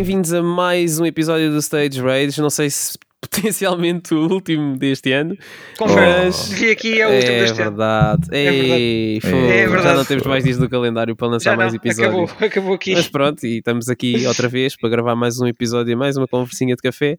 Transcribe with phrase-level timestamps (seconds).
[0.00, 2.38] bem-vindos a mais um episódio do Stage Raids.
[2.38, 5.36] Não sei se potencialmente o último deste ano.
[5.76, 7.70] Confere, vi aqui é o último é deste ano.
[7.70, 8.28] verdade.
[8.32, 8.72] É verdade.
[8.82, 9.96] Ei, fogo, É Já verdade.
[9.98, 12.30] não temos mais dias do calendário para lançar Já mais episódios.
[12.30, 12.94] acabou, acabou aqui.
[12.94, 16.26] Mas pronto, e estamos aqui outra vez para gravar mais um episódio e mais uma
[16.26, 17.18] conversinha de café.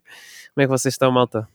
[0.52, 1.46] Como é que vocês estão, malta?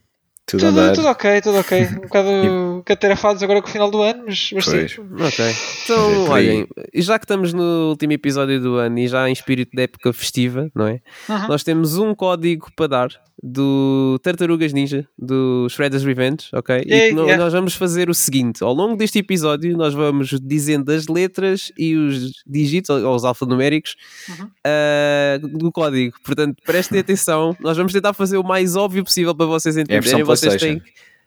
[0.48, 1.86] Tudo Tudo, tudo ok, tudo ok.
[1.86, 4.86] Um bocado catarafados agora com o final do ano, mas, mas sim.
[5.20, 5.44] Ok.
[5.48, 9.32] É Então, olhem, e já que estamos no último episódio do ano e já em
[9.32, 11.00] espírito de época festiva, não é?
[11.28, 11.48] Uhum.
[11.48, 13.08] Nós temos um código para dar
[13.42, 16.82] do Tartarugas Ninja, do Shredder's Revenge, ok?
[16.86, 17.42] E Yay, no- yeah.
[17.42, 21.94] nós vamos fazer o seguinte: ao longo deste episódio, nós vamos dizendo as letras e
[21.94, 23.94] os dígitos, ou os alfanuméricos,
[24.28, 24.48] Uhum.
[24.66, 26.16] ah, do código.
[26.24, 30.02] Portanto, prestem atenção, nós vamos tentar fazer o mais óbvio possível para vocês entenderem.
[30.02, 30.82] versão vocês têm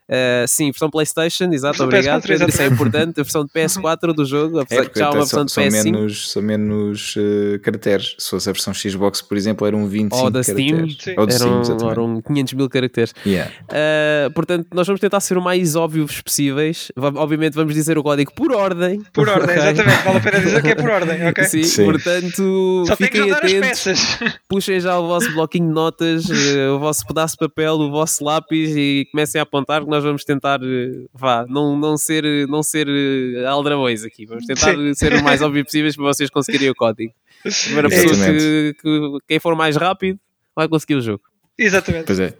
[0.09, 2.21] ah, sim, versão PlayStation, exato, Versão obrigado.
[2.23, 3.19] PS4, Pedro, isso é importante.
[3.19, 5.39] A versão de PS4 do jogo, É, apesar de porque já há uma até versão
[5.39, 5.83] são, de são PS5.
[5.83, 8.15] menos, são menos eh, caracteres.
[8.19, 10.97] Se fosse a versão Xbox, por exemplo, eram 25 Ou da Steam, caracteres.
[11.01, 11.13] Sim.
[11.17, 11.91] Ou da Steam, Eram, exatamente.
[11.91, 13.13] eram 500 mil caracteres.
[13.25, 13.51] Yeah.
[13.69, 16.91] Uh, portanto, nós vamos tentar ser o mais óbvios possíveis.
[16.97, 19.01] Obviamente, vamos dizer o código por ordem.
[19.13, 19.69] Por ordem, Ok?
[19.71, 20.03] exatamente.
[20.03, 21.43] Vale a pena dizer que é por ordem, ok?
[21.45, 21.85] Sim, Sim.
[21.85, 23.85] portanto, Só fiquem atentos.
[24.49, 26.25] Puxem já o vosso bloquinho de notas,
[26.73, 30.23] o vosso pedaço de papel, o vosso lápis e comecem a apontar que nós vamos
[30.25, 34.25] tentar, eh, vá, não, não ser, não ser eh, aldrabões aqui.
[34.25, 34.93] Vamos tentar Sim.
[34.93, 37.13] ser o mais óbvio possíveis para vocês conseguirem o código.
[37.63, 40.19] Primeira pessoa que, que- quem for mais rápido
[40.55, 41.23] vai conseguir o jogo.
[41.57, 42.05] Exatamente.
[42.05, 42.33] Pois é.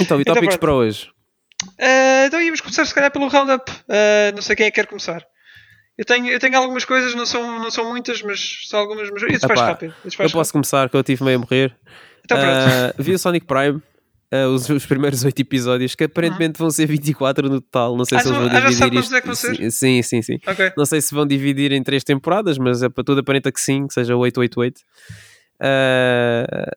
[0.00, 0.58] Então, e Então, tópicos pronto.
[0.60, 1.10] para hoje?
[1.80, 3.70] Ah, então íamos começar se calhar pelo roundup.
[3.88, 5.24] Ah, não sei quem é que quer começar.
[5.96, 9.10] Eu tenho, eu tenho algumas coisas, não são, não são muitas, mas são algumas.
[9.10, 9.94] Mas isso faz rápido.
[10.04, 11.68] Isso Eu faz posso começar, que eu tive meio a morrer.
[11.70, 11.88] rápido.
[12.24, 12.38] Então.
[12.38, 13.82] Ah, vi o Sonic Prime,
[14.32, 17.96] ah, os, os primeiros oito episódios, que aparentemente vão ser 24 no total.
[17.96, 19.70] Não sei Ah, se eles vão ah, dividir quantos é que isto.
[19.70, 20.38] Sim, sim, sim.
[20.46, 20.72] Ok.
[20.76, 23.86] Não sei se vão dividir em três temporadas, mas é para tudo aparenta que sim,
[23.86, 24.80] que seja 888.
[25.60, 26.70] Ah,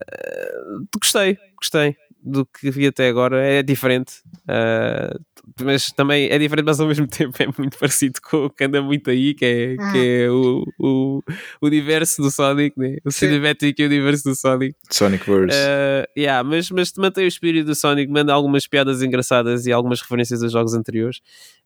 [1.02, 3.44] gostei, gostei do que vi até agora.
[3.46, 4.14] É diferente,
[4.48, 5.16] ah,
[5.60, 8.82] mas também é diferente, mas ao mesmo tempo é muito parecido com o que anda
[8.82, 11.24] muito aí, que é, que é o, o,
[11.62, 12.98] o universo do Sonic, né?
[13.06, 13.28] o Sim.
[13.28, 14.76] cinematic e o universo do Sonic.
[14.90, 15.58] Sonic Verse.
[15.58, 20.02] Uh, yeah, mas, mas mantém o espírito do Sonic, manda algumas piadas engraçadas e algumas
[20.02, 21.18] referências a jogos anteriores.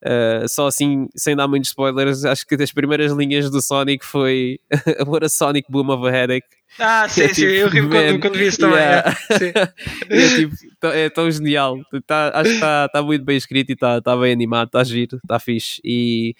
[0.03, 4.59] Uh, só assim, sem dar muitos spoilers, acho que das primeiras linhas do Sonic foi
[5.07, 6.47] What a Sonic Boom of a Headache.
[6.79, 7.43] Ah, sim, É sim.
[7.45, 8.77] Eu tipo, ri quando, quando vi isso também.
[8.79, 9.17] yeah.
[9.29, 9.37] é.
[9.37, 9.51] Sim.
[10.09, 11.77] É, tipo, tão- é tão genial.
[12.05, 15.17] Tá, acho que está tá muito bem escrito e está tá bem animado, está giro,
[15.17, 15.81] está fixe.
[15.83, 16.35] E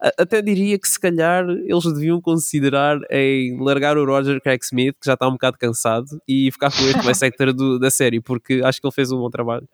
[0.00, 4.96] a- até diria que se calhar eles deviam considerar em largar o Roger Craig Smith,
[5.00, 8.20] que já está um bocado cansado, e ficar com este voice actor do- da série,
[8.20, 9.68] porque acho que ele fez um bom trabalho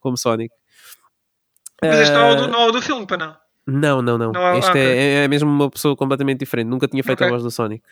[0.00, 0.52] como Sonic.
[1.82, 3.36] Mas este não é o do, Ah, não é o do filme, para não.
[3.66, 4.32] não, não, não.
[4.32, 4.98] Não é- este ah, é, ok.
[5.24, 6.66] é mesmo uma pessoa completamente diferente.
[6.66, 7.30] Nunca tinha feito a Ok.
[7.30, 7.84] voz do Sonic.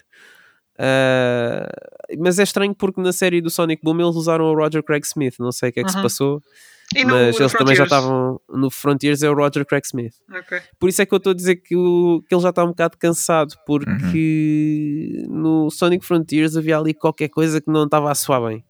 [0.79, 1.69] Ah,
[2.19, 5.35] mas é estranho porque na série do Sonic Boom eles usaram o Roger Craig Smith.
[5.39, 6.03] Não sei o que é que se Uhum.
[6.03, 6.43] passou,
[6.95, 9.23] E no, mas no eles também já estavam no Frontiers.
[9.23, 10.15] É o Roger Craig Smith.
[10.31, 10.61] Ok.
[10.79, 12.69] Por isso é que eu estou a dizer que, o- que ele já está um
[12.69, 18.43] bocado cansado, porque no Sonic Frontiers havia ali qualquer coisa que não estava a soar
[18.47, 18.65] bem.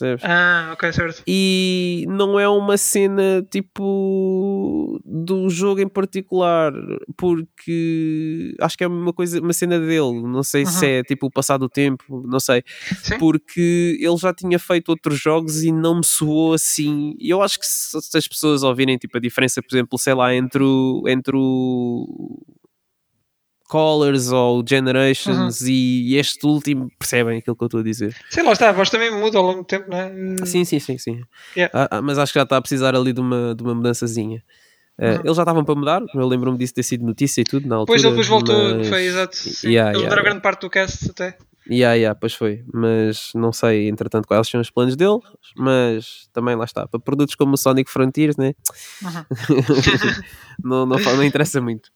[0.00, 0.24] Percebes?
[0.24, 1.22] Ah, ok, certo.
[1.26, 6.72] E não é uma cena tipo do jogo em particular,
[7.16, 10.22] porque acho que é uma coisa, uma cena dele.
[10.22, 10.90] Não sei se Uhum.
[10.92, 12.62] é tipo o passar do tempo, não sei,
[13.02, 13.18] Sim.
[13.18, 17.14] porque ele já tinha feito outros jogos e não me soou assim.
[17.18, 20.14] E eu acho que se, se as pessoas ouvirem tipo a diferença, por exemplo, sei
[20.14, 22.40] lá, entre o, entre o
[23.70, 28.12] Colors ou Generations e este último, percebem aquilo que eu estou a dizer?
[28.28, 28.70] Sim, lá está.
[28.70, 30.10] A voz também muda ao longo do tempo, não é?
[30.44, 31.20] Sim, sim, sim, sim.
[31.56, 31.70] Yeah.
[31.72, 34.42] Ah, ah, mas acho que já está a precisar ali de uma, de uma mudançazinha.
[34.98, 35.20] Ah, Uhum.
[35.24, 37.96] Eles já estavam para mudar, eu lembro-me disso ter sido notícia e tudo na altura.
[37.98, 39.36] Depois ele depois voltou, mas- foi exato.
[39.36, 39.68] Sim.
[39.70, 41.38] Yeah, Eles yeah, mudaram grande parte do cast até.
[41.70, 45.18] Yeah, yeah, pois foi, mas não sei entretanto quais são os planos dele,
[45.56, 48.54] mas também lá está, para produtos como o Sonic Frontiers, né?
[50.64, 51.90] não, não, fa- não interessa muito.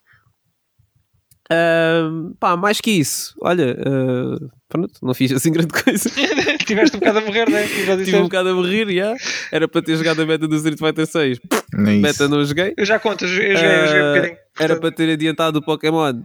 [1.51, 6.09] Ahm, pá, mais que isso, olha, ah, pronto, não fiz assim grande coisa.
[6.67, 7.67] Tiveste um bocado a morrer, né?
[7.67, 9.15] E já Tive um bocado a morrer, yeah.
[9.53, 11.39] era para ter jogado a meta do Street Fighter 6.
[11.75, 12.29] Nem Meta isso.
[12.29, 12.73] não joguei.
[12.77, 14.37] Eu já conto, eu joguei, eu joguei, eu joguei um Ah, bocadinho.
[14.59, 16.23] Era para ter adiantado o Pokémon.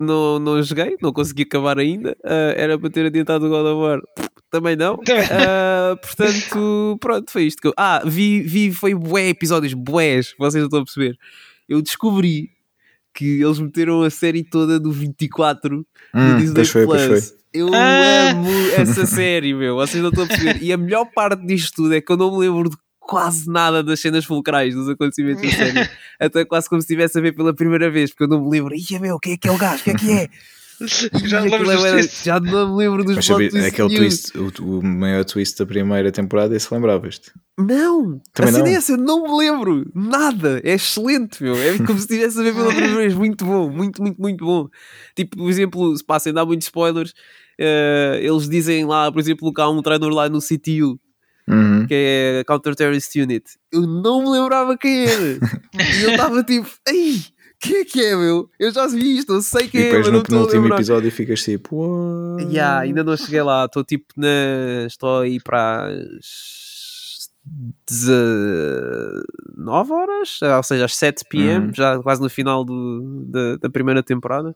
[0.00, 2.16] Não, não joguei, não consegui acabar ainda.
[2.24, 4.00] Ah, era para ter adiantado o God of War.
[4.50, 4.98] Também não.
[6.00, 7.74] Portanto, pronto, foi isto que eu.
[7.76, 11.16] Ah, vi, vi foi bué episódios, bués, vocês não estão a perceber.
[11.68, 12.50] Eu descobri
[13.14, 17.34] que eles meteram a série toda do 24 no Hum, Disney pois foi, Plus.
[17.52, 18.30] Eu Ah!
[18.32, 19.76] amo essa série, meu.
[19.76, 20.60] Vocês não estão a perceber.
[20.62, 23.82] E a melhor parte disto tudo é que eu não me lembro de quase nada
[23.82, 25.88] das cenas fulcrais dos acontecimentos da série.
[26.18, 28.74] Até quase como se estivesse a ver pela primeira vez, porque eu não me lembro.
[28.74, 29.80] Ia, meu, quem é que é o gajo?
[29.82, 30.28] O que é que é?
[31.24, 34.00] Já era- já não me lembro dos Mas twists aquele nenhum.
[34.00, 37.30] twist, o, o maior twist da primeira temporada, esse lembravas-te?
[37.58, 38.20] Não!
[38.32, 38.66] Também a cena não?
[38.66, 39.90] é essa, não me lembro.
[39.94, 40.60] Nada.
[40.64, 41.54] É excelente, meu.
[41.56, 43.14] É como se estivesse a ver pela primeira vez.
[43.14, 43.70] Muito bom.
[43.70, 44.68] Muito, muito, muito bom.
[45.14, 47.12] Tipo, por exemplo, se passem dar muitos spoilers,
[47.58, 50.98] eh, eles dizem lá, por exemplo, que há um treinador lá no CTU,
[51.46, 51.86] Uhum.
[51.86, 53.44] que é a Counter Terrorist Unit.
[53.70, 55.22] Eu não me lembrava quem era.
[55.34, 57.20] e eu estava tipo, ei,
[57.60, 58.48] quem é que é, meu?
[58.58, 60.74] Eu já vi isto, eu sei E quem é, depois mas não no estou a
[60.74, 64.86] episódio ficas tipo, "What?" Yeah, ainda não cheguei lá, estou tipo na.
[64.86, 65.86] Estou aí para
[66.18, 66.63] as
[67.86, 71.74] 19 horas, ou seja, às 7 pm, Uhum.
[71.74, 74.54] já quase no final do, da, da primeira temporada.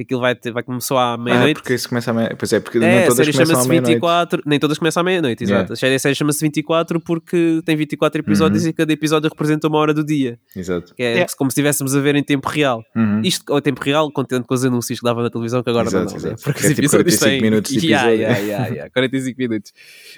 [0.00, 1.60] Aquilo vai, ter, vai começar à Ah, meia-noite.
[1.60, 3.46] porque isso começa à meia Pois é, porque nem É, a todas série começam à
[3.54, 3.94] chama-se meia-noite.
[3.94, 5.74] 24, nem todas começam à meia-noite, exato.
[5.74, 5.96] Yeah.
[5.96, 8.70] A série, chama-se 24 porque tem 24 episódios Uhum.
[8.70, 10.38] e cada episódio representa uma hora do dia.
[10.56, 10.94] Exato.
[10.94, 11.32] Que é Yeah.
[11.36, 12.82] como se estivéssemos a ver em tempo real.
[12.96, 13.20] Uhum.
[13.22, 16.04] Isto ao tempo real, contente com os anúncios que dava na televisão, que agora Exato,
[16.04, 16.26] não dá, né?
[16.34, 16.42] exato.
[16.44, 17.40] porque É tipo episódios 45 têm...
[17.42, 18.14] minutos de episódio.
[18.14, 19.72] yeah, yeah, yeah, 45 minutos.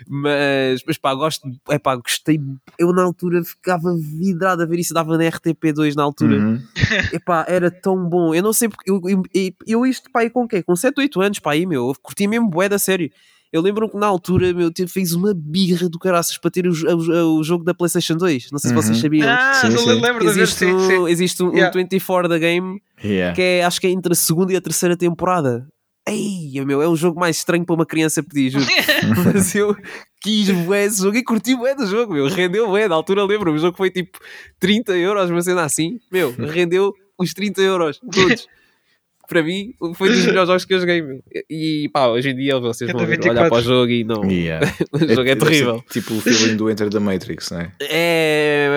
[0.08, 2.38] Mas, mas pá, gosto, é pá, gostei.
[2.78, 6.36] Eu na altura ficava vidrado a ver isso, dava na RTP2 na altura.
[6.36, 6.62] Uhum.
[7.12, 8.34] Epá, era tão bom.
[8.34, 8.90] Eu não sei porque.
[8.90, 9.22] Eu, eu,
[9.66, 10.62] eu isto, pá, aí com quê?
[10.62, 11.88] Com 7, 8 anos, pá, aí, meu.
[11.88, 13.12] Eu curti mesmo bué da série.
[13.52, 17.38] Eu lembro que na altura, meu, fez uma birra do caraças para ter o, o,
[17.38, 18.48] o jogo da PlayStation 2.
[18.50, 19.02] Não sei se vocês Uhum.
[19.02, 19.28] sabiam.
[19.28, 20.00] Ah, Sim, não sim.
[20.00, 20.98] lembro de ver, existe sim, sim.
[20.98, 21.68] um, existe um, Yeah.
[21.68, 23.34] um 24 da game Yeah.
[23.34, 25.66] que é, acho que é entre a segunda e a terceira temporada.
[26.08, 28.64] Ei, meu, é o jogo mais estranho para uma criança pedir, juro.
[29.34, 29.76] Mas eu
[30.22, 32.26] quis bué esse jogo e curti bué do jogo, meu.
[32.28, 34.18] Rendeu bué, na altura lembro-me, o jogo foi tipo
[34.58, 35.98] 30 euros, uma cena assim.
[36.10, 38.48] Meu, rendeu os 30 euros, todos.
[39.28, 41.02] Para mim, foi dos melhores jogos que eu joguei.
[41.48, 43.38] E pá, hoje em dia vocês É vão da ver, 24.
[43.40, 44.24] olhar para o jogo e não.
[44.30, 44.66] Yeah.
[44.92, 45.84] o jogo é terrível.
[45.90, 47.72] Tipo o feeling do Enter the Matrix, não é?
[47.80, 48.68] É.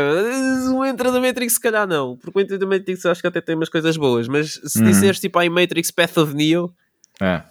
[0.73, 2.15] O Entra da Matrix, se calhar não.
[2.17, 4.27] Porque o Entra da Matrix eu acho que até tem umas coisas boas.
[4.27, 4.85] Mas se Uhum.
[4.85, 6.71] disseres tipo aí Matrix Path of Neo,
[7.19, 7.45] Ah,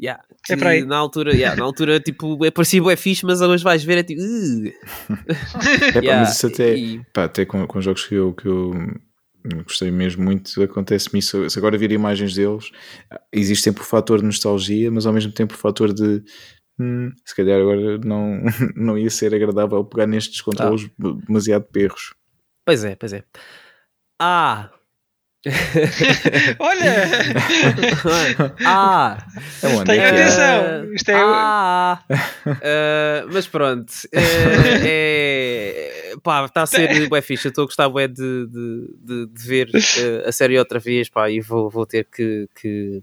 [0.00, 0.84] yeah, É que para aí.
[0.84, 4.02] na altura, yeah, na altura tipo, é parecido, é fixe, mas hoje vais ver, é
[4.04, 4.22] tipo.
[4.22, 4.72] "Ugh."
[5.88, 8.46] É pá, Yeah, mas isso até, e- pá, até com, com jogos que eu, que
[8.46, 8.72] eu
[9.64, 11.48] gostei mesmo muito, acontece-me isso.
[11.48, 12.70] Se agora vir imagens deles,
[13.32, 16.22] existe sempre o fator de nostalgia, mas ao mesmo tempo o fator de
[16.78, 18.40] hum, se calhar agora não,
[18.76, 21.16] não ia ser agradável pegar nestes controles Ah.
[21.26, 22.14] demasiado perros.
[22.64, 23.24] Pois é, pois é.
[24.20, 24.70] Ah!
[26.58, 26.94] Olha!
[28.66, 29.26] ah!
[29.62, 29.84] É onde?
[29.84, 30.92] Tenha É atenção.
[30.94, 34.20] Isto é- Ah, ah, mas pronto, é,
[36.12, 37.46] é- pá, está a ser bué fixe.
[37.46, 41.08] Eu estou a gostar bué de, de, de, de ver eh, a série outra vez,
[41.08, 42.48] pá, e vou, vou ter que.
[42.60, 43.02] que...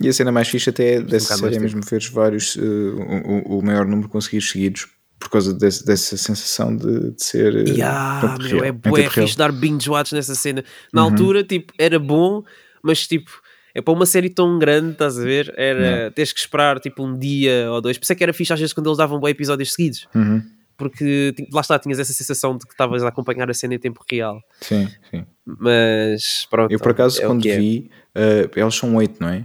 [0.00, 2.60] E a cena mais fixe até é dessa mais série é mesmo veres vários, eh,
[2.60, 4.86] o, o- maior número conseguidos seguidos
[5.20, 9.36] por causa desse- dessa sensação de, de ser Yeah, pronto, meu, real, é bué fixe
[9.36, 10.64] dar binge watch nessa cena.
[10.92, 11.10] Na Uhum.
[11.12, 12.42] altura, tipo, era bom,
[12.82, 13.30] mas tipo.
[13.72, 15.54] É para uma série tão grande, estás a ver?
[15.56, 16.10] Era Yeah.
[16.10, 17.96] teres que esperar tipo um dia ou dois.
[17.96, 20.08] Por isso é que era fixe às vezes quando eles davam bué episódios seguidos.
[20.12, 20.42] Uhum.
[20.76, 24.02] Porque lá está, tinhas essa sensação de que estavas a acompanhar a cena em tempo
[24.10, 24.40] real.
[24.62, 25.24] Sim, sim.
[25.46, 26.72] Mas pronto.
[26.72, 27.56] Eu por acaso é quando é.
[27.58, 29.44] vi, eh, elas são oito, não é?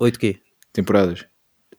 [0.00, 0.36] Oito quê?
[0.72, 1.26] Temporadas.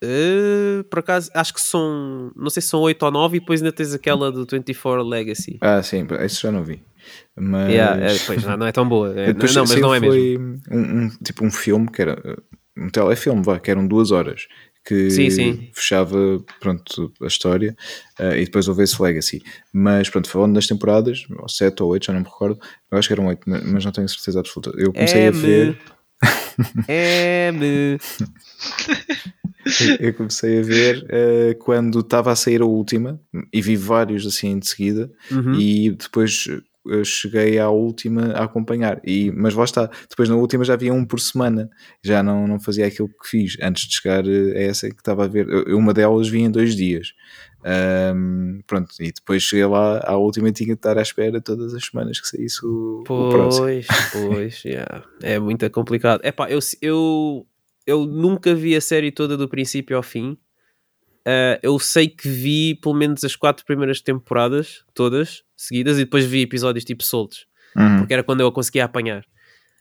[0.04, 2.32] Uh, por acaso, acho que são.
[2.36, 5.58] Não sei se são 8 ou 9 e depois ainda tens aquela do 24 Legacy.
[5.62, 6.84] Ah, sim, isso já não vi.
[7.36, 9.18] Mas Yeah, é, pois, não, não é tão boa.
[9.18, 10.14] É, depois não, mas não é mesmo.
[10.14, 10.38] foi
[10.72, 12.42] Um, um- tipo um filme que era uh,
[12.86, 14.48] um telefilme, vá, que eram duas horas
[14.86, 15.70] que Sim, sim.
[15.74, 16.18] fechava
[16.62, 17.76] pronto, a história
[18.22, 19.42] uh, e depois houve esse Legacy.
[19.74, 22.58] Mas pronto, falando das temporadas, ou sete ou oito, já não me recordo,
[22.90, 24.72] eu acho que eram oito, mas mas não tenho certeza absoluta.
[24.78, 25.42] Eu comecei a M.
[25.42, 25.78] ver.
[26.88, 27.98] M.
[30.00, 33.20] Eu comecei a ver eh, quando estava a sair a última
[33.54, 35.54] e vi vários assim de seguida Uhum.
[35.56, 36.48] e depois
[36.90, 39.02] eh, cheguei à última a acompanhar.
[39.06, 41.70] E, mas lá está, depois na última já havia um por semana,
[42.04, 45.26] já não, não fazia aquilo que fiz antes de chegar eh, a essa que estava
[45.26, 45.48] a ver.
[45.74, 47.10] Uma delas vi em dois dias.
[47.64, 51.74] Ahm, pronto, e depois cheguei lá à última e tinha de estar à espera todas
[51.74, 53.66] as semanas que saísse o, o próximo.
[53.66, 55.04] Pois, pois, yeah.
[55.22, 56.22] é muito complicado.
[56.24, 57.46] Epá, eu, eu,
[57.88, 60.38] eu nunca vi a série toda do princípio ao fim.
[61.26, 66.26] Ah, eu sei que vi pelo menos as quatro primeiras temporadas, todas seguidas, e depois
[66.26, 68.00] vi episódios tipo soltos, Uhum.
[68.00, 69.26] porque era quando eu a conseguia apanhar.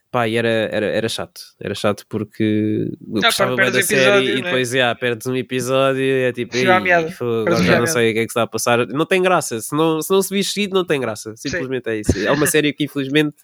[0.09, 4.01] Pá, e era, era, era chato, era chato porque eu pá, gostava bem da série
[4.01, 4.41] episódio, e né?
[4.43, 7.59] depois yeah, perdes um episódio e é tipo, Fica à "Ei, meada, fogo, perdes agora
[7.59, 8.87] já já não meada." sei o que é que está a passar.
[8.87, 11.35] Não tem graça, se não se, não se seguido, não tem graça.
[11.35, 12.17] Simplesmente é isso.
[12.19, 13.35] É uma série que infelizmente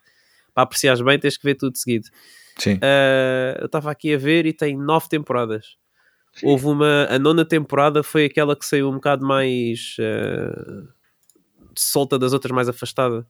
[0.53, 2.07] para apreciares bem tens que ver tudo seguido.
[2.57, 2.79] Sim.
[2.81, 5.77] Ah, eu estava aqui a ver e tem nove temporadas.
[6.41, 7.07] Houve uma.
[7.09, 10.83] A nona temporada foi aquela que saiu um bocado mais ah,
[11.77, 13.25] solta das outras, mais afastada.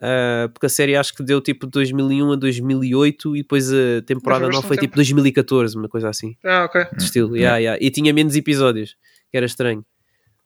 [0.00, 4.00] Uh, porque a série acho que deu tipo de 2001 a 2008 e depois a
[4.06, 6.34] temporada Mas foi tipo 2014, uma coisa assim.
[6.42, 6.86] Ah, ok.
[6.96, 7.78] De estilo, yeah, yeah.
[7.84, 8.96] E tinha menos episódios,
[9.30, 9.84] que era estranho.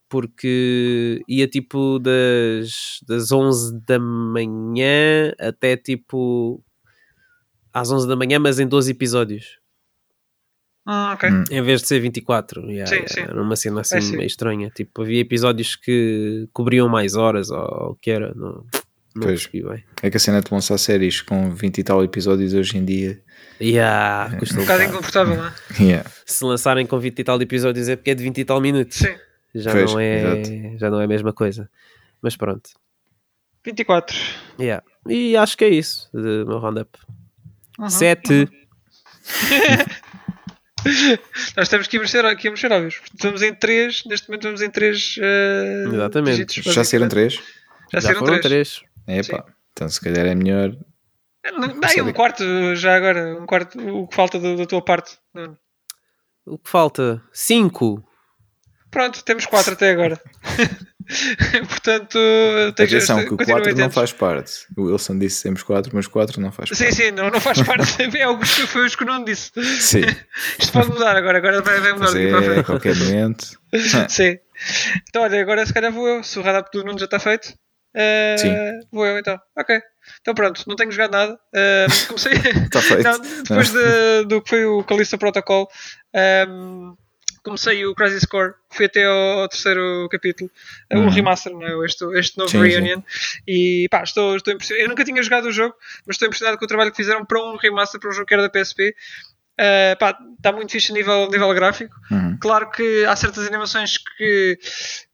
[0.09, 6.63] Porque ia tipo das, das 11 da manhã até tipo
[7.75, 9.59] às 11 da manhã, mas em 12 episódios.
[10.87, 11.29] Ah, ok.
[11.31, 11.45] Hum.
[11.51, 12.61] Em vez de ser 24.
[12.71, 13.21] Yeah, Sim, yeah, sim.
[13.23, 14.71] Era uma cena assim É, meio estranha.
[14.71, 18.35] Tipo, havia episódios que cobriam mais horas ou o que era.
[18.35, 18.53] Não,
[19.15, 19.47] não Pois.
[19.47, 19.83] percebi bem.
[20.03, 23.23] É que a cena de lançar séries com 20 e tal episódios hoje em dia.
[23.61, 25.53] Yeah, custa Um um bocado inconfortável, não é?
[25.81, 26.11] Yeah.
[26.27, 28.99] Se lançarem com 20 e tal episódios é porque é de 20 e tal minutos.
[28.99, 29.15] Sim.
[29.55, 30.79] Já, Pois, não é, exato.
[30.79, 31.71] já não é a mesma coisa.
[32.21, 32.71] Mas pronto.
[33.65, 34.15] 24.
[34.61, 34.85] Yeah.
[35.09, 36.91] E acho que é isso de meu roundup.
[37.79, 37.91] Uhum.
[37.91, 38.49] 7.
[41.57, 43.01] Nós temos que ir mexer, que ir mexer óbvios.
[43.13, 45.17] Estamos em 3, neste momento estamos em 3
[45.93, 46.63] Exatamente.
[46.63, 47.35] Já saíram três?
[47.35, 47.41] Já,
[47.95, 48.83] Já saíram foram 3.
[49.07, 49.19] 3.
[49.19, 49.45] É pá.
[49.73, 50.77] Então se calhar é melhor.
[51.43, 52.45] Bem, um quarto
[52.77, 53.39] já agora.
[53.41, 55.19] Um quarto, o que falta da, da tua parte.
[55.33, 55.59] Nuno.
[56.47, 57.23] O que falta?
[57.33, 58.07] 5.
[58.91, 60.21] Pronto, temos 4 até agora.
[61.69, 62.19] Portanto,
[62.71, 64.53] Atenção que o continuem 4 não faz parte.
[64.77, 66.95] O Wilson disse temos 4, mas 4 não faz Sim, parte.
[66.97, 67.85] sim, não, não faz parte.
[68.17, 69.51] É o que foi o que o Nuno disse.
[69.81, 70.03] Sim.
[70.59, 72.67] Isto pode mudar agora, agora vai, vai mudar daqui para a é a frente.
[72.67, 73.47] qualquer momento.
[74.09, 74.39] Sim.
[75.09, 76.23] Então, olha, agora se calhar vou eu.
[76.23, 77.53] Se o radar do Nuno já está feito,
[77.95, 78.55] eh, Sim.
[78.93, 79.39] vou eu então.
[79.59, 79.79] Ok.
[80.21, 81.39] Então pronto, não tenho jogado nada.
[81.55, 82.33] Eh, comecei.
[82.35, 83.03] Está feito.
[83.03, 85.69] Não, depois de- do que foi o Calista Protocol,
[86.15, 86.93] ehm,
[87.45, 90.51] comecei o Crisis Core, fui até ao, terceiro capítulo,
[90.93, 91.09] o Uhum.
[91.11, 91.87] remaster, não é?
[91.87, 93.01] este, este novo Sim, Reunion,
[93.47, 94.85] e pá, estou, estou impressionado.
[94.85, 95.75] Eu nunca tinha jogado o jogo,
[96.07, 98.35] mas estou impressionado com o trabalho que fizeram para um remaster, para um jogo que
[98.35, 98.97] era da PSP.
[99.57, 101.95] Eh, pá, está muito fixe a nível, nível gráfico.
[102.11, 102.37] Uhum.
[102.41, 104.59] Claro que há certas animações que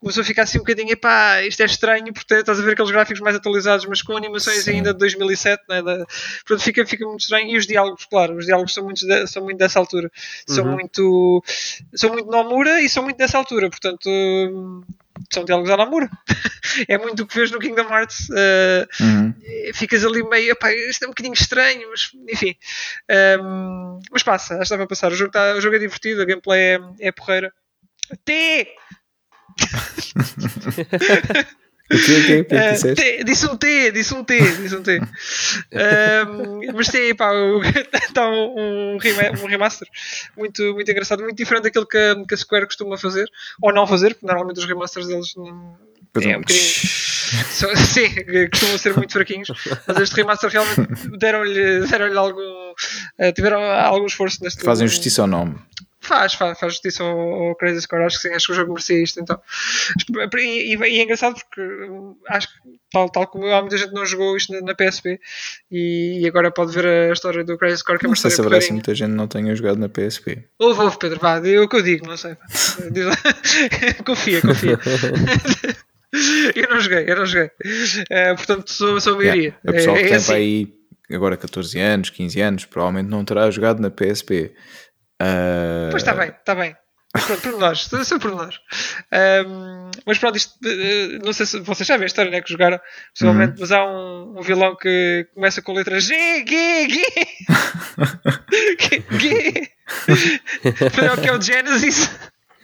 [0.01, 2.91] começou a ficar assim um bocadinho, epá, isto é estranho, porque estás a ver aqueles
[2.91, 4.77] gráficos mais atualizados, mas com animações Sim.
[4.77, 6.07] ainda de 2007, né, da,
[6.47, 7.51] portanto fica, fica muito estranho.
[7.51, 10.11] E os diálogos, claro, os diálogos são muito, de- são muito dessa altura,
[10.47, 10.73] são Uhum.
[10.73, 11.45] muito
[11.95, 14.09] são muito Nomura e são muito dessa altura, portanto
[15.33, 16.11] são diálogos à Nomura.
[16.89, 18.29] é muito o que vês no Kingdom Hearts.
[18.37, 19.35] eh, Uhum.
[19.75, 22.55] ficas ali meio, epá, isto é um bocadinho estranho, mas enfim.
[23.41, 25.13] Um, mas passa, acho que para passar.
[25.13, 27.53] O jogo, tá, o jogo é divertido, a gameplay é, é porreira.
[28.25, 28.69] T!
[31.93, 32.95] O que Eh, disseste?
[33.03, 35.01] T, disse um T, disse um T, disse um T.
[35.73, 37.31] Um, mas tem, pá,
[37.95, 39.89] está um, um, rema- remaster
[40.37, 43.27] muito, muito engraçado, muito diferente daquilo que, a- que a Square costuma fazer,
[43.63, 46.43] ou não fazer, porque normalmente os remasters deles não, é um bocadinho.
[47.77, 48.09] Sim,
[48.51, 49.49] costumam ser muito fraquinhos,
[49.87, 50.81] mas este remaster realmente
[51.19, 52.73] deram-lhe deram algum.
[53.19, 55.57] eh, tiveram algum esforço neste Fazem justiça ao nome.
[56.03, 58.73] Faz, faz, faz justiça ao, ao Crazy Score, acho que sim, acho que o jogo
[58.73, 59.39] merecia isto então.
[60.39, 62.55] E, e- e é engraçado porque hum, acho que,
[62.91, 65.21] tal, tal como eu, há muita gente não jogou isto na, na PSP
[65.71, 68.31] e, e agora pode ver a história do Crazy Score, que é uma Não sei
[68.31, 68.75] se haverá assim porreirinha.
[68.75, 70.43] muita gente não tenha jogado na PSP.
[70.59, 72.35] Ouve, ouve, Pedro, vá, é o que eu digo, não sei.
[74.05, 74.79] Confia, confia.
[76.57, 77.51] eu não joguei, eu não joguei.
[78.11, 79.43] Eh, portanto, sou, sou a maioria.
[79.43, 79.59] Yeah.
[79.69, 80.33] O pessoal É- que é tem assim.
[80.33, 80.75] aí
[81.13, 84.53] agora 14 anos, 15 anos, provavelmente não terá jogado na PSP.
[85.21, 86.75] Ah, Pois está bem, está bem.
[87.27, 88.55] Pronto, por nós, são por nós.
[89.11, 92.79] Ahm, mas pronto, isto, eh, não sei se vocês sabem a história né, que jogaram,
[93.13, 96.15] possivelmente, mas há um, um vilão que começa com a letra G,
[96.47, 97.01] G, G,
[98.79, 99.71] G, G.
[101.21, 102.11] que é o Genesis.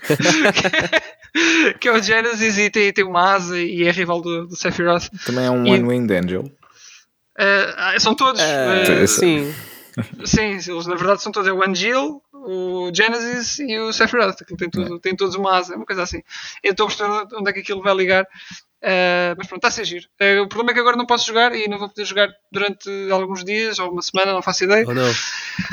[1.81, 5.09] que é o Genesis e tem, tem uma asa e é rival do, do Sephiroth.
[5.25, 6.51] Também é um E- One Winged Angel.
[7.39, 8.41] Ah, são todos.
[8.41, 9.53] Ah, ah, sim.
[10.25, 11.49] Sim, eles na verdade são todos.
[11.49, 14.41] É o Angel, o Genesis e o Sephiroth.
[14.41, 16.23] Aquilo tem, tudo, tem todos uma asa, uma coisa assim.
[16.63, 18.25] Eu estou a perceber onde é que aquilo vai ligar.
[18.83, 20.07] Uh, mas pronto, está a ser giro.
[20.21, 22.89] Uh, o problema é que agora não posso jogar e não vou poder jogar durante
[23.11, 24.87] alguns dias ou uma semana, não faço ideia.
[24.87, 25.13] Ou não?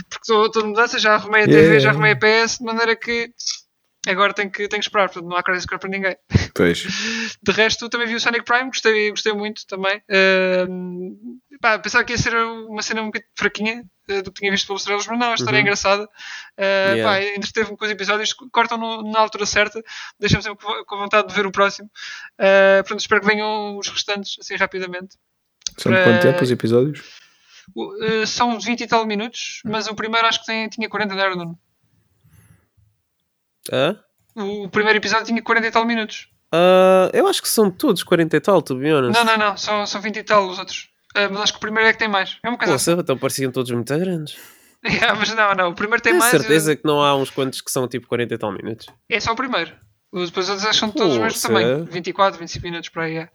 [0.09, 1.67] Porque estou de mudança, já arrumei a Yeah.
[1.67, 3.31] TV, já arrumei a PS, de maneira que
[4.07, 5.07] agora tenho que, tenho que esperar.
[5.09, 6.15] Portanto, não há Crisis Core para ninguém.
[6.53, 6.83] Pois.
[7.41, 10.01] De resto, também vi o Sonic Prime, gostei, gostei muito também.
[10.09, 14.51] Uh, pá, pensava que ia ser uma cena um bocadinho fraquinha uh, do que tinha
[14.51, 15.61] visto pelos estrelas, mas não, a história é Uhum.
[15.63, 16.03] engraçada.
[16.03, 17.03] Uh, Yeah.
[17.03, 19.81] pá, entreteve-me com os episódios, cortam no- na altura certa,
[20.19, 21.89] deixam-me sempre com vontade de ver o próximo.
[22.39, 25.15] Uh, portanto, espero que venham os restantes assim rapidamente.
[25.77, 26.99] São Para- quanto tempo os episódios?
[27.75, 31.35] Uh, são 20 e tal minutos, mas o primeiro acho que tem- tinha 40 de
[31.35, 31.57] Nuno.
[33.71, 33.97] Hã?
[34.35, 36.27] O primeiro episódio tinha 40 e tal minutos.
[36.51, 39.17] Ah, eu acho que são todos 40 e tal, to be honest.
[39.17, 40.89] Não, não, não, são, são 20 e tal os outros.
[41.15, 42.37] Uh, mas acho que o primeiro é que tem mais.
[42.43, 42.91] É uma coisa assim.
[42.91, 44.35] Poxa, então pareciam todos muito grandes.
[44.85, 45.69] Yeah, mas não, não.
[45.69, 46.31] O primeiro tem Tenho mais.
[46.31, 48.87] certeza que não há uns quantos que são tipo 40 e tal minutos.
[49.09, 49.71] É só o primeiro.
[50.11, 51.85] Os depois outros são todos os mesmos tamanho.
[51.85, 53.17] 24, 25 minutos para aí.
[53.17, 53.29] É.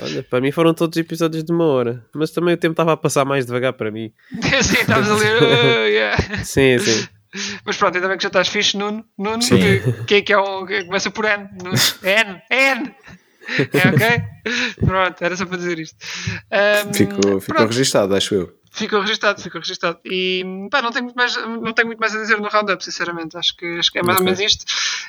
[0.00, 2.96] Olha, para mim foram todos episódios de uma hora, mas também o tempo estava a
[2.96, 4.12] passar mais devagar para mim.
[4.62, 5.24] sim, estavas ali.
[5.24, 6.16] Uh, yeah.
[6.44, 7.08] Sim, sim.
[7.64, 9.04] Mas pronto, ainda bem que já estás fixe, Nuno.
[9.18, 10.64] Nuno, que, que é que é um.
[10.66, 11.48] Que começa por N.
[11.62, 11.76] Nuno.
[12.02, 12.94] N, N!
[13.48, 14.76] É ok?
[14.84, 15.96] Pronto, era só para dizer isto.
[16.50, 18.52] Ahm, Ficou, ficou registado, acho eu.
[18.72, 20.00] ficou registado, ficou registado.
[20.04, 23.36] E pá, não tenho muito mais, não tenho muito mais a dizer no roundup, sinceramente.
[23.36, 24.20] Acho que, acho que é mais Ok.
[24.20, 24.64] ou menos isto.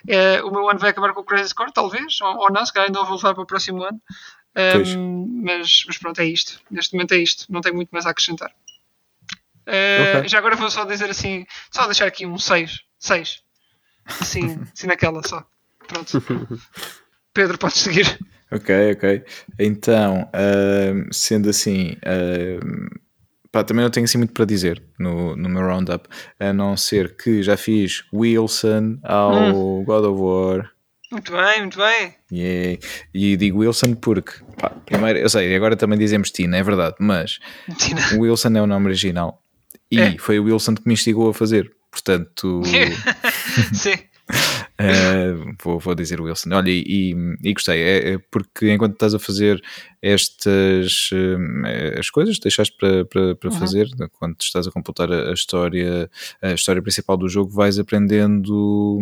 [0.08, 2.72] É, o meu ano vai acabar com o Crazy Score, talvez, ou, ou não, se
[2.72, 4.00] calhar ainda vou voltar para o próximo ano.
[4.74, 4.96] Pois.
[4.96, 6.60] mas, mas pronto, é isto.
[6.72, 7.46] Neste momento é isto.
[7.50, 8.52] Não tenho muito mais a acrescentar.
[9.68, 10.30] Uh, Ok.
[10.30, 12.80] Já agora vou só dizer assim, só deixar aqui um 6.
[12.98, 13.42] 6.
[14.06, 15.44] Assim, assim naquela só.
[15.88, 16.24] Pronto.
[17.34, 18.18] Pedro, podes seguir.
[18.52, 19.24] Ok, ok.
[19.60, 22.88] Então, ahm, sendo assim, ahm,
[23.52, 26.08] pá, também não tenho assim muito para dizer no, no meu roundup,
[26.40, 30.72] a não ser que já fiz Wilson ao God of War.
[31.12, 32.16] Muito bem, muito bem.
[32.32, 32.80] Yeah.
[33.14, 37.40] E digo Wilson porque, pá, primeiro, eu sei, agora também dizemos Tina, é verdade, mas
[37.78, 38.02] Tina.
[38.18, 39.42] Wilson é o nome original
[39.92, 40.18] e É.
[40.18, 41.72] foi o Wilson que me instigou a fazer.
[41.92, 42.62] Portanto,
[43.74, 43.94] Sim.
[44.80, 46.50] Uh, vou, vou dizer Wilson.
[46.54, 47.16] Olha, e, e,
[47.50, 49.62] e gostei, é, é porque enquanto estás a fazer
[50.02, 53.58] estas eh, as coisas deixaste para, para, para Uhum.
[53.58, 53.88] fazer,
[54.20, 56.10] quando estás a completar a, a história,
[56.42, 59.00] a história principal do jogo, vais aprendendo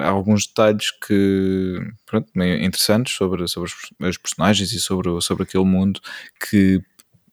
[0.00, 6.00] alguns detalhes que pronto, interessantes sobre, sobre os, os personagens e sobre, sobre aquele mundo
[6.50, 6.82] que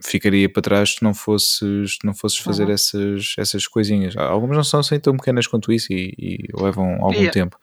[0.05, 2.71] ficaria para trás se não fosses, não fosses fazer Uhum.
[2.71, 4.15] essas, essas coisinhas.
[4.17, 7.31] Algumas não são assim tão pequenas quanto isso e, e levam algum Yeah.
[7.31, 7.57] tempo.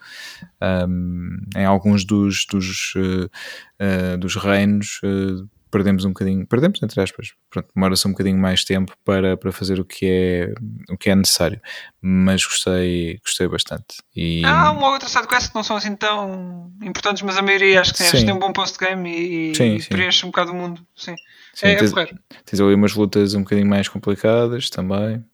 [0.60, 7.00] Um, em alguns dos, dos, uh, uh, dos reinos uh, perdemos um bocadinho, perdemos entre
[7.00, 10.54] aspas, pronto, demora-se um bocadinho mais tempo para, para fazer o que é,
[10.92, 11.60] o que é necessário,
[12.00, 13.96] mas gostei, gostei bastante.
[14.14, 17.80] E, Há uma ou outra sidequest que não são assim tão importantes, mas a maioria
[17.80, 18.26] acho que Sim.
[18.26, 19.88] tem um bom post-game e, Sim, e sim.
[19.88, 20.86] preenche um bocado o mundo.
[20.94, 21.16] Sim.
[21.54, 22.18] sim, é, é tens, porreiro.
[22.44, 25.24] tens ali umas lutas um bocadinho mais complicadas também.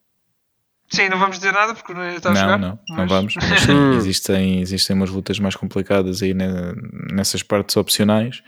[0.90, 2.58] Sim, não vamos dizer nada porque não está a não, jogar.
[2.58, 3.34] não, não mas- vamos.
[3.36, 6.72] Mas existem, existem umas lutas mais complicadas aí ne-
[7.12, 8.42] nessas partes opcionais.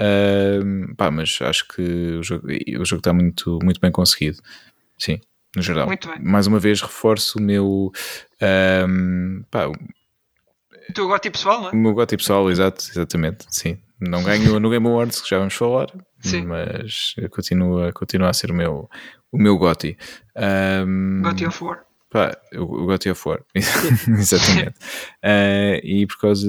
[0.00, 4.38] Ahm, pá, mas acho que o jogo, o jogo está muito, muito bem conseguido.
[4.98, 5.18] Sim,
[5.56, 5.86] no geral.
[5.86, 6.18] Muito bem.
[6.22, 7.90] Mais uma vez reforço o meu,
[9.50, 11.74] pá, o O teu gosto pessoal, não é?
[11.74, 13.46] meu gosto pessoal, exato, exatamente.
[13.50, 15.88] Sim, não ganho no Game Awards, que já vamos falar,
[16.20, 16.46] Sim.
[16.46, 18.88] mas continua, continua a ser o meu,
[19.32, 19.96] o meu Gotti.
[20.36, 21.84] Ahm, God of War.
[22.10, 24.74] Pá, o, o God of War, exatamente.
[25.22, 26.48] Eh, e por causa,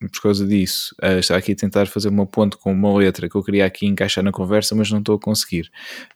[0.00, 3.42] por causa disso, estava aqui a tentar fazer uma ponte com uma letra que eu
[3.42, 5.70] queria aqui encaixar na conversa, mas não estou a conseguir.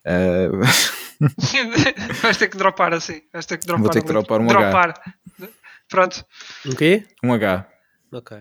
[0.04, 0.48] Eh,
[2.22, 3.22] Vais ter que dropar assim.
[3.32, 3.82] Vais ter que dropar.
[3.82, 4.52] Vou ter que dropar um H.
[4.52, 5.14] Dropar.
[5.88, 6.24] Pronto.
[6.66, 7.04] O quê?
[7.22, 7.66] um H.
[8.12, 8.38] Ok.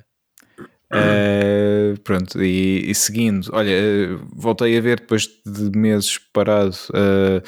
[0.93, 7.41] Eh, pronto, e, e seguindo, olha, eh, voltei a ver depois de meses parado eh,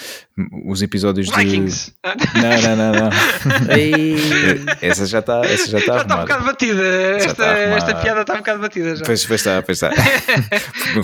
[0.66, 1.92] os episódios Vikings.
[1.92, 2.42] de.
[2.42, 3.10] Não, não, não, não.
[4.82, 6.84] Essa já está essa já está está um bocado batida.
[6.84, 7.76] Esta, está arrumada.
[7.78, 9.06] esta piada está um bocado batida já.
[9.06, 9.92] Pois, pois está, pois está.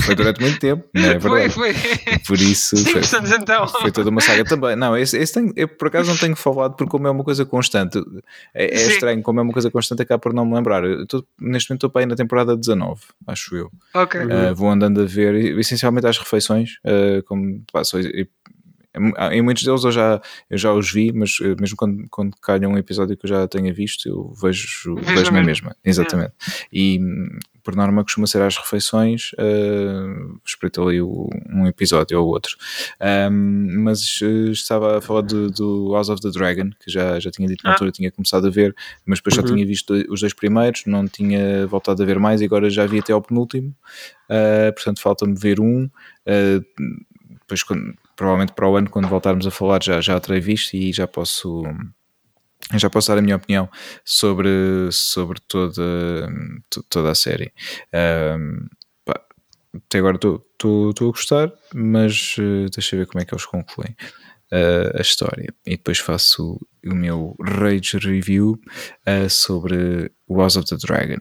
[0.02, 1.54] Foi durante muito tempo, não é foi, verdade?
[1.54, 1.74] foi.
[2.28, 3.02] Por isso foi,
[3.42, 3.68] então.
[3.68, 4.76] foi toda uma saga também.
[4.76, 7.46] Não, esse, esse tenho- eu por acaso não tenho falado porque como é uma coisa
[7.46, 8.00] constante.
[8.54, 10.84] É, é estranho, como é uma coisa constante, acabo por não me lembrar.
[10.86, 13.72] Estou- neste momento estou para aí na temporada 19, acho eu.
[13.94, 14.20] Ok.
[14.22, 18.28] Uh, vou andando a ver, e- essencialmente às refeições, uh, como pá, só- e-
[19.32, 22.68] em muitos deles eu já, eu já os vi, mas uh, mesmo quando, quando calha
[22.68, 25.76] um episódio que eu já tenha visto, eu vejo, Vejo vejo na mesma.
[25.86, 26.34] Exatamente.
[26.74, 27.38] E hum,
[27.70, 32.58] por norma costuma ser às refeições, uh, espreito ali um episódio ou outro.
[33.32, 37.30] Um, mas uh, estava a falar do, do House of the Dragon, que já, já
[37.30, 37.74] tinha dito na Ah.
[37.74, 39.48] altura, tinha começado a ver, mas depois só Uhum.
[39.48, 43.00] tinha visto os dois primeiros, não tinha voltado a ver mais e agora já vi
[43.00, 43.76] até ao penúltimo.
[44.30, 45.86] Uh, portanto, falta-me ver um.
[46.26, 46.64] Uh,
[47.42, 50.92] depois, quando- provavelmente para o ano, quando voltarmos a falar, já, já terei visto e
[50.92, 51.64] já posso.
[52.76, 53.68] Já posso dar a minha opinião
[54.06, 54.50] sobre,
[54.92, 56.30] sobre toda,
[56.70, 57.52] to- toda a série.
[58.38, 58.68] Um,
[59.04, 59.20] pá,
[59.76, 60.44] até agora estou
[61.00, 63.96] a gostar, mas uh, deixa eu ver como é que eles concluem
[64.52, 65.54] uh, a história.
[65.66, 68.60] E depois faço o meu Rage Review
[69.08, 71.20] uh, sobre House of the Dragon,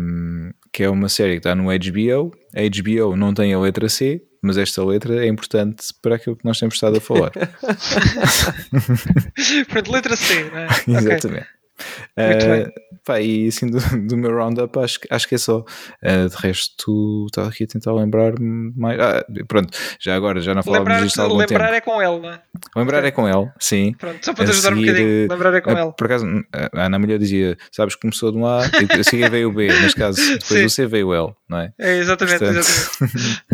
[0.00, 2.32] um, que é uma série que está no HBO.
[2.54, 6.44] A HBO não tem a letra C, mas esta letra é importante para aquilo que
[6.44, 7.30] nós temos estado a falar.
[9.68, 10.44] Pronto, letra C.
[10.44, 10.66] não é?
[10.88, 10.96] Ok.
[10.96, 11.46] Exatamente.
[11.46, 12.72] Muito Uh,
[13.04, 15.58] pá, e assim do, do meu roundup, acho, que- acho que é só.
[16.02, 18.98] Uh, de resto, estava aqui a tentar lembrar-me mais.
[19.00, 21.74] Ah, pronto, já agora, já não falávamos Lembrar, disto há algum lembrar tempo.
[21.76, 22.42] é com ele, não é?
[22.76, 23.92] Lembrar é com ele, sim.
[23.98, 25.08] Pronto, só para te A ajudar um seguir, bocadinho.
[25.24, 25.92] eh, Lembrar é com Ah, ele.
[25.92, 26.26] Por acaso,
[26.74, 29.52] a Ana Mulher dizia: Sabes que começou de um A e a seguir veio o
[29.52, 29.68] B.
[29.68, 30.62] Neste caso, depois Sim.
[30.64, 31.72] do C veio o L, não é?
[31.78, 33.44] É, exatamente, Portanto, exatamente.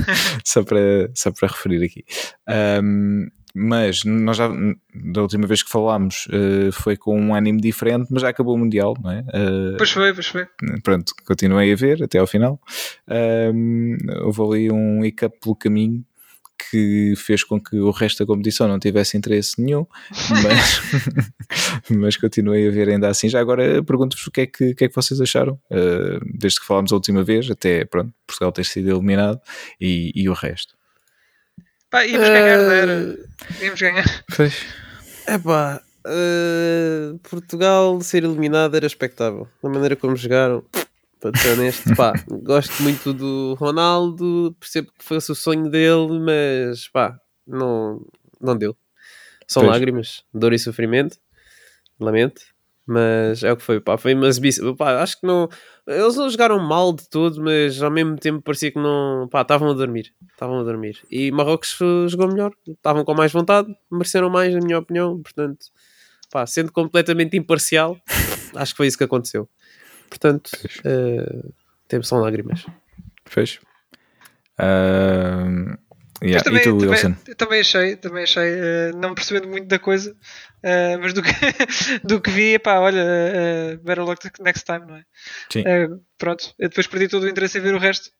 [0.45, 2.05] só, para, só para referir aqui.
[2.49, 4.49] Ahm, mas nós já,
[4.95, 8.59] da última vez que falámos, eh, foi com um anime diferente, mas já acabou o
[8.59, 9.25] Mundial, não é?
[9.33, 10.47] Eh, Pois foi, pois foi.
[10.83, 12.61] pronto, continuei a ver até ao final.
[13.09, 16.05] Ahm, houve ali um hiccup pelo caminho
[16.71, 19.87] que fez com que o resto da competição não tivesse interesse nenhum,
[20.31, 20.81] mas,
[21.91, 23.29] mas continuei a ver ainda assim.
[23.29, 26.61] Já agora pergunto-vos o que é que, o que, é que vocês acharam, ah, desde
[26.61, 29.41] que falámos a última vez, até pronto, Portugal ter sido eliminado
[29.81, 30.75] e, e o resto.
[31.95, 33.19] Pá, íamos ganhar, não Eh, era?
[33.65, 34.25] Íamos ganhar.
[34.37, 34.67] Pois.
[35.29, 39.47] Epá, eh, Portugal ser eliminado era expectável.
[39.63, 40.65] Da maneira como jogaram,
[41.21, 46.89] para ser honesto, pá, gosto muito do Ronaldo, percebo que fosse o sonho dele, mas
[46.89, 48.05] pá, não,
[48.41, 48.77] não deu.
[49.47, 49.73] São Pois.
[49.73, 51.17] lágrimas, dor e sofrimento,
[52.01, 52.43] lamento,
[52.85, 55.49] mas é o que foi, pá, foi uma exibição, pá, acho que não,
[55.87, 59.71] eles não jogaram mal de todo, mas ao mesmo tempo parecia que não, pá, estavam
[59.71, 61.03] a dormir, estavam a dormir.
[61.11, 65.67] E Marrocos eh, jogou melhor, estavam com mais vontade, mereceram mais, na minha opinião, portanto,
[66.31, 67.99] pá, sendo completamente imparcial,
[68.57, 69.49] acho que foi isso que aconteceu.
[70.09, 70.51] Portanto,
[70.85, 71.49] eh,
[71.87, 72.65] temos são lágrimas.
[73.27, 73.59] Fez.
[74.59, 75.77] Ahm,
[76.27, 77.15] yeah, também, E tu, Wilson?
[77.15, 80.17] também, também achei, também achei, eh, não percebendo muito da coisa,
[80.63, 81.31] eh, mas do que,
[82.05, 85.05] do que vi, pá, olha, eh, better luck next time, não é?
[85.53, 85.65] Sim.
[86.19, 88.11] Pronto, eu depois perdi todo o interesse em ver o resto,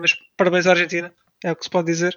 [0.00, 1.12] mas parabéns à Argentina,
[1.44, 2.16] é o que se pode dizer.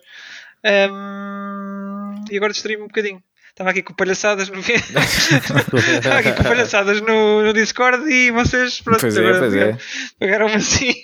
[0.64, 3.24] Ehm, e agora distraí-me um bocadinho.
[3.60, 9.02] Estava aqui com palhaçadas no Estava aqui com palhaçadas no, no Discord e vocês pronto,
[9.02, 9.78] Pois é, agora pois é.
[10.18, 10.94] pagaram-me assim.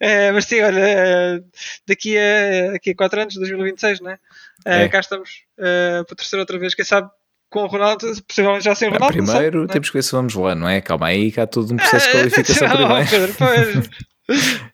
[0.00, 1.42] Eh, mas sim, olha,
[1.86, 4.18] daqui a, daqui a 4 anos, 2026, né?
[4.64, 4.88] Eh, É.
[4.88, 6.74] cá estamos eh, para terceira outra vez.
[6.74, 7.08] Quem sabe
[7.48, 9.14] com o Ronaldo, possivelmente já sem o Ronaldo.
[9.14, 9.68] primeiro né?
[9.72, 10.80] temos que ver se vamos lá, não é?
[10.80, 13.08] Calma aí, que há todo um processo de qualificação não, primeiro.
[13.08, 13.90] Pedro, pois.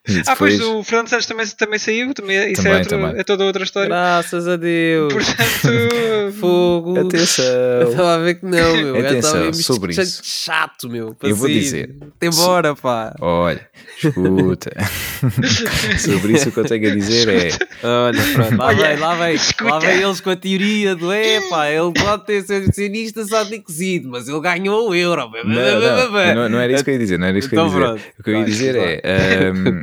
[0.09, 2.99] E Ah, pois depois- o Fernando Santos também, também saiu, também, isso Também, é, outro-
[2.99, 3.21] também.
[3.21, 3.89] é toda outra história.
[3.89, 5.13] Graças a Deus.
[5.15, 6.97] Portanto, Fogo.
[6.99, 7.45] Eu Atenção.
[7.89, 8.97] estava a ver que não, meu.
[8.97, 10.21] Eu Atenção, sobre chato- isso.
[10.25, 11.17] chato, meu.
[11.23, 11.95] Eu vou dizer.
[12.21, 13.15] Embora, pá.
[13.21, 13.65] Olha,
[13.97, 14.73] escuta.
[15.99, 17.87] Sobre isso o que eu tenho a dizer é.
[17.87, 19.65] Olha, pronto, lá Olha, vem, lá vem, escuta.
[19.71, 23.61] lá vem eles com a teoria do epá, ele pode ter sido sionista só de
[23.61, 25.31] cozido, mas ele ganhou o euro.
[25.45, 27.19] Não, não, não, não era isso que eu ia dizer.
[27.19, 28.13] Não era isso que eu ia Então dizer.
[28.19, 29.01] O que eu ia dizer é.
[29.49, 29.83] ahm,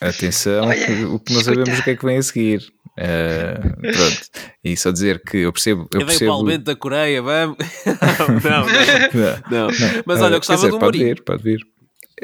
[0.00, 2.62] atenção, Olha, o que nós sabemos o que é que vem a seguir.
[2.98, 4.20] Ah, pronto.
[4.64, 5.88] E só dizer que eu percebo.
[5.92, 7.56] Eu Eu o percebo aumento da Coreia, vamos.
[8.44, 9.66] não, não, não.
[9.68, 10.02] Não.
[10.06, 11.14] Mas olha, eu gostava dizer, do pode Mourinho.
[11.16, 11.60] vir, pode vir.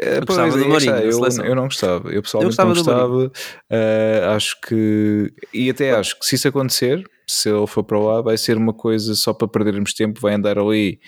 [0.00, 2.82] É, Eu gostava pois, do aí Mourinho, eu, eu não gostava, eu pessoalmente gostava não
[2.82, 3.32] do gostava.
[3.70, 8.22] Ah, acho que, e até acho que se isso acontecer, se ele for para lá,
[8.22, 10.20] vai ser uma coisa só para perdermos tempo.
[10.20, 10.98] Vai andar ali,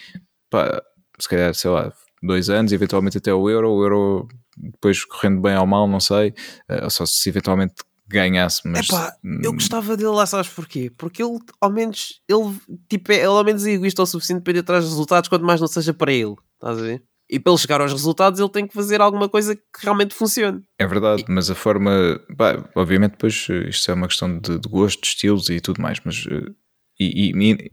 [0.50, 0.82] pá,
[1.18, 1.90] se calhar, sei lá,
[2.22, 3.70] dois anos, eventualmente até o Euro.
[3.70, 6.34] O Euro, depois correndo bem ou mal, não sei,
[6.68, 7.74] ah, só se eventualmente
[8.06, 8.60] ganhasse.
[8.66, 10.90] Mas Epá, eu hum, gostava dele lá, sabes porquê?
[10.96, 12.56] Porque ele, ao menos, ele,
[12.88, 15.44] tipo, é, ele ao menos é egoísta o suficiente para ir atrás dos resultados, quanto
[15.44, 16.34] mais não seja para ele.
[16.54, 17.02] Estás a ver?
[17.30, 20.62] E para ele chegar aos resultados, ele tem que fazer alguma coisa que realmente funcione.
[20.78, 22.20] É verdade, mas a forma.
[22.36, 25.80] pá, obviamente, depois eh, isto é uma questão de, de gosto, de estilos e tudo
[25.80, 26.26] mais, mas.
[26.30, 26.52] eh,
[27.00, 27.70] E, e- e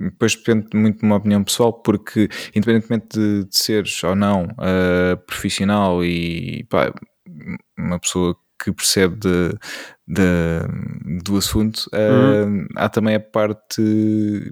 [0.00, 5.16] depois depende muito de uma opinião pessoal, porque independentemente de, de seres ou não eh,
[5.26, 6.92] profissional e pá,
[7.76, 9.50] uma pessoa que percebe de,
[10.06, 12.44] de- do assunto, eh,
[12.76, 13.80] há também a parte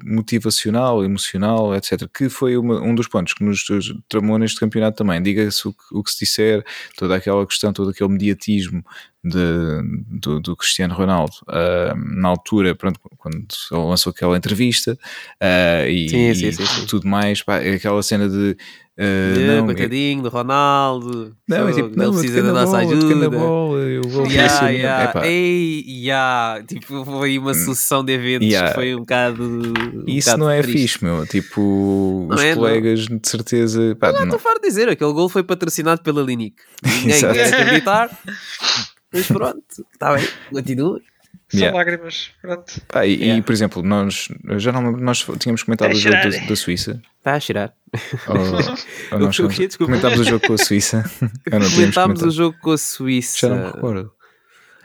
[0.05, 3.65] motivacional, emocional, etc., que foi uma- um dos pontos que nos
[4.09, 5.23] tramou neste campeonato também.
[5.23, 6.65] Diga-se o, que- o que se disser,
[6.97, 8.85] toda aquela questão, todo aquele mediatismo
[9.25, 14.97] de- do, do Cristiano Ronaldo ah, na altura, pronto, quando lançou aquela entrevista
[15.41, 16.87] ah, e, Sim, sim, sim, sim.
[16.87, 18.57] tudo mais, pá, aquela cena de
[18.99, 19.03] ah,
[19.37, 21.37] Yeah, não, coitadinho do Ronaldo.
[21.49, 23.31] não, é tipo, não, ele eu precisa da nossa bola, ajuda.
[23.31, 25.27] bola, eu vou Yeah, yeah.
[25.27, 26.63] Ei, yeah.
[26.67, 28.69] Tipo, foi uma sucessão de eventos Yeah.
[28.71, 29.43] que foi um bocado.
[29.45, 30.79] um Isso bocado não é triste.
[30.81, 31.27] fixe, meu.
[31.27, 32.57] Tipo, Não os é, não.
[32.63, 33.97] colegas de certeza.
[34.01, 34.25] Pá, Não, não.
[34.25, 36.55] estou farto de dizer, aquele gol foi patrocinado pela Linic.
[36.83, 38.11] Ninguém quer acreditar.
[39.13, 41.01] Mas pronto, está bem, continua.
[41.49, 41.77] São Yeah.
[41.79, 42.31] lágrimas.
[42.43, 42.73] Pronto.
[42.89, 43.43] Pá, e, e, Yeah.
[43.45, 47.01] por exemplo, nós eu já não nós tínhamos comentado É o jogo da, da Suíça.
[47.19, 47.73] Está a cheirar.
[48.29, 48.37] Ou,
[49.13, 49.67] ou nós O quê?
[49.69, 49.93] Desculpa.
[49.93, 51.05] comentámos o jogo com a Suíça.
[51.47, 53.39] Eu Comentámos o jogo com a Suíça.
[53.39, 54.13] Já não me recordo.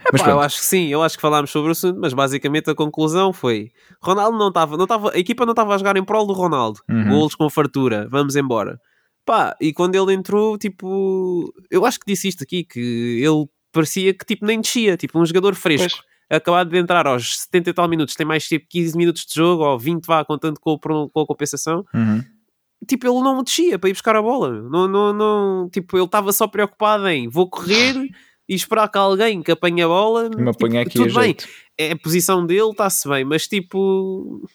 [0.02, 0.40] Epá, Mas eu pronto.
[0.46, 3.72] acho que sim, eu acho que falámos sobre o assunto, mas basicamente a conclusão foi:
[4.02, 6.80] Ronaldo não estava, não estava, a equipa não estava a jogar em prol do Ronaldo,
[6.90, 7.08] Uhum.
[7.10, 8.80] golos com fartura, vamos embora.
[9.24, 12.80] Pá, e quando ele entrou, tipo, eu acho que disse isto aqui, que
[13.24, 15.88] ele parecia que tipo nem descia, tipo um jogador fresco.
[15.90, 16.11] Pois.
[16.36, 19.64] Acabado de entrar aos 70 e tal minutos, tem mais tipo 15 minutos de jogo,
[19.64, 21.86] ou 20 vá, contando com, com a compensação.
[21.94, 22.24] Uhum.
[22.88, 24.50] Tipo, ele não descia para ir buscar a bola.
[24.70, 27.96] Não, não, não, tipo, ele estava só preocupado em vou correr
[28.50, 30.30] e esperar que alguém que apanhe a bola.
[30.30, 31.48] Me apanha tipo, aqui tudo bem, jeito.
[31.78, 34.48] é a posição dele, está-se bem, mas tipo.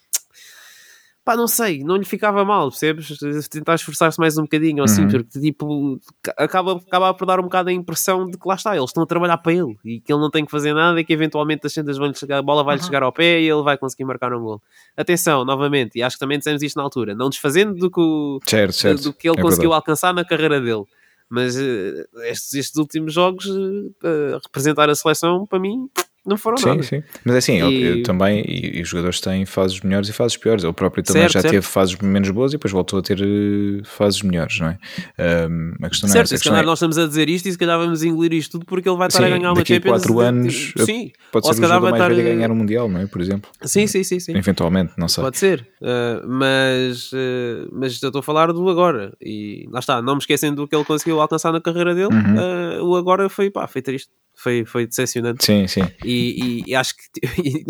[1.27, 3.09] Pá, não sei, não lhe ficava mal, percebes?
[3.51, 5.09] Tentar esforçar-se mais um bocadinho, ou assim, Uhum.
[5.09, 6.01] porque tipo,
[6.39, 9.07] acaba, acaba por dar um bocado a impressão de que lá está, eles estão a
[9.07, 11.73] trabalhar para ele e que ele não tem que fazer nada e que eventualmente as
[11.73, 12.87] centas vão chegar, a bola vai-lhe Uhum.
[12.87, 14.63] chegar ao pé e ele vai conseguir marcar um gol.
[14.97, 18.39] Atenção, novamente, e acho que também dissemos isto na altura, não desfazendo do que, o-
[18.47, 19.03] Certo, certo.
[19.03, 19.81] do que ele É conseguiu verdade.
[19.83, 20.85] alcançar na carreira dele.
[21.29, 25.91] Mas eh, estes, estes últimos jogos, a representar a seleção, para mim,
[26.27, 26.83] não foram Sim, nada.
[26.83, 27.03] sim.
[27.25, 30.37] Mas é assim, E- ele também, e, e os jogadores têm fases melhores e fases
[30.37, 30.65] piores.
[30.65, 31.53] Ele próprio também Certo, já certo.
[31.55, 34.79] teve fases menos boas e depois voltou a ter eh, fases melhores, não é?
[35.19, 36.35] Ahm, a questão é Certo, essa.
[36.35, 38.33] e A se calhar é, nós estamos a dizer isto e se calhar vamos engolir
[38.35, 39.93] isto tudo porque ele vai estar a Sim, ganhar uma a Champions.
[39.93, 42.35] quatro de- anos, sim, pode ou ser se o jogador vai mais estar, velho a
[42.35, 43.07] ganhar um Mundial, não é?
[43.07, 43.51] Por exemplo.
[43.63, 44.37] sim, sim, sim, sim.
[44.37, 45.23] Eventualmente, não sei.
[45.23, 50.01] Pode ser, uh, mas, uh, mas eu estou a falar do agora e lá está,
[50.03, 52.13] não me esquecem do que ele conseguiu alcançar na carreira dele.
[52.15, 52.81] Uhum.
[52.81, 55.45] Uh, o agora foi, pá, foi triste, foi, foi decepcionante.
[55.45, 55.81] Sim, sim.
[56.05, 57.03] E, e- e acho que
[57.43, 57.65] e,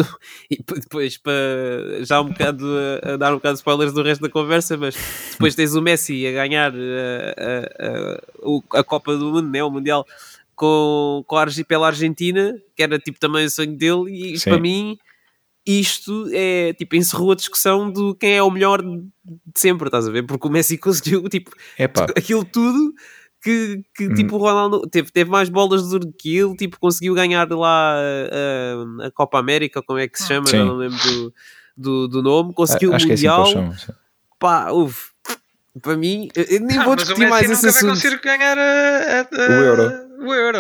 [0.51, 1.33] e depois para
[2.05, 2.67] já um bocado
[3.05, 4.97] a, a dar um bocado de spoilers do resto da conversa, mas
[5.33, 6.77] depois tens o Messi a ganhar a,
[7.87, 10.05] a- o- a Copa do Mundo, né, o Mundial
[10.55, 14.51] com, com a Argi- pela Argentina, que era tipo também o sonho dele, e Sim.
[14.51, 14.99] para mim
[15.65, 19.03] isto é tipo encerrou a discussão do quem é o melhor de
[19.55, 20.23] sempre, estás a ver?
[20.25, 21.51] Porque o Messi conseguiu tipo
[22.17, 22.93] aquilo tudo
[23.47, 24.15] que, que Hum.
[24.15, 29.03] tipo o Ronaldo teve, teve mais bolas do que ele, tipo, conseguiu ganhar lá uh,
[29.03, 30.59] a Copa América, como é que se chama, Sim.
[30.59, 31.33] já não lembro do,
[31.77, 33.75] do, do nome, conseguiu acho o que é assim Mundial,
[34.39, 34.97] pá, houve.
[35.83, 38.19] Para mim, eu nem Ah, vou mas o discutir mais Messi esse nunca vai assunto.
[38.19, 40.07] conseguir ganhar a- a- a- O Euro.
[40.21, 40.59] O Euro.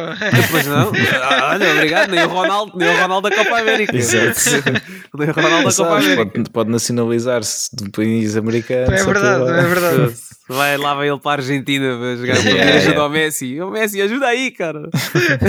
[0.50, 3.96] Pois não, Ah, olha, obrigado, nem o Ronaldo, nem o Ronaldo da Copa América.
[3.96, 4.38] Exato.
[5.18, 6.26] nem o Ronaldo da Copa América.
[6.26, 8.92] pode, pode nacionalizar-se de um país americano.
[8.94, 10.16] É verdade, é verdade.
[10.48, 13.02] Vai lá, vai ele para a Argentina para jogar para Yeah, pedir ajuda yeah.
[13.02, 13.60] ao Messi.
[13.60, 14.88] O Messi, ajuda aí, cara.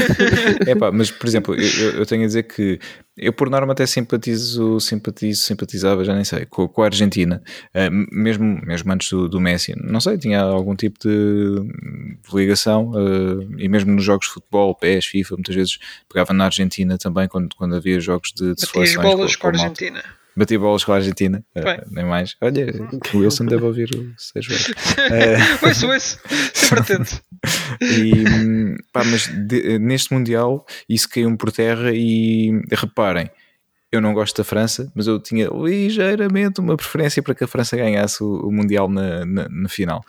[0.65, 2.79] Epá, mas por exemplo, eu, eu- tenho a dizer que
[3.15, 7.41] eu por norma até simpatizo, simpatizo, simpatizava, já nem sei, com, com a Argentina,
[7.73, 11.55] Eh, mesmo, mesmo antes do, do Messi, não sei, tinha algum tipo de,
[12.33, 15.79] ligação eh, e mesmo nos jogos de futebol, PES, FIFA, muitas vezes
[16.11, 19.05] pegava na Argentina também quando, quando havia jogos de, de seleções.
[19.05, 19.85] bolas com a malta.
[20.37, 21.81] Bati bolas com a Argentina, Bem.
[21.89, 22.35] nem mais.
[22.39, 22.67] Olha,
[23.13, 25.37] o Wilson deve ouvir o Sérgio Vieira.
[25.65, 26.19] Ouço, ouço.
[26.53, 27.21] Sempre atento.
[27.81, 33.29] E, hum, pá, mas de- neste Mundial isso caiu-me por terra e reparem,
[33.91, 37.77] eu não gosto da França, mas eu tinha ligeiramente uma preferência para que a França
[37.77, 40.03] ganhasse o, o Mundial na, na, na final.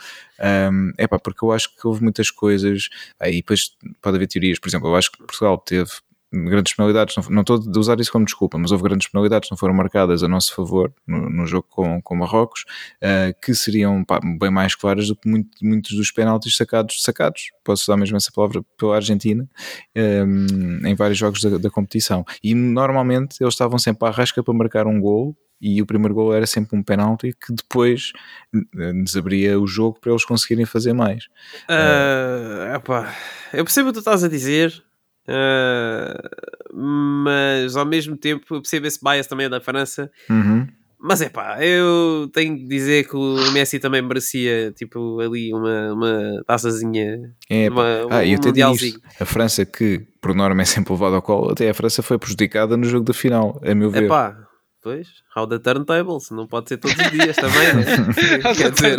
[0.72, 2.88] Um, é pá, porque eu acho que houve muitas coisas,
[3.20, 5.90] aí depois pode haver teorias, por exemplo, eu acho que Portugal teve
[6.32, 9.58] grandes penalidades, não, estou a usar isso como desculpa, mas houve grandes penalidades que não
[9.58, 12.64] foram marcadas a nosso favor no, no jogo com, com Marrocos,
[13.02, 17.50] uh, que seriam pá, bem mais claras do que muito- muitos dos penaltis sacados, sacados,
[17.64, 19.48] posso usar mesmo essa palavra, pela Argentina,
[19.96, 22.24] um, em vários jogos da, da competição.
[22.42, 25.36] E normalmente eles estavam sempre à rasca para marcar um gol.
[25.60, 28.12] E o primeiro gol era sempre um penalti que depois
[28.54, 31.24] eh, nos abria o jogo para eles conseguirem fazer mais.
[31.68, 33.12] Ah, epá,
[33.52, 34.80] eu percebo o que tu estás a dizer,
[35.28, 36.30] ah,
[36.72, 40.10] mas ao mesmo tempo eu percebo esse bias também da França.
[40.30, 40.66] Uhum.
[41.00, 45.92] Mas é pá, eu tenho que dizer que o Messi também merecia tipo ali uma,
[45.92, 50.64] uma taçazinha, É, uma, Ah, um eu até digo a França que por norma é
[50.64, 53.90] sempre levada ao colo, até a França foi prejudicada no jogo da final, a meu
[53.90, 54.04] ver.
[54.04, 54.47] É pá,
[54.82, 58.54] pois, how the turntables, não pode ser todos os dias também, né?
[58.56, 58.98] Quer dizer,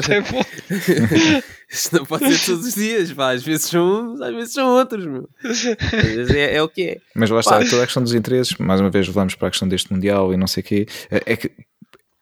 [1.70, 4.68] isto não pode ser todos os dias, pá, às vezes são uns, às vezes são
[4.70, 5.30] outros, meu.
[5.44, 6.98] Às vezes é, é o que é.
[7.15, 7.65] Mas lá está, Pá.
[7.70, 10.38] toda a questão dos interesses, mais uma vez voltamos para a questão deste Mundial e
[10.38, 11.52] não sei o quê, é é que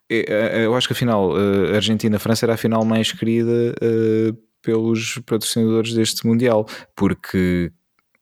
[0.10, 4.34] é, é, eu acho que a final eh, Argentina-França era a final mais querida eh,
[4.62, 6.66] pelos patrocinadores deste Mundial,
[6.96, 7.72] porque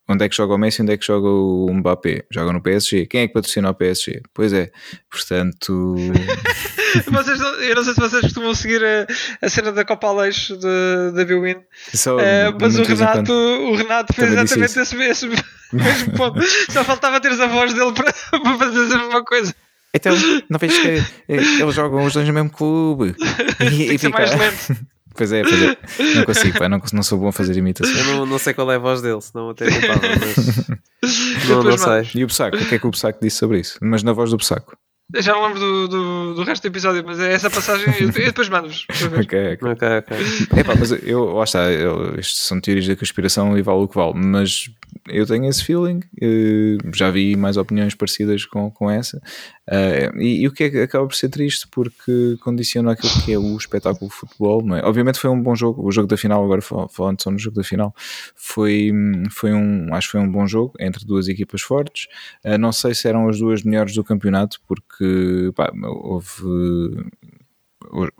[0.08, 2.26] onde é que joga o Messi, onde é que joga o Mbappé?
[2.32, 3.06] Joga no PSG.
[3.08, 4.22] Quem é que patrocina o PSG?
[4.34, 4.72] Pois é,
[5.10, 5.96] portanto...
[7.12, 9.06] Vocês não- eu não sei se vocês costumam seguir a,
[9.46, 11.58] a cena da Copa Aleixo de, da Bwin,
[11.94, 15.44] Só Eh, mas o Renato, o Renato fez exatamente esse, esse mesmo
[16.16, 16.40] ponto.
[16.72, 19.54] Só faltava teres a voz dele para, para fazer a mesma coisa.
[19.94, 20.16] Então,
[20.50, 21.04] não vejo que eh,
[21.60, 23.14] eles jogam os dois no mesmo clube.
[23.60, 24.10] E, Tem e fica...
[24.18, 24.86] mais lento.
[25.16, 25.78] Pois é, pois é.
[26.16, 27.98] Não consigo, pá, não, não sou bom a fazer imitações.
[27.98, 30.68] Eu não, não sei qual é a voz dele, senão até tentava, mas
[31.48, 32.10] não, não sei.
[32.16, 33.78] E o Bussaco, o que é que o Bussaco disse sobre isso?
[33.82, 34.78] Mas na voz do Bussaco.
[35.14, 37.94] Eu já não lembro do, do, do resto do episódio, mas é essa passagem.
[38.00, 38.88] Eu, eu depois mando-vos.
[39.16, 39.72] Ok, ok.
[39.72, 40.60] Ok, ok.
[40.60, 43.96] Epá, mas eu, lá está, eu, isto são teorias da conspiração e vale o que
[43.96, 44.70] vale, mas
[45.08, 49.22] eu tenho esse feeling, eh, já vi mais opiniões parecidas com, com essa,
[49.70, 53.34] eh, e, e o que é que acaba por ser triste porque condiciona aquilo que
[53.34, 54.84] é o espetáculo de futebol, não é?
[54.84, 57.56] Obviamente foi um bom jogo, o jogo da final, agora fal- falando só no jogo
[57.56, 57.94] da final,
[58.36, 58.92] foi,
[59.32, 62.08] foi um, acho que foi um bom jogo entre duas equipas fortes,
[62.44, 66.32] Eh, não sei se eram as duas melhores do campeonato, porque pá, houve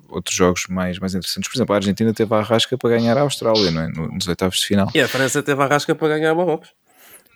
[0.10, 1.50] outros jogos mais, mais interessantes.
[1.50, 3.88] Por exemplo, a Argentina teve a arrasca para ganhar a Austrália, não é?
[3.88, 4.88] No- Nos oitavos de final.
[4.94, 6.70] E a França teve a rasca para ganhar Marrocos.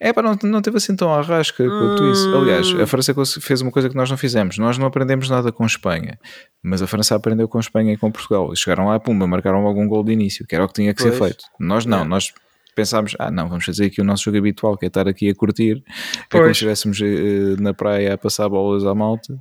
[0.02, 2.34] É, pá, não, não teve assim tão a arrasca quanto isso.
[2.34, 4.58] Aliás, a França fez uma coisa que nós não fizemos.
[4.58, 6.18] Nós não aprendemos nada com Espanha,
[6.64, 8.48] mas a França aprendeu com Espanha e com Portugal.
[8.48, 10.94] Eles chegaram lá, pumba, marcaram logo um gol de início, que era o que tinha
[10.94, 11.20] que ser Pois.
[11.34, 11.44] feito.
[11.60, 12.06] Nós não, É.
[12.06, 12.32] nós
[12.74, 15.36] pensámos, ah, não, vamos fazer aqui o nosso jogo habitual, que é estar aqui a
[15.36, 15.84] curtir.
[15.86, 15.92] É
[16.30, 16.30] Pois.
[16.32, 19.38] como se estivéssemos eh, na praia a passar bolas à malta.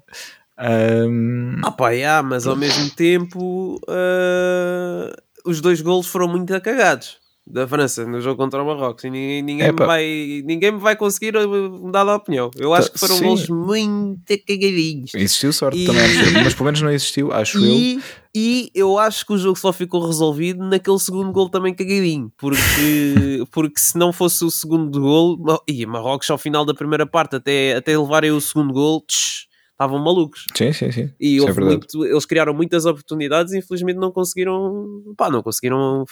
[0.58, 7.16] Ahm, Ah pá, yeah, mas ao mesmo tempo ah, os dois golos foram muito acagados
[7.50, 10.94] da França no jogo contra o Marrocos e ninguém, ninguém, me, vai, ninguém me vai
[10.94, 12.50] conseguir uh, mudar de opinião.
[12.56, 13.24] Eu acho que foram sim.
[13.24, 15.14] golos muito cagadinhos.
[15.14, 16.04] existiu sorte E- também,
[16.44, 17.74] mas pelo menos não existiu, acho eu.
[17.74, 18.00] E,
[18.36, 23.42] e eu acho que o jogo só ficou resolvido naquele segundo gol também cagadinho, porque,
[23.50, 27.76] porque se não fosse o segundo gol, e Marrocos ao final da primeira parte, até,
[27.76, 29.47] até levarem o segundo gol, tch,
[29.78, 30.44] estavam malucos.
[30.56, 31.10] Sim, sim, sim.
[31.20, 31.76] E é houve verdade.
[31.76, 36.04] muito, eles criaram muitas oportunidades e infelizmente não conseguiram, pá, não conseguiram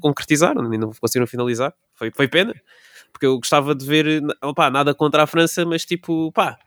[0.00, 1.74] concretizar, não conseguiram finalizar.
[1.94, 2.54] Foi, foi pena,
[3.12, 6.58] porque eu gostava de ver, opá, nada contra a França, mas tipo, pá,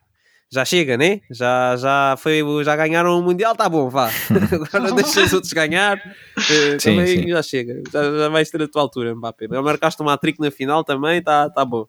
[0.51, 1.21] já chega, né?
[1.31, 4.11] Já, já, foi, já ganharam o Mundial, tá bom, vá.
[4.71, 7.29] Agora deixa os outros ganhar, eh, Sim, também sim.
[7.29, 7.81] já chega.
[7.91, 9.47] Já, já vais ter a tua altura, Mbappé.
[9.49, 11.87] Já marcaste uma trick na final também, tá, tá bom.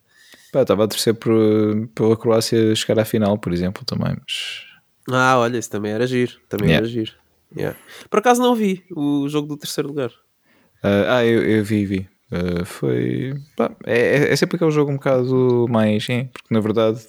[0.53, 1.35] Pá, estava a torcer por,
[1.95, 4.65] pela Croácia chegar à final, por exemplo, também, mas
[5.11, 6.33] Ah, olha, isso também era giro.
[6.49, 6.87] Também Yeah.
[6.87, 7.13] era giro.
[7.57, 7.79] Yeah.
[8.11, 10.11] Por acaso não vi o jogo do terceiro lugar.
[10.83, 12.09] Ah, ah, eu, eu vi, vi.
[12.33, 13.35] Ah, foi.
[13.57, 16.09] pá, é, é- é sempre aquele jogo um bocado mais.
[16.09, 17.01] hein, porque na verdade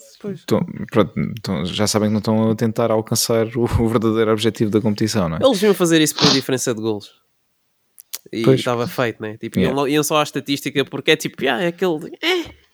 [0.46, 4.70] tão- pronto, tão- já sabem que não estão a tentar alcançar o, o verdadeiro objetivo
[4.70, 5.40] da competição, não é?
[5.44, 7.10] Eles iam fazer isso pela diferença de golos.
[8.32, 9.38] E estava feito, né?
[9.38, 9.76] Tipo, Yeah.
[9.76, 12.16] iam, iam só à estatística porque é tipo, ah, é aquele.
[12.24, 12.67] É,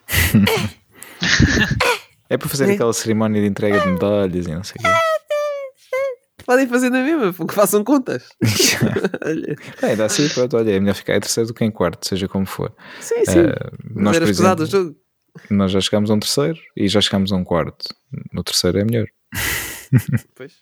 [2.30, 2.74] É para fazer É.
[2.74, 4.90] aquela cerimónia de entrega de medalhas e não sei o quê.
[6.46, 8.28] podem fazer na mesma, porque façam contas.
[9.26, 12.08] Olha, É, dá assim, pronto, olha, é melhor ficar em terceiro do que em quarto,
[12.08, 12.74] seja como for.
[13.00, 13.44] sim, sim.
[13.94, 14.96] Mas nós, por exemplo, jogo.
[15.50, 17.86] nós já chegámos a um terceiro e já chegámos a um quarto.
[18.34, 19.06] No terceiro é melhor.
[20.36, 20.54] Pois.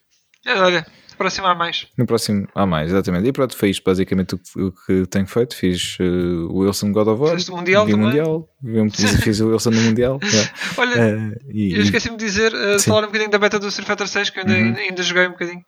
[0.45, 0.85] É, Olha,
[1.21, 1.87] aproximar mais.
[1.97, 3.27] No próximo há mais, exatamente.
[3.27, 5.55] E pronto, foi isto basicamente o que, o que tenho feito.
[5.55, 8.07] Fiz eh, o Wilson God of War, Fizeste o Mundial vi também?
[8.07, 8.49] Mundial,
[9.23, 10.19] fiz o Wilson no Mundial.
[10.23, 10.51] yeah.
[10.77, 12.89] Olha, Eh, e, eu esqueci-me de dizer, uh, Sim.
[12.89, 14.75] falar um bocadinho da beta do Street Fighter 6, que eu ainda, Uhum.
[14.87, 15.63] ainda, joguei um bocadinho.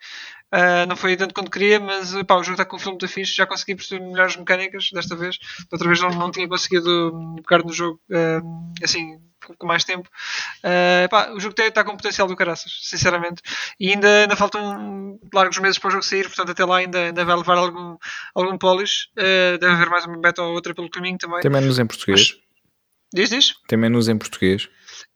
[0.53, 3.07] Uh, não foi tanto quanto queria, mas pá, o jogo está com um filme muito
[3.07, 3.35] fixe.
[3.35, 5.37] Já consegui perceber melhores mecânicas desta vez.
[5.71, 9.17] Da outra vez não, não tinha conseguido hum, pegar no jogo uh, assim
[9.57, 10.09] com mais tempo.
[10.59, 13.41] Uh, pá, o jogo está com potencial do caraças, sinceramente.
[13.79, 17.25] E ainda, ainda faltam largos meses para o jogo sair, portanto, até lá ainda, ainda
[17.25, 17.97] vai levar algum,
[18.33, 19.09] algum polish.
[19.17, 21.41] Uh, deve haver mais uma beta ou outra pelo caminho também.
[21.41, 22.35] Tem menus em português.
[23.13, 23.55] Diz, diz?
[23.67, 24.67] Tem menus em português.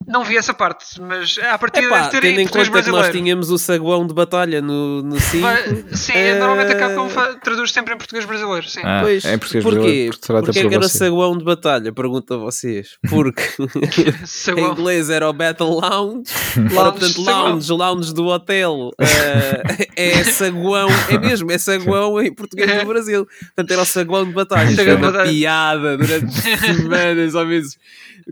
[0.06, 3.10] Não vi essa parte, mas a partir Epá, deve ter tendo em conta que nós
[3.10, 5.42] tínhamos o saguão de batalha no, no 5.
[5.42, 8.80] Vai- sim, Eh, normalmente a Capcom fa- traduz sempre em português brasileiro, sim.
[8.86, 9.80] Ah, Pois, é em português porquê?
[9.80, 10.98] brasileiro, porque que era você.
[11.00, 11.92] saguão de batalha?
[11.92, 12.92] Pergunto a vocês.
[13.10, 13.42] Porque
[14.56, 20.24] em inglês era o Battle Lounge, Ora, Lounge, portanto, lounge, lounge do hotel eh, é
[20.24, 23.28] saguão, é mesmo, é saguão em português do Brasil.
[23.48, 24.70] Portanto, era o saguão de batalha.
[24.70, 26.32] É de uma piada durante
[26.64, 27.78] semanas ou meses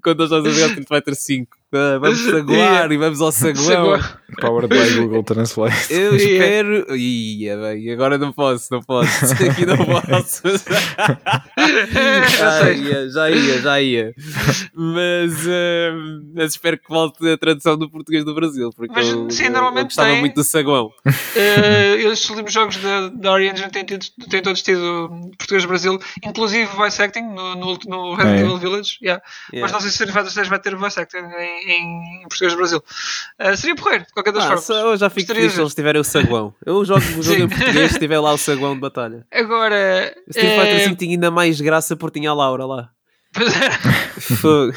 [0.01, 1.55] quando nós estamos a jogar Street Fighter 5.
[1.73, 3.99] Ah, vamos saguar e vamos ao saguão.
[4.39, 5.75] Powered by Google Translate.
[5.93, 6.95] Eu espero.
[6.95, 9.10] Ia bem, agora não posso, não posso.
[9.43, 10.41] Aqui não posso.
[12.38, 14.13] Já ia, já ia, já ia.
[14.73, 18.69] Mas, hum, mas espero que volte a tradução do português do Brasil.
[18.75, 20.19] Porque Mas, eu, sim, eu- eu normalmente gostava tem.
[20.19, 20.89] muito do saguão.
[21.36, 26.65] Eh, estes últimos jogos da, da Origin têm, tido, têm todos tido português Brasil, inclusive
[26.75, 28.43] voice acting no, no, no Resident É.
[28.43, 28.97] Evil Village.
[29.01, 29.21] yeah.
[29.54, 29.62] Yeah.
[29.62, 32.84] Mas não sei se Fighter 6 vai ter voice acting em, em, em português Brasil.
[33.40, 34.69] Eh, seria porreiro, de qualquer das Ah, formas.
[34.69, 36.54] eu já fico feliz se eles tiverem o saguão.
[36.65, 39.25] Eu jogo o jogo em português se tiver lá o saguão de batalha.
[39.34, 40.13] Agora.
[40.27, 42.90] O Street Fighter 5 tinha ainda mais graça porque tinha a Laura lá.
[43.34, 43.69] pois é.
[44.38, 44.73] Fogo.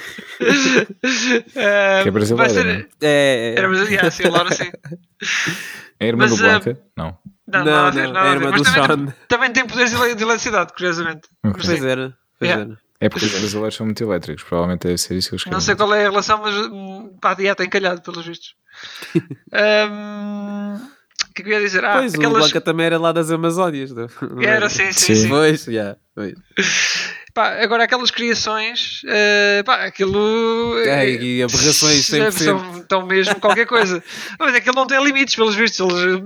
[1.53, 2.87] Que é brasileira, vai ser- não é?
[3.03, 4.71] É, Era brasileira, sim, a Laura sim.
[6.01, 6.79] É a irmã Mas, do Blanca?
[6.97, 7.19] Não.
[7.47, 9.15] Não, Não, a ver, não, nada é a irmã do também, Sean.
[9.27, 11.29] também tem poderes de ele- de eletricidade, curiosamente.
[11.45, 11.53] Ok.
[11.57, 12.17] Mas Pois era.
[12.39, 12.71] Pois Yeah.
[12.71, 12.79] era.
[13.01, 15.65] É porque os brasileiros são muito elétricos, provavelmente deve ser isso que eles Não querem.
[15.65, 16.55] sei qual é a relação, mas
[17.21, 18.55] pá, já tem calhado, pelos vistos.
[19.91, 20.75] Um,
[21.31, 21.85] o que é que eu ia dizer?
[21.85, 22.39] Ah, pois, o aquelas...
[22.39, 23.93] Blanca também era lá das Amazónias.
[23.93, 24.09] Não?
[24.23, 25.23] não Era, sim, sim, Sim.
[25.23, 25.29] sim.
[25.29, 26.35] Pois, yeah, pois.
[27.35, 30.75] Pá, agora aquelas criações, eh, pá, aquilo.
[30.91, 32.31] Ai, eh, e aberrações 100%.
[32.33, 34.03] São, estão mesmo qualquer coisa.
[34.41, 35.79] Mas aquilo não tem limites, pelos vistos.
[35.79, 36.23] Eles,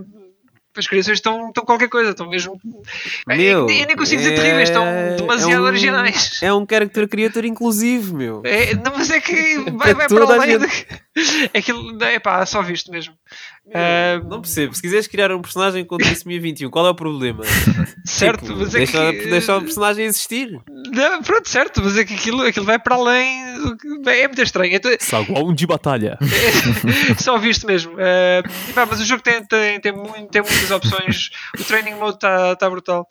[0.77, 2.59] as criações estão, estão qualquer coisa, estão mesmo.
[3.29, 6.39] Eh, Meu, eu nem consigo dizer é- terríveis, estão é demasiado um- originais.
[6.43, 8.43] É um character creator inclusivo, meu.
[8.45, 10.59] É, não, mas é que vai, Para vai para além.
[10.59, 10.67] De...
[11.59, 13.15] Aquilo, é pá, só visto mesmo.
[13.75, 14.75] Ah, Não percebo.
[14.75, 17.43] Se quiseres criar um personagem com trissomia 21, qual é o problema?
[18.05, 19.27] certo, Tipo, mas é deixa, que.
[19.31, 20.61] deixa o personagem existir.
[20.93, 23.55] Não, pronto, certo, mas é que aquilo, aquilo vai para além.
[23.63, 24.75] do que- É muito estranho.
[24.75, 26.19] Então, Saguão de batalha.
[27.19, 27.93] Só visto mesmo.
[28.75, 31.31] Pá, mas o jogo tem, tem, tem, muito- tem muitas opções.
[31.59, 33.09] O training mode está tá brutal.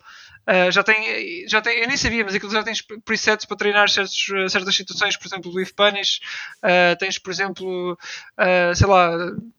[0.48, 3.90] Eh, já tem, já tem, eu nem sabia, mas aquilo já tens presets para treinar
[3.90, 6.20] certos, certas situações, por exemplo, do If Punish.
[6.64, 7.98] Eh, tens, por exemplo,
[8.38, 9.12] eh, sei lá,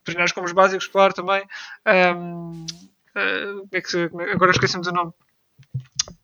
[0.05, 1.43] treinar com os básicos, claro, também.
[1.85, 5.13] Como é que se- como é- agora esqueci-me do nome.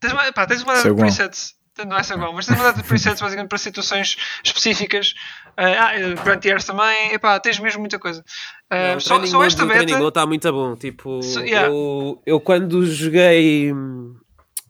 [0.01, 1.57] Tens uma, pá, tens uma data de presets.
[1.87, 5.15] Não é Saguão, mas tens uma data de presets basicamente para situações específicas.
[5.57, 7.13] Eh, ah, eh, Frontiers também.
[7.13, 8.25] Epá, tens mesmo muita coisa.
[8.69, 9.99] Eh, o só, só esta training beta.
[9.99, 10.75] mode está muito bom.
[10.75, 11.69] Tipo, So- yeah.
[11.69, 13.73] eu, eu quando joguei.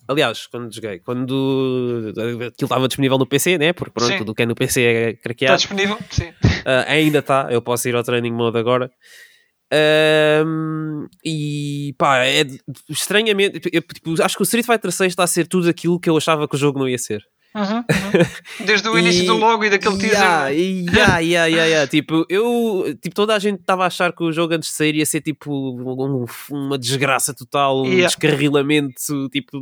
[0.08, 3.74] Aliás, quando joguei, quando aquilo estava disponível no PC, né?
[3.74, 4.18] Porque pronto, Sim.
[4.18, 5.56] tudo o que é no PC é Está craqueado.
[5.58, 5.98] disponível?
[6.10, 6.32] Sim.
[6.64, 8.90] Ah, ainda está, eu posso ir ao training mode agora.
[9.72, 12.44] Ahm, e pá, é
[12.88, 16.10] estranhamente, eu, tipo, acho que o Street Fighter 6 está a ser tudo aquilo que
[16.10, 17.22] eu achava que o jogo não ia ser.
[17.54, 17.84] Uhum, uhum.
[18.66, 20.58] Desde o E- início do logo e daquele yeah, teaser.
[20.58, 21.86] e- yeah, yeah, yeah, yeah.
[21.90, 24.94] tipo, eu, tipo, toda a gente estava a achar que o jogo antes de sair
[24.94, 28.06] ia ser tipo um- uma desgraça total, um Yeah.
[28.06, 29.58] descarrilamento, tipo,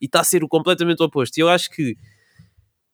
[0.00, 1.36] e está a ser o completamente o oposto.
[1.36, 1.96] E eu acho que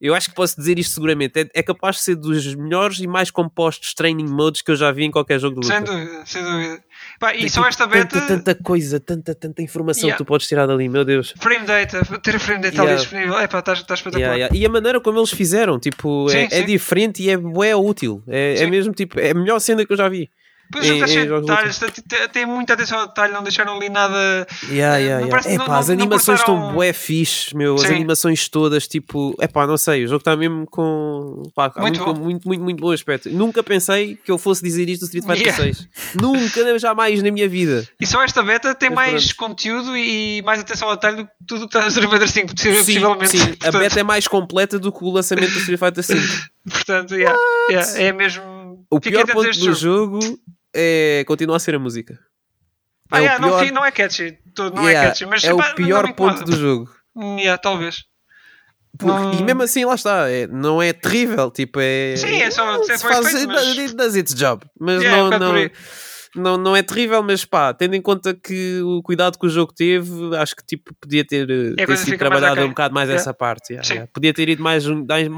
[0.01, 1.39] eu acho que posso dizer isto seguramente.
[1.39, 4.91] É, é capaz de ser dos melhores e mais compostos training modes que eu já
[4.91, 5.75] vi em qualquer jogo de luta.
[5.75, 6.83] Sem dúvida, sem dúvida.
[7.19, 8.19] Pá, e Tem, só tipo, esta beta.
[8.19, 10.17] Tanta, tanta coisa, tanta, tanta informação Yeah.
[10.17, 11.33] que tu podes tirar dali, meu Deus.
[11.39, 13.01] Frame data, ter frame data ali Yeah.
[13.01, 13.37] disponível.
[13.39, 14.17] É pá, está espetacular.
[14.17, 14.55] Yeah, yeah.
[14.55, 16.65] E a maneira como eles fizeram, tipo, é, Sim, é sim.
[16.65, 17.33] diferente e é,
[17.69, 18.23] é útil.
[18.27, 20.29] É, é mesmo tipo, é a melhor cena que eu já vi.
[20.71, 23.07] Pois o jogo em- está cheio em de jogos de detalhes, tem muita atenção ao
[23.07, 24.47] detalhe, não deixaram ali nada.
[24.69, 25.25] Yeah, yeah, yeah.
[25.53, 27.75] Epá, não- as não animações estão bué fixe, meu.
[27.75, 27.95] As Sim.
[27.95, 32.47] animações todas, tipo, epá, não sei, o jogo está mesmo com pá, Muito muito, muito,
[32.47, 33.29] muito, muito bom aspecto.
[33.29, 35.63] Nunca pensei que eu fosse dizer isto do Street Fighter Yeah.
[35.63, 35.87] 6.
[36.21, 37.87] Nunca, jamais na minha vida.
[37.99, 41.31] E só esta beta tem Mas mais conteúdo e mais atenção ao detalhe do que
[41.47, 43.27] tudo o que está no Street Fighter 5, Sim, possivelmente.
[43.37, 46.21] sim, a beta é mais completa do que o lançamento do Street Fighter 5.
[46.69, 47.37] Portanto, yeah,
[47.71, 48.43] yeah, é mesmo.
[48.89, 50.19] O Fiquei pior ponto do jogo
[50.73, 52.19] é continua a ser a música.
[53.11, 55.53] Ah, É yeah, não, pior- fi- não é catchy, não Yeah, é catchy, mas é
[55.53, 56.89] o não pior ponto do jogo.
[57.15, 58.05] Hum, yeah, talvez.
[58.97, 62.15] Porque- Não- E mesmo assim, lá está, é- não é terrível, tipo, é.
[62.17, 64.65] Sim, é só- não, é se faz, feito, mas- it does its job.
[64.79, 65.69] Mas Yeah, é não, não,
[66.35, 69.73] não, não é terrível, mas pá, tendo em conta que o cuidado que o jogo
[69.73, 72.65] teve, acho que tipo, podia ter, eh, ter coisa sido trabalhado aquém.
[72.65, 73.21] um bocado mais Yeah.
[73.21, 73.73] essa parte.
[73.73, 74.09] yeah, yeah.
[74.13, 74.85] Podia ter ido mais,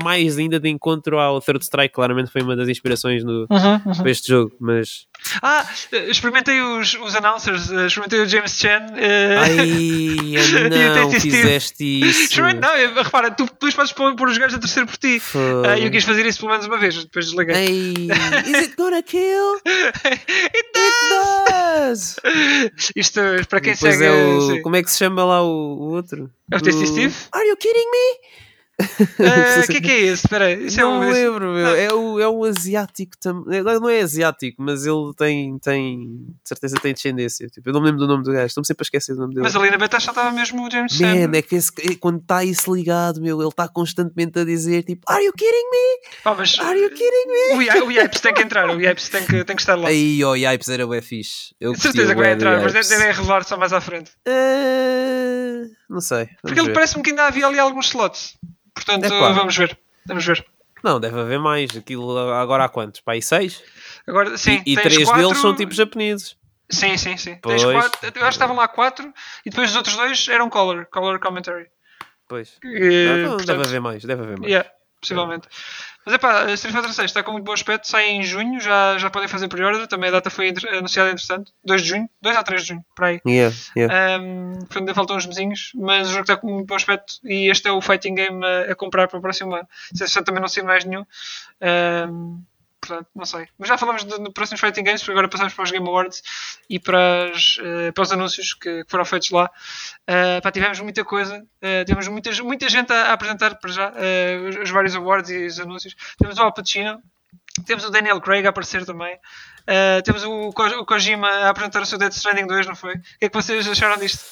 [0.03, 4.27] mais- ainda de encontro ao Third Strike, claramente foi uma das inspirações no, para este
[4.27, 5.07] jogo, mas.
[5.41, 8.85] Ah, eh, experimentei os, os announcers, eh, experimentei o James Chan.
[8.95, 12.41] eh, Ai, não fizeste isso.
[12.41, 15.21] Não, repara, tu depois podes pôr, pôr os gajos a terceiro por ti.
[15.67, 17.55] Ah, eu quis fazer isso pelo menos uma vez, depois desliguei.
[17.55, 17.93] Ei,
[18.45, 19.59] is it gonna kill?
[19.65, 22.19] It does!
[22.95, 23.19] Isto,
[23.49, 24.05] para quem Depois segue.
[24.05, 26.29] é o, como é que se chama lá o, o outro?
[26.51, 27.13] É o Tasty Steve?
[27.31, 28.42] Are you kidding me?
[29.63, 30.25] O que é que é esse?
[30.25, 31.05] Espera aí, isso é não um.
[31.05, 31.67] me lembro, meu.
[31.67, 31.77] Ah.
[31.77, 33.61] É, o, é um asiático também.
[33.61, 35.99] Não é asiático, mas ele tem, tem.
[36.43, 37.47] De certeza tem descendência.
[37.47, 39.35] Tipo, eu não me lembro do nome do gajo, estou-me sempre a esquecer do nome
[39.35, 39.43] dele.
[39.43, 40.99] Mas ali na beta já estava mesmo o James.
[40.99, 44.83] Man, é que esse- é quando está isso ligado, meu, ele está constantemente a dizer
[44.83, 46.33] tipo, Are you kidding me?
[46.35, 47.69] Mas Are you kidding me?
[47.81, 49.87] o, o Yipes tem que entrar, o Yipes tem que, tem que estar lá.
[49.89, 51.53] Aí, ó, Yipes era o fixe.
[51.59, 54.11] Eu De certeza que vai entrar, mas devem revelar só mais à frente.
[54.25, 55.42] Eh,
[55.89, 56.29] Não sei.
[56.41, 58.37] Porque ele parece-me que ainda havia ali alguns slots.
[58.73, 59.31] Portanto, Epá.
[59.31, 59.77] vamos ver.
[60.05, 60.45] Vamos ver.
[60.83, 61.75] Não, deve haver mais.
[61.77, 62.99] Aquilo agora há quantos?
[62.99, 63.63] Para aí seis?
[64.05, 65.21] Agora, sim, e e três quatro...
[65.21, 66.35] deles são tipo japoneses.
[66.69, 67.37] Sim, sim, sim.
[67.41, 67.63] Pois.
[67.63, 67.99] Quatro...
[68.03, 69.13] Eu acho que estavam lá quatro
[69.45, 71.67] e depois os outros dois eram color, color commentary.
[72.27, 72.57] Pois.
[72.63, 74.51] E, Ah, então portanto, Deve haver mais, deve haver mais.
[74.51, 75.47] Yeah, possivelmente.
[76.05, 78.97] Mas é pá, Street Fighter 6 está com muito bom aspecto, sai em junho, já,
[78.97, 82.43] já podem fazer pre-order, também a data foi anunciada entretanto, 2 de junho, 2 a
[82.43, 83.21] 3 de junho, para aí.
[83.25, 84.19] Yeah, yeah.
[84.21, 87.49] Um, portanto, ainda faltam uns mesinhos, mas o jogo está com muito bom aspecto e
[87.49, 89.67] este é o fighting game a, a comprar para o próximo ano.
[89.93, 91.05] Se também não sei mais nenhum.
[91.61, 92.43] Um,
[92.85, 93.47] portanto, não sei.
[93.57, 96.21] Mas já falamos de, de próximos fighting games, porque agora passamos para os Game Awards
[96.69, 99.49] e para, as, eh, para os anúncios que, que foram feitos lá.
[100.09, 103.89] Uh, pá, tivemos muita coisa, uh, tivemos muita, muita gente a, a apresentar para já
[103.89, 105.95] uh, os, os vários awards e os anúncios.
[106.17, 107.01] Temos o Al Pacino,
[107.65, 109.15] Temos o Daniel Craig a aparecer também.
[109.61, 112.95] Uh, temos o, Ko o, Kojima a apresentar o seu Death Stranding 2, não foi?
[112.95, 114.25] O que é que vocês acharam disto?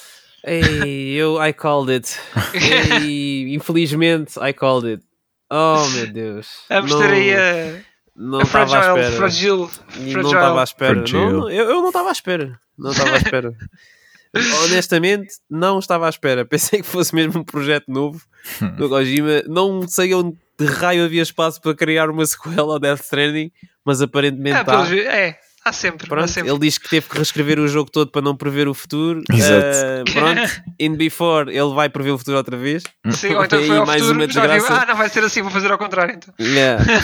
[0.44, 2.20] Ei, eu I called it.
[2.54, 5.04] Ei, infelizmente I called it.
[5.52, 6.64] Oh meu Deus.
[6.70, 9.12] Vamos ter aí a, não a fragile, à espera.
[9.18, 10.14] fragile, fragile.
[10.14, 10.96] Não estava à espera.
[10.96, 11.32] Fragile.
[11.32, 12.60] Não, eu, eu não estava à espera.
[12.78, 13.54] Não estava à espera.
[14.66, 16.46] Honestamente, não estava à espera.
[16.46, 18.22] Pensei que fosse mesmo um projeto novo
[18.78, 19.44] do Kojima.
[19.48, 23.52] Não sei onde de raio havia espaço para criar uma sequela ao Death Stranding,
[23.84, 26.06] mas aparentemente pelos vi- é, há sempre.
[26.06, 26.50] há Pronto, sempre.
[26.52, 29.22] ele diz que teve que reescrever o jogo todo para não prever o futuro.
[29.32, 29.78] Exato.
[29.78, 32.84] Ah, pronto, in before ele vai prever o futuro outra vez.
[33.12, 34.74] Sim, ou então E foi ao mais futuro, uma desgraça.
[34.82, 36.34] ah, não vai ser assim, vou fazer ao contrário então.
[36.40, 36.84] Yeah.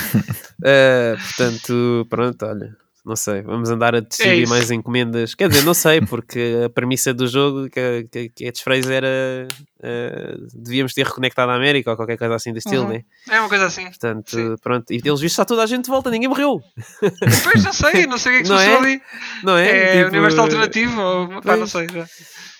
[0.65, 2.75] Ah, portanto, pronto, olha,
[3.07, 4.49] não sei, vamos andar a É distribuir isso.
[4.51, 5.33] mais encomendas.
[5.33, 9.47] Quer dizer, não sei, porque a premissa do jogo que, que, que a catchphrase era
[9.83, 12.89] ah, devíamos ter reconectado a América ou qualquer coisa assim do estilo, Uhum.
[12.89, 13.03] né?
[13.29, 13.85] É uma coisa assim.
[13.85, 14.55] Portanto, Sim.
[14.61, 16.61] pronto, e eles vistos está toda a gente de volta, ninguém morreu,
[17.43, 18.77] Pois não sei, não sei o que é que se Não passou é?
[18.77, 19.01] ali.
[19.43, 19.69] não é?
[19.69, 21.99] É Tipo, universo alternativo ou pá, não sei já.
[21.99, 22.05] Não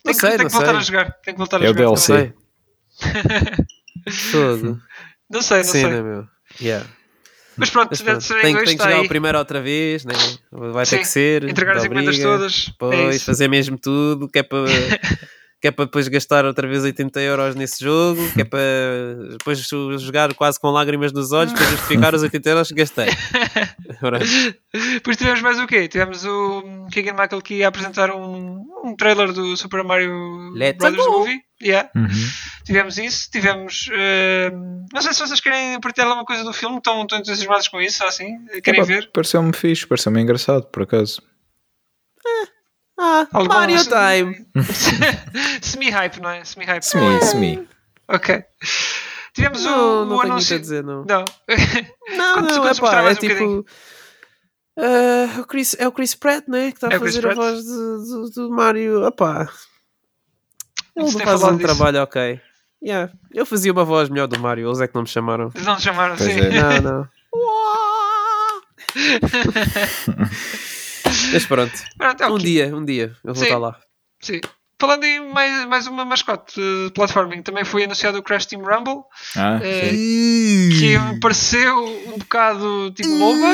[0.05, 0.77] Tem que, sei, tem não que voltar sei.
[0.77, 1.11] a jogar.
[1.23, 1.79] Tem que voltar a É o jogar.
[1.83, 2.13] DLC.
[2.13, 2.33] também.
[4.11, 4.79] Fogo.
[5.29, 5.83] Não sei, não Sim, sei.
[5.89, 6.25] né, meu?
[6.61, 6.85] Yeah.
[7.57, 9.05] Mas pronto, Mas pronto, tem, 2 tem que está jogar aí.
[9.05, 10.13] o primeiro outra vez, né?
[10.51, 11.43] vai Sim, ter que ser.
[11.43, 12.67] Entregar as encomendas todas.
[12.67, 13.25] é Depois isso.
[13.25, 14.65] fazer mesmo tudo, que é para.
[15.59, 18.59] Que é para depois gastar outra vez 80 euros nesse jogo, que é para
[19.31, 19.59] depois
[19.99, 23.07] jogar quase com lágrimas nos olhos para justificar os 80 euros que gastei.
[24.03, 24.19] Ora,
[24.93, 25.87] Depois tivemos mais o quê?
[25.87, 31.05] Tivemos o Keegan Michael que ia apresentar um, um trailer do Super Mario Let's Brothers
[31.05, 31.11] go!
[31.19, 31.41] Movie.
[31.59, 31.89] Yeah.
[31.95, 32.07] Uhum.
[32.63, 33.31] Tivemos isso.
[33.31, 33.89] Tivemos.
[33.91, 34.51] eh,
[34.93, 38.03] não sei se vocês querem partilhar alguma coisa do filme, estão, estão entusiasmados com isso,
[38.05, 38.45] assim?
[38.63, 39.09] Querem ver?
[39.11, 41.19] Pareceu-me fixe, pareceu-me engraçado, por acaso.
[42.99, 44.45] Ah, Algum- Mario Time!
[45.61, 46.43] Semi-hype, não é?
[46.43, 46.83] Semi-hype.
[46.83, 47.67] Semi, semi.
[48.07, 48.43] Ok.
[49.33, 50.55] Tivemos Não, o, não o anúncio.
[50.55, 51.05] a dizer, não.
[51.05, 51.23] Não.
[52.17, 53.65] Não, Quando- não, quando é pá, é um tipo.
[54.79, 56.71] ah, o Chris, é o Chris Pratt, né?
[56.71, 59.05] Que está É a fazer a voz de- do, do Mario.
[59.05, 59.47] Opá.
[60.95, 61.67] Ele faz um disso.
[61.67, 62.41] trabalho ok.
[62.83, 63.11] Yeah.
[63.33, 65.51] Eu fazia uma voz melhor do Mario, eles é que não me chamaram.
[65.53, 66.39] Eles não te chamaram Pois assim.
[66.39, 66.81] é.
[66.81, 67.09] Não, não.
[71.33, 73.43] Mas pronto, Pronto, é um dia, um dia, eu vou Sim.
[73.43, 73.77] estar lá.
[74.21, 74.41] Sim.
[74.79, 79.01] Falando em mais, mais uma mascote de platforming, também foi anunciado o Crash Team Rumble,
[79.35, 83.53] Ah, eh, que me pareceu um bocado tipo MOBA.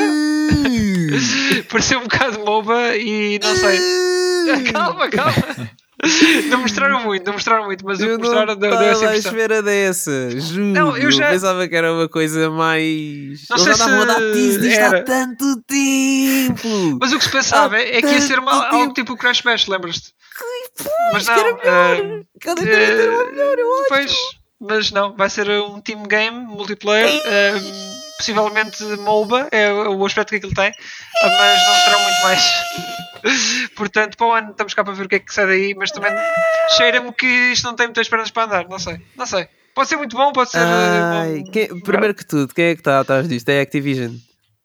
[1.70, 3.80] pareceu um bocado MOBA e não sei.
[4.70, 5.32] calma, calma.
[6.50, 9.04] Não mostraram muito, não mostraram muito, mas o Eu que não mostraram deu, deu essa
[9.06, 9.32] impressão.
[9.32, 10.64] espera dessa, juro.
[10.66, 13.46] Não, eu já- pensava que era uma coisa mais.
[13.50, 14.98] Não Eles sei a dar se tease disto era.
[14.98, 16.98] há tanto tempo.
[17.00, 19.40] Mas o que se pensava Há é que ia ser uma, algo tipo o Crash
[19.40, 20.12] Bash, lembras-te?
[21.12, 21.96] Mas que era não, melhor.
[22.20, 23.88] eh, Cada vez era Eh, melhor, eu acho.
[23.88, 24.16] Pois,
[24.60, 27.54] mas não, vai ser um team game multiplayer, eh,
[28.18, 30.72] possivelmente MOBA, é o aspecto que aquilo tem,
[31.22, 32.64] mas não será muito mais.
[33.76, 35.90] Portanto, para o ano estamos cá para ver o que é que sai daí, mas
[35.90, 36.12] também
[36.76, 39.48] cheira-me que isto não tem muitas pernas para andar, não sei, não sei.
[39.74, 40.58] Pode ser muito bom, pode ser.
[40.60, 41.50] eh, Ai, bom.
[41.50, 43.48] quem- primeiro que tudo, quem é que está atrás disto?
[43.48, 44.14] É a Activision.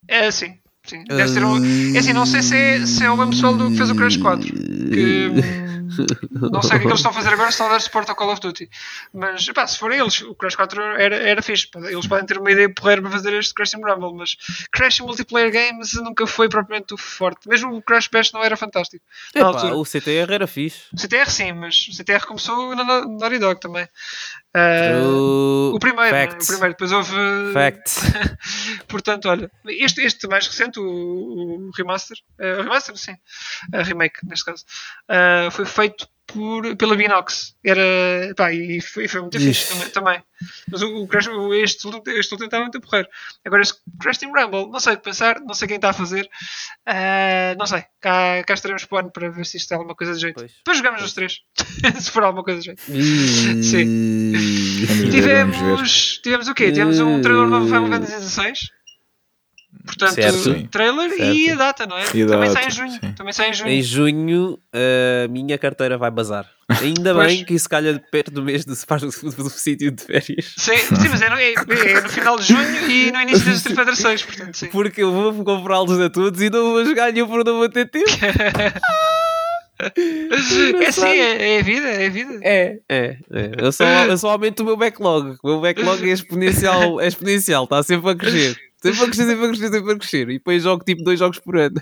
[0.08, 0.60] É sim,
[0.90, 1.04] sim.
[1.06, 1.96] Deve ser um.
[1.96, 3.96] É assim, não sei se é, se é o mesmo pessoal do que fez o
[3.96, 4.46] Crash 4.
[4.46, 5.70] Que, hum,
[6.52, 7.82] não sei o que é que eles estão a fazer agora, se estão a dar
[7.82, 8.70] suporte ao Call of Duty.
[9.14, 11.68] Mas, pá, se forem eles, o Crash 4 era, era fixe.
[11.76, 14.36] Eles podem ter uma ideia porreira para fazer este Crash Rumble, mas
[14.72, 17.48] Crash multiplayer games nunca foi propriamente o forte.
[17.48, 19.04] Mesmo o Crash Bash não era fantástico.
[19.34, 20.84] Epá, o CTR era fixe.
[20.94, 23.88] O CTR sim, mas o CTR começou na Naughty Dog também.
[24.54, 25.78] Ah, o...
[25.80, 26.10] primeiro?
[26.10, 26.48] Facts.
[26.48, 27.54] o primeiro, depois houve.
[27.54, 28.02] Facts.
[28.88, 33.16] Portanto, olha, este, este mais recente, o, o remaster, o remaster, sim,
[33.74, 34.66] a remake neste caso,
[35.08, 37.56] eh, foi feito por, pela Binox.
[37.64, 39.48] Era, pá, e foi, foi muito Ixi.
[39.48, 40.24] fixe também, também.
[40.72, 43.08] Mas o, o Crash, o- este, último- este último está muito porreiro.
[43.46, 45.94] Agora, este Crash Team Rumble, não sei o que pensar, não sei quem está a
[45.94, 46.30] fazer,
[46.86, 47.84] eh, não sei.
[48.00, 50.36] Cá, cá estaremos para o ano para ver se isto é alguma coisa de jeito.
[50.36, 50.52] Pois.
[50.58, 51.40] Depois jogamos os três,
[52.00, 52.82] se for alguma coisa de jeito.
[53.64, 54.32] Sim.
[54.88, 55.12] Vamos ver.
[55.12, 56.72] Tivemos, tivemos o quê?
[56.72, 58.54] Tivemos um trailer novo Final Fantasy XVI.
[59.86, 60.38] Portanto, Certo.
[60.38, 60.68] Sim.
[60.72, 61.52] trailer e Certo.
[61.52, 62.04] a data, não é?
[62.14, 62.92] E a Também data, sai em junho.
[62.92, 63.12] sim.
[63.16, 63.70] Também sai em junho.
[63.70, 66.48] Em junho, a minha carteira vai bazar.
[66.82, 67.28] Ainda Pois.
[67.28, 70.54] bem que isso calha perto do mês de se faz do, do sítio de férias.
[70.58, 73.52] Sim, sim, mas é no, é- é no final de junho e no início da
[73.54, 74.68] Street Fighter 6, portanto, sim.
[74.68, 77.90] Porque eu vou comprá-los a todos e não vou jogar nenhum por não vou ter
[77.90, 78.06] tempo.
[80.82, 82.40] É assim, é, é a vida, é a vida.
[82.42, 83.52] É, é, é.
[83.58, 85.38] Eu, só, eu só aumento o meu backlog.
[85.42, 88.58] O meu backlog é exponencial, é exponencial, está sempre a crescer.
[88.82, 90.30] Sempre a crescer, sempre a crescer, sempre a crescer.
[90.30, 91.82] E depois jogo tipo dois jogos por ano.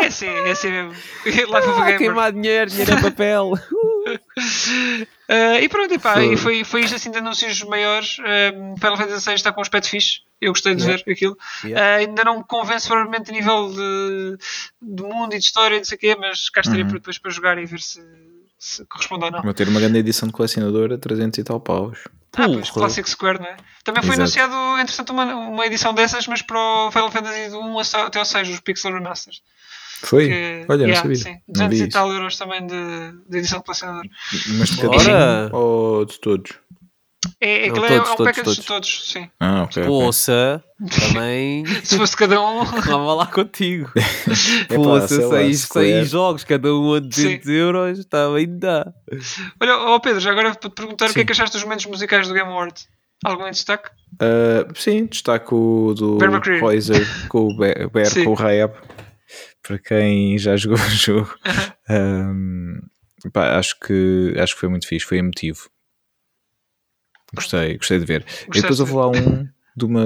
[0.00, 0.90] É assim, é assim mesmo.
[1.24, 1.98] Life of a Ah, Gamer.
[1.98, 3.52] queimar dinheiro, dinheiro em papel.
[5.28, 6.32] Ah, e pronto, epá, Foi.
[6.34, 8.16] e foi, foi isto assim de anúncios maiores.
[8.20, 10.20] Um, Final Fantasy VI está com um aspecto fixe.
[10.40, 11.02] Eu gostei de Yeah.
[11.06, 11.38] ver aquilo.
[11.64, 11.86] Yeah.
[11.86, 14.36] Ah, ainda não me convence provavelmente a nível de,
[14.82, 16.90] de mundo e de história, não sei o quê, mas cá estaria Uhum.
[16.90, 18.02] para depois para jogar e ver se,
[18.58, 19.42] se corresponde ou não.
[19.42, 21.98] Vou ter uma grande edição de colecionadora, 300 e tal paus.
[22.36, 22.70] Ah, pois.
[22.70, 23.56] Classic Square, não é?
[23.84, 24.22] Também foi Exato.
[24.22, 28.24] anunciado, entretanto, uma, uma edição dessas, mas para o Final Fantasy do 1 até ao
[28.24, 29.42] 6, os Pixel Remasters.
[30.02, 30.28] Foi?
[30.28, 31.16] Que- Olha, não yeah, sabia.
[31.16, 34.04] Sim, Não 200 vi e tal euros também de, de edição de colecionador.
[34.58, 36.52] Mas de cada um ou de todos?
[37.46, 38.56] É, é, Não, aquilo é- todos, é um todos, package todos.
[38.56, 39.30] de todos, sim.
[39.38, 39.82] Ah, ok.
[39.84, 40.64] Poça,
[41.00, 42.64] também Se fosse cada um.
[42.64, 43.90] vamos lá contigo.
[44.70, 45.86] Epá, Poça, sei lá, seis, Square.
[45.88, 48.92] seis jogos, cada um a 200 euros, também dá.
[49.60, 51.26] Olha, ó Pedro, já agora para te perguntar o que é Sim.
[51.26, 52.88] que achaste dos momentos musicais do Game Awards?
[53.24, 53.90] Algum em destaque?
[54.20, 55.54] Ah, sim, destaco
[55.90, 56.18] o do.
[56.60, 58.24] Poiser com o Bear, Sim.
[58.24, 58.72] com o Raeb.
[59.62, 61.34] Para quem já jogou o jogo,
[61.88, 62.80] Ahm,
[63.32, 65.68] pá, acho, que, acho que foi muito fixe, foi emotivo.
[67.34, 68.24] Gostei, gostei de ver.
[68.48, 70.02] e depois de houve lá um de uma.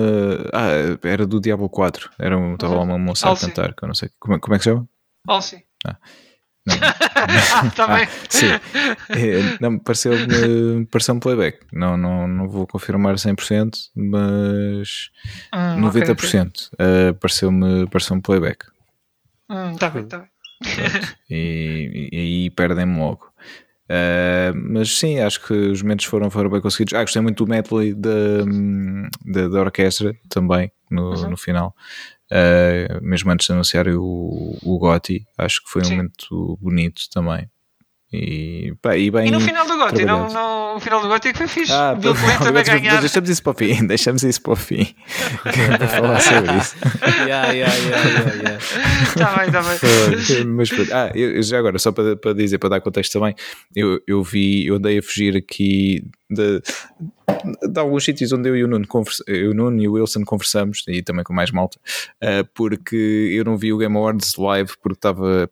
[0.52, 0.68] Ah,
[1.02, 2.10] era do Diablo 4.
[2.18, 4.10] Era um, estava lá uma moça a cantar, que eu não sei.
[4.18, 4.88] Como, é- como é que se chama?
[5.26, 5.64] Alci.
[6.68, 6.74] Não.
[6.82, 8.06] ah, está bem.
[8.28, 8.46] Sim.
[9.08, 11.60] É, não, pareceu-me pareceu playback.
[11.72, 15.10] Não, não, não vou confirmar 100%, mas
[15.54, 16.68] Hum, ok, 90%.
[16.74, 18.66] Uh, pareceu-me pareceu playback.
[19.48, 19.56] ok.
[19.56, 20.28] Hum, Está bem, está bem.
[21.30, 23.32] E, e aí perdem-me logo.
[23.90, 26.92] Uh, mas sim, acho que os momentos foram, foram bem conseguidos.
[26.92, 31.30] Ah, gostei muito do medley da, da, orquestra também no, Uhum.
[31.30, 31.74] no final.
[32.30, 35.96] Uh, mesmo antes de anunciar o, o Gotti, acho que foi um Sim.
[35.96, 37.48] momento bonito também.
[38.10, 41.20] E, pá, e bem E no final do Gotti, não, não, o final do é
[41.20, 41.70] que foi fixe.
[41.70, 43.00] Ah, Bill Clinton a ganhar.
[43.00, 43.84] Deixamos isso para o fim.
[43.86, 44.94] Deixamos isso para o fim.
[45.78, 46.76] Para falar sobre isso.
[47.26, 48.58] Yeah, yeah, yeah, yeah, yeah.
[49.02, 50.44] Está bem, está bem.
[50.46, 50.70] Mas.
[50.90, 53.34] Ah, eu, eu já agora, só para, para dizer, para dar contexto também,
[53.76, 56.62] eu, eu vi, eu andei a fugir aqui de,
[57.62, 60.24] de alguns sítios onde eu e o Nuno, conversa, eu, o Nuno e o Wilson
[60.24, 61.78] conversamos, e também com mais malta,
[62.22, 62.96] ah, porque
[63.32, 65.48] eu não vi o Game Awards live porque estava,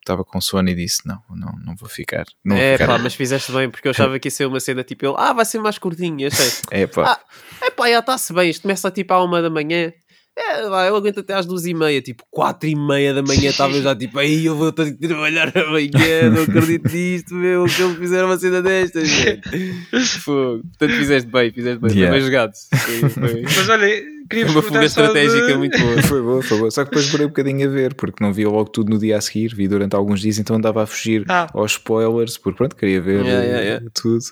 [0.00, 2.24] estava com sono e disse: não, não, não vou ficar.
[2.44, 2.86] Não vou É ficar.
[2.86, 5.32] pá, mas fizeste bem, porque eu achava que ia ser uma cena tipo ele, ah,
[5.32, 6.28] vai ser mais curtinho.
[6.70, 7.12] É pá.
[7.12, 7.20] Ah,
[7.66, 9.92] é pá, já está-se bem, isto começa tipo à uma da manhã.
[10.36, 13.50] É, vai, eu aguento até às duas e meia, tipo, quatro e meia da manhã
[13.50, 17.80] estava já tipo, aí eu vou ter que trabalhar amanhã, não acredito nisto, meu, que
[17.80, 19.08] eles fizeram uma cena destas.
[20.24, 20.62] Fogo.
[20.76, 22.10] Portanto, fizeste bem, fizeste bem, Yeah.
[22.12, 22.52] foi bem jogado.
[22.74, 23.86] Foi, foi- Mas olha,
[24.28, 26.02] queria foi uma fuga estratégica muito boa.
[26.02, 26.70] Foi boa, foi boa.
[26.72, 29.16] Só que depois demorei um bocadinho a ver, porque não via logo tudo no dia
[29.16, 31.46] a seguir, vi durante alguns dias, então andava a fugir Ah.
[31.54, 33.86] aos spoilers, porque pronto, queria ver Yeah, eh, yeah, yeah.
[33.94, 34.24] tudo.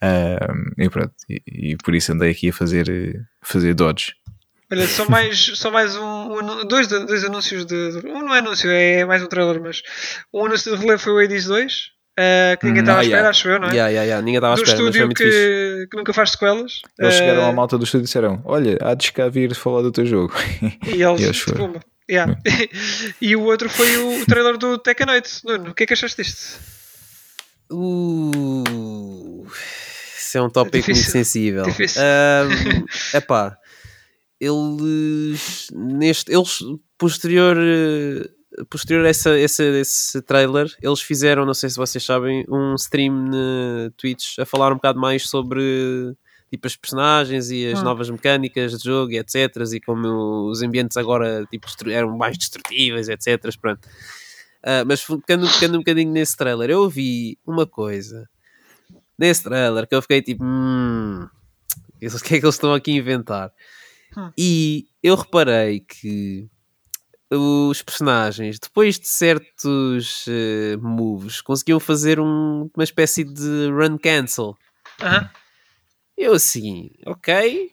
[0.00, 1.42] Ahm, e pronto, e,
[1.72, 4.14] e por isso andei aqui a fazer, eh, fazer dodge.
[4.72, 8.70] Olha, só mais, só mais um, um dois, dois anúncios de, Um não é anúncio,
[8.70, 9.82] é mais um trailer, mas
[10.32, 13.04] um anúncio de relevo foi o Hades 2, eh, que ninguém Hum, estava ah, à
[13.04, 13.30] espera, yeah.
[13.30, 13.70] acho eu, não é?
[13.70, 14.24] Yeah, yeah, yeah.
[14.24, 16.80] Ninguém estava à Do espera, foi estúdio que, que nunca faz sequelas.
[16.98, 19.82] Eles eh, chegaram à malta do estúdio e disseram: Olha, há de cá vir falar
[19.82, 20.34] do teu jogo.
[20.86, 21.66] E eles, E eles foram.
[21.66, 21.80] pumba.
[22.10, 22.36] Yeah.
[23.20, 25.30] e o outro foi o trailer do Tekken 8.
[25.44, 26.58] Nuno, o que é que achaste disto?
[27.70, 29.46] Uh,
[30.18, 31.64] isso é um tópico muito sensível.
[31.64, 32.02] Difícil.
[32.02, 32.44] É
[33.16, 33.56] epá,
[34.42, 36.58] eles neste eles
[36.98, 38.28] posterior eh,
[38.68, 43.28] posterior a essa, essa, esse trailer eles fizeram, não sei se vocês sabem um stream
[43.30, 45.62] na Twitch a falar um bocado mais sobre
[46.50, 47.84] tipo as personagens e as Hum.
[47.84, 53.08] novas mecânicas de jogo e etc e como os ambientes agora tipo, eram mais destrutíveis
[53.08, 53.88] etc pronto
[54.64, 58.28] Ah, mas ficando, ficando um bocadinho nesse trailer eu vi uma coisa
[59.18, 62.96] nesse trailer que eu fiquei tipo hum, o que é que eles estão aqui a
[62.96, 63.52] inventar
[64.16, 64.30] Hum.
[64.36, 66.48] e eu reparei que
[67.30, 74.54] os personagens, depois de certos eh, moves, conseguiam fazer um- uma espécie de run cancel.
[76.16, 77.70] Eu assim, ok,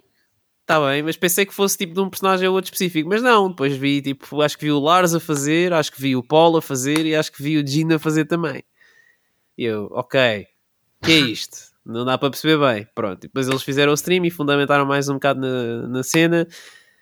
[0.62, 3.50] está bem, mas pensei que fosse tipo de um personagem ou outro específico, mas não,
[3.50, 6.56] depois vi tipo, acho que vi o Lars a fazer, acho que vi o Paul
[6.58, 8.64] a fazer e acho que vi o Gino a fazer também.
[9.58, 10.48] E eu, ok,
[11.04, 11.69] que é isto?
[11.90, 12.88] Não dá para perceber bem.
[12.94, 16.48] Pronto, e depois eles fizeram o stream e fundamentaram mais um bocado na, na cena.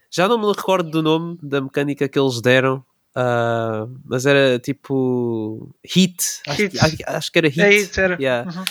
[0.09, 2.83] Já não me recordo do nome da mecânica que eles deram,
[3.15, 6.23] ah, mas era tipo Hit.
[6.47, 6.79] Acho, Hit.
[6.79, 7.61] acho- acho que era Hit.
[7.61, 8.15] É isso, era.
[8.19, 8.49] Yeah.
[8.51, 8.63] Uhum.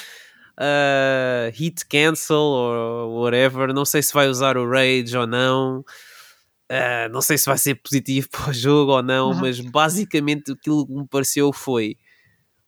[0.59, 3.75] Uh, hit cancel ou whatever.
[3.75, 5.81] Não sei se vai usar o Rage ou não.
[6.73, 9.41] Uh, não sei se vai ser positivo para o jogo ou não, Uhum.
[9.41, 11.97] mas basicamente aquilo que me pareceu foi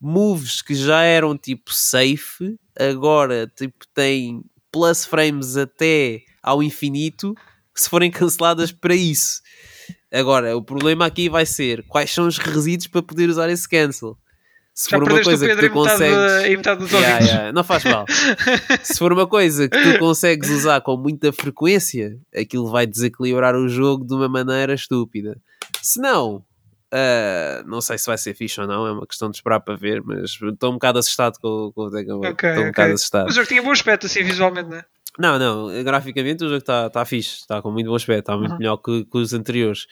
[0.00, 7.34] moves que já eram tipo safe, agora tipo têm plus frames até ao infinito
[7.74, 9.40] se forem canceladas para isso.
[10.12, 14.16] Agora, o problema aqui vai ser quais são os requisitos para poder usar esse cancel.
[14.74, 16.56] Se Já for uma coisa que tu metade, consegues.
[16.56, 18.06] metade dos Yeah, yeah, não faz mal.
[18.82, 23.68] Se for uma coisa que tu consegues usar com muita frequência, aquilo vai desequilibrar o
[23.68, 25.36] jogo de uma maneira estúpida.
[25.82, 26.44] Se não,
[26.92, 29.74] ah, não sei se vai ser fixe ou não, é uma questão de esperar para
[29.76, 32.32] ver, mas estou um bocado assustado com, com o Tekken Wave.
[32.32, 32.72] Ok, Estou um ok.
[32.72, 33.24] bocado assustado.
[33.26, 34.84] Mas o jogo tinha bom aspecto, assim, visualmente, não é?
[35.18, 38.52] Não, não, graficamente o jogo está tá fixe, está com muito bom aspecto, está muito
[38.52, 38.58] Uhum.
[38.58, 39.86] melhor que, que os anteriores.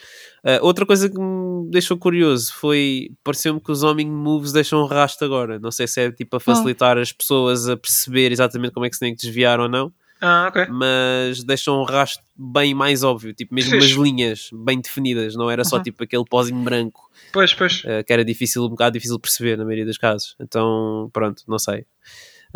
[0.45, 4.87] Ah, outra coisa que me deixou curioso foi, pareceu-me que os homing moves deixam um
[4.87, 5.59] rastro agora.
[5.59, 8.95] Não sei se é tipo a facilitar as pessoas a perceber exatamente como é que
[8.95, 10.67] se tem que desviar ou não, Ah, ok.
[10.71, 13.95] mas deixam um rastro bem mais óbvio, tipo mesmo Fixe.
[13.95, 15.83] umas linhas bem definidas, não era só Uhum.
[15.83, 17.83] tipo aquele pozinho branco Pois, pois.
[17.87, 20.35] ah, que era difícil, um bocado difícil de perceber na maioria dos casos.
[20.41, 21.85] Então, pronto, não sei.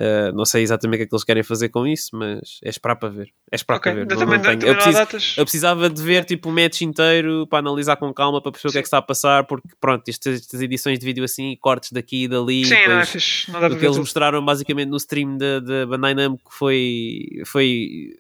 [0.03, 2.71] Ah, não sei exatamente o que é que eles querem fazer com isso, mas é
[2.71, 3.29] esperar para ver.
[3.53, 3.93] É esperar Ok.
[3.93, 4.01] para ver.
[4.03, 5.35] Ainda Não- também, não tenho- eu, preciso, datas.
[5.37, 8.73] eu precisava de ver tipo o match inteiro para analisar com calma para perceber o
[8.73, 11.93] que é que está a passar, porque pronto, estas, estas edições de vídeo assim, cortes
[11.93, 13.51] daqui e dali, Sim, não é fixe.
[13.53, 13.99] Não dá o que eles tudo.
[14.01, 18.15] mostraram basicamente no stream da, da Bandai Namco foi, foi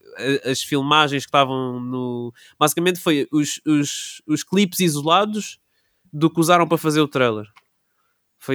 [0.44, 2.34] as filmagens que estavam no.
[2.58, 5.58] Basicamente foi os, os, os clipes isolados
[6.12, 7.46] do que usaram para fazer o trailer.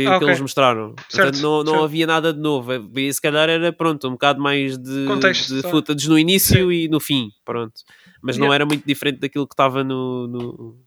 [0.04, 0.94] Foi Ah, o que eles mostraram.
[1.08, 1.84] Certo, Portanto, não, não certo.
[1.86, 2.72] havia nada de novo.
[3.00, 6.88] E se calhar era pronto, um bocado mais de, Contexto, de footage no início e
[6.90, 7.32] no fim.
[7.46, 7.74] Pronto.
[8.22, 8.56] Mas não Yeah.
[8.56, 10.78] era muito diferente daquilo que estava no, no,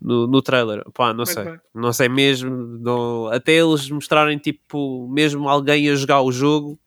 [0.00, 0.84] no, no trailer.
[0.92, 1.44] Pá, não Muito sei.
[1.44, 1.58] bem.
[1.74, 2.50] Não sei mesmo.
[2.80, 6.78] não- até eles mostrarem, tipo, mesmo alguém a jogar o jogo,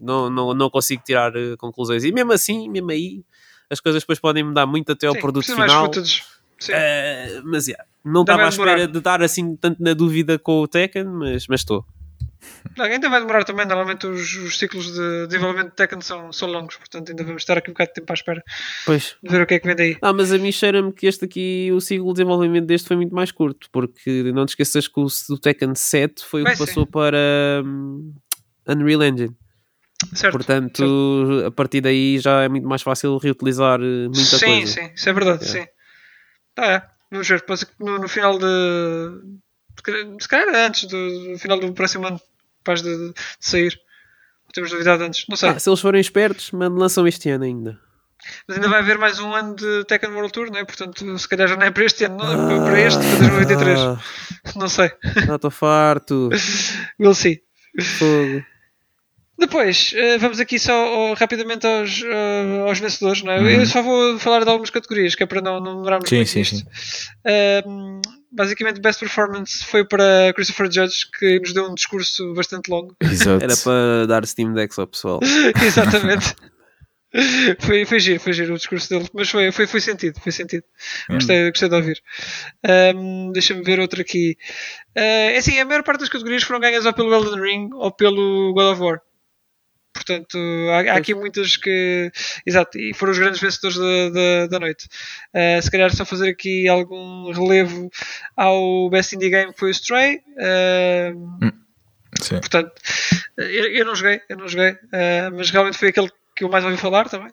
[0.00, 2.02] não, não, não consigo tirar eh, conclusões.
[2.04, 3.22] E mesmo assim, mesmo aí,
[3.68, 5.90] as coisas depois podem mudar muito até ao Sim, produto final.
[5.92, 6.72] Sim.
[6.72, 10.68] Eh, mas yeah, não estava à espera de dar assim tanto na dúvida com o
[10.68, 11.84] Tekken, mas estou.
[12.76, 16.46] Não, ainda vai demorar também, normalmente os, os ciclos de desenvolvimento de Tekken são, são
[16.50, 18.42] longos, portanto ainda vamos estar aqui um bocado de tempo à espera
[18.84, 19.16] Pois.
[19.22, 19.96] de ver o que é que vem daí.
[20.02, 23.14] Ah, mas a mim cheira-me que este aqui, o ciclo de desenvolvimento deste foi muito
[23.14, 26.86] mais curto, porque não te esqueças que o, o Tekken 7 foi o que passou
[26.86, 28.12] para hum,
[28.68, 29.34] Unreal Engine.
[30.12, 30.32] Certo.
[30.32, 34.66] Portanto, a partir daí já é muito mais fácil reutilizar eh, muita sim, coisa.
[34.66, 35.46] sim, isso é verdade, É.
[35.46, 35.66] sim.
[36.54, 36.93] Tá, é.
[37.10, 38.46] Vamos ver, pode ser que no, no final de.
[40.20, 42.20] Se calhar antes do, do final do próximo ano,
[42.62, 43.78] capaz de, de sair.
[44.52, 45.48] Temos novidade antes, não sei.
[45.48, 47.80] Ah, se eles forem espertos, lançam este ano ainda.
[48.46, 50.64] Mas ainda vai haver mais um ano de Tekken World Tour, não é?
[50.64, 53.78] Portanto, se calhar já não é para este ano, não é para este, para 2023.
[53.80, 53.98] Ah,
[54.56, 54.92] Não sei.
[55.26, 56.30] já estou farto.
[57.00, 57.42] We'll see.
[57.98, 58.44] Fogo.
[59.44, 63.38] Depois, eh, vamos aqui só oh, rapidamente aos, eh, aos vencedores, não é?
[63.38, 63.48] Uhum.
[63.48, 66.30] Eu só vou falar de algumas categorias, que é para não, não demorarmos Sim, muito
[66.30, 66.56] sim, nisto.
[66.56, 66.64] sim.
[67.66, 68.00] Um,
[68.32, 72.96] basicamente, Best Performance foi para Christopher Judge, que nos deu um discurso bastante longo.
[73.04, 73.44] Exato.
[73.44, 75.20] Era para dar Steam Decks ao pessoal.
[75.62, 76.34] Exatamente.
[77.60, 80.64] foi, foi giro, foi giro o discurso dele, mas foi, foi, foi sentido, foi sentido.
[81.10, 82.02] Gostei, gostei de ouvir.
[82.96, 84.38] Um, Deixa-me ver outro aqui.
[84.96, 87.92] Uh, é assim, a maior parte das categorias foram ganhas ou pelo Elden Ring ou
[87.92, 89.00] pelo God of War.
[89.94, 90.36] Portanto,
[90.70, 92.10] há, há aqui muitas que.
[92.44, 94.88] Exato, e foram os grandes vencedores da, da, da noite.
[95.32, 97.88] Uh, se calhar só fazer aqui algum relevo
[98.36, 100.16] ao Best Indie Game que foi o Stray.
[100.16, 101.54] Uh,
[102.20, 102.40] Sim.
[102.40, 102.72] portanto,
[103.38, 106.64] eu, eu não joguei, eu não joguei, uh, mas realmente foi aquele que eu mais
[106.64, 107.32] ouvi falar também.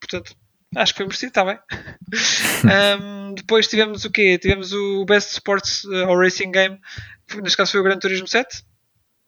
[0.00, 0.34] Portanto,
[0.76, 1.58] acho que foi merecido, está bem.
[3.02, 4.38] um, depois tivemos o quê?
[4.38, 6.80] Tivemos o Best Sports uh, ou Racing Game,
[7.42, 8.64] neste caso foi o Gran Turismo 7.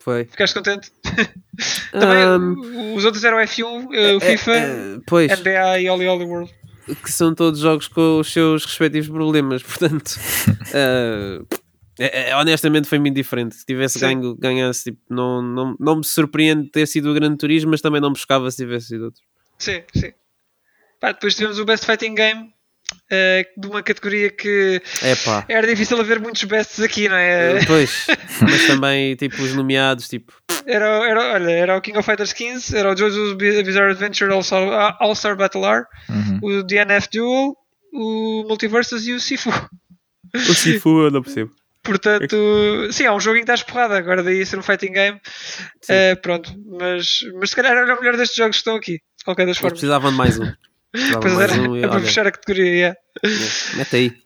[0.03, 0.25] Foi.
[0.25, 0.91] Ficaste contente?
[1.91, 6.07] também Ahm, os outros eram F1, uh, o FIFA, é, é, pois, NBA e Oli
[6.07, 6.53] Oli World.
[7.01, 10.19] que são todos jogos com os seus respectivos problemas, portanto,
[11.97, 13.55] é- honestamente foi muito diferente.
[13.55, 14.05] Se tivesse Sim.
[14.05, 18.01] ganho, ganhasse, tipo, não, não, não me surpreende ter sido o Grande Turismo, mas também
[18.01, 19.21] não me chocava se tivesse sido outro.
[19.57, 20.11] Sim, sim.
[20.99, 22.53] Pá, depois tivemos o Best Fighting Game,
[22.93, 24.81] uh, de uma categoria que
[25.47, 27.65] era difícil haver muitos bests aqui, não é?
[27.65, 28.07] Pois,
[28.41, 30.33] mas também, tipo, os nomeados, tipo,
[30.65, 34.31] Era, era, olha, era o King of Fighters 15, era o JoJo's Bi- Bizarre Adventure
[34.31, 36.39] All-Star All -Star Battle R, Uhum.
[36.59, 37.55] o DNF Duel,
[37.93, 39.49] o Multiversus e o Sifu.
[40.33, 41.51] o Sifu eu não percebo.
[41.83, 42.35] Portanto,
[42.93, 45.19] sim, é um jogo em que estás porrada, agora daí ser um fighting game.
[45.89, 49.23] Eh, pronto, mas, mas se calhar era o melhor destes jogos que estão aqui, de
[49.25, 49.79] qualquer das Eles formas.
[49.79, 50.49] precisavam de mais um.
[51.21, 52.65] Pois era, um é para olha, fechar a categoria.
[52.71, 52.97] yeah.
[53.75, 54.23] mete aí.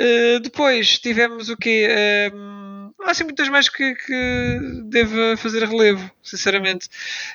[0.00, 1.88] Uh, depois tivemos o quê?
[2.32, 6.88] Um, há assim muitas mais que, que devo fazer relevo, sinceramente.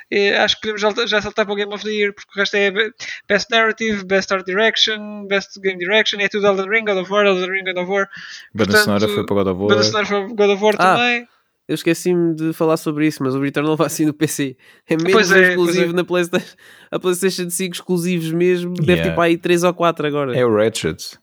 [0.09, 2.39] Eh, acho que podemos já, já saltar para o Game of the Year, porque o
[2.39, 2.93] resto é be-
[3.27, 7.25] Best Narrative, Best Art Direction, Best Game Direction, é tudo Elden Ring, God of War,
[7.25, 8.07] Elden Ring, God of War.
[8.53, 9.69] Banda sonora foi para God of War.
[9.69, 11.27] Banda sonora foi God of War Ah, também.
[11.67, 14.57] Eu esqueci-me de falar sobre isso, mas o Returnal vai assim no PC.
[14.89, 15.93] É mesmo é, exclusivo é.
[15.93, 16.55] na PlayStation.
[16.91, 18.73] A PlayStation 5 exclusivos mesmo.
[18.73, 19.09] Deve Yeah.
[19.11, 20.37] ter para aí 3 ou 4 agora.
[20.37, 21.17] É o Ratchet.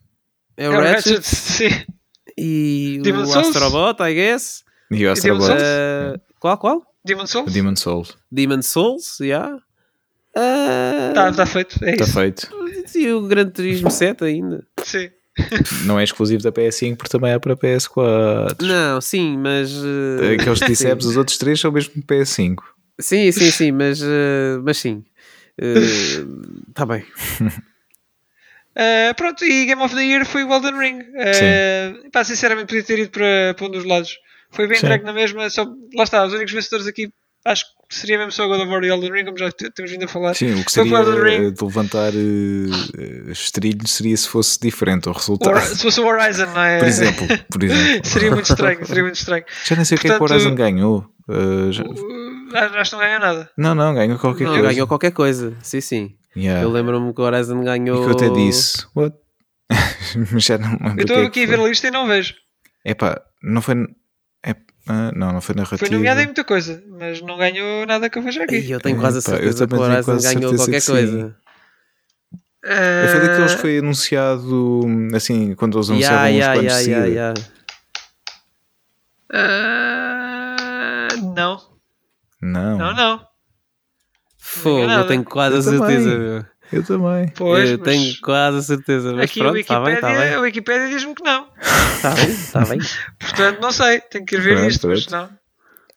[0.57, 1.68] É É o o Ratchet Ratchet, sim.
[2.38, 3.49] e Demon's o Souls.
[3.57, 4.64] Astrobot, I guess.
[4.91, 5.47] E o Astro Demon Boy.
[5.49, 5.62] Souls?
[5.62, 6.82] Uh, qual, qual?
[7.05, 7.53] Demon Souls?
[7.53, 8.16] Demon Souls.
[8.32, 9.24] Demon Souls, já.
[9.26, 9.57] Yeah.
[10.36, 11.84] Uh, Tá, tá feito.
[11.84, 12.12] É Está isso.
[12.14, 12.51] feito.
[12.95, 14.66] E o Gran Turismo 7 ainda.
[14.84, 15.11] Sim.
[15.84, 18.61] Não é exclusivo da PS5, porque também há para PS4.
[18.61, 19.72] Não, sim, mas.
[19.72, 22.57] uh, Aqueles que dissemos, os outros três são mesmo PS5.
[23.01, 25.05] Sim, sim, sim, mas, uh, mas sim.
[26.68, 27.05] Está bem.
[27.41, 31.01] Uh, pronto, e Game of the Year foi o Elden Ring.
[31.01, 34.18] Uh, pá, sinceramente, podia ter ido para, para um dos lados.
[34.51, 34.86] Foi bem Sim.
[34.86, 35.49] entregue na mesma.
[35.49, 35.64] Só,
[35.95, 37.11] lá está, os únicos vencedores aqui
[37.45, 40.05] acho que seria mesmo só God of War e Elden Ring, como já temos vindo
[40.05, 40.34] a falar.
[40.34, 41.53] Sim, o que seria Ring.
[41.53, 45.61] de levantar eh, estrilho seria se fosse diferente o resultado.
[45.61, 46.78] Se fosse o Horizon, não é?
[46.78, 48.05] Por exemplo, por exemplo.
[48.09, 49.45] seria muito estranho, seria muito estranho.
[49.64, 51.05] Já nem sei o que é que o Horizon ganhou.
[51.28, 51.84] Eh, já-
[52.51, 53.49] Uh, acho que não ganha nada.
[53.57, 54.68] Não, não, ganhou qualquer Não, coisa.
[54.68, 55.57] ganhou qualquer coisa.
[55.62, 56.11] Sim, sim.
[56.36, 56.62] Yeah.
[56.64, 58.03] Eu lembro-me que o Horizon E ganhou.
[58.03, 59.14] que eu até disse, what?
[60.32, 62.34] Mas já não lembro Eu estou é aqui a ver a lista e não vejo.
[62.84, 63.76] Epá, não foi.
[64.45, 64.57] É,
[64.91, 65.78] ah, não, não foi narrativa.
[65.78, 68.57] Foi nomeado em muita coisa, mas não ganhou nada que eu veja aqui.
[68.59, 71.36] Ih, eu tenho quase a eu certeza que o Horizon ganhou qualquer coisa.
[72.62, 76.66] Eu foi daqueles que Uh, foi anunciado assim, quando eles Ya, anunciavam ya, os de
[76.66, 77.09] ya, saída.
[77.09, 77.34] ya.
[79.32, 81.61] uh, não,
[82.43, 83.20] Não, não, não.
[84.38, 86.01] Fogo, eu tenho quase a Eu também.
[86.01, 86.51] certeza.
[86.73, 87.29] Eu também.
[87.37, 89.12] Pois, eu mas tenho quase a certeza.
[89.12, 90.35] Mas aqui a pronto, está bem, Wikipédia, está bem.
[90.35, 91.47] a Wikipédia diz-me que não.
[91.97, 92.79] Está bem, está bem.
[93.18, 95.21] Portanto, não sei, tenho que ir ver Pronto, isto, mas pronto.
[95.31, 95.41] não.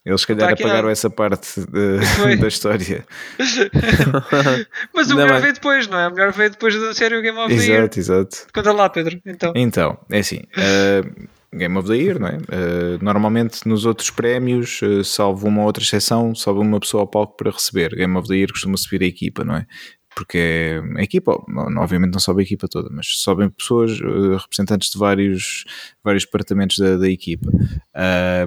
[0.06, 0.92] Eles se calhar Tá apagaram nada.
[0.92, 3.06] essa parte de- da história.
[4.94, 5.40] Mas o melhor bem.
[5.40, 6.08] veio depois, não é?
[6.08, 7.78] O melhor veio depois de anunciar o Game of the Year.
[7.80, 8.36] Exato, exato.
[8.52, 9.18] Conta lá, Pedro.
[9.24, 12.36] Então, Então, é assim, uh, Game of the Year, não é?
[12.36, 17.36] Uh, normalmente nos outros prémios, uh, salvo uma outra exceção, sobe uma pessoa ao palco
[17.36, 17.94] para receber.
[17.96, 19.66] Game of the Year costuma subir a equipa, não é?
[20.14, 21.32] Porque é a equipa,
[21.76, 25.64] obviamente não sobe a equipa toda, mas sobem pessoas, uh, representantes de vários,
[26.02, 27.50] vários departamentos da, da equipa.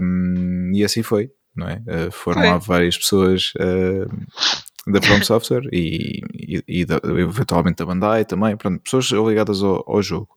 [0.01, 1.81] Um, e assim foi, não é?
[1.87, 7.85] Uh, foram lá várias pessoas uh, da From Software e, e, e da- eventualmente da
[7.85, 10.29] Bandai também, pronto, pessoas ligadas ao, ao jogo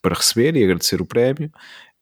[0.00, 1.50] para receber e agradecer o prémio.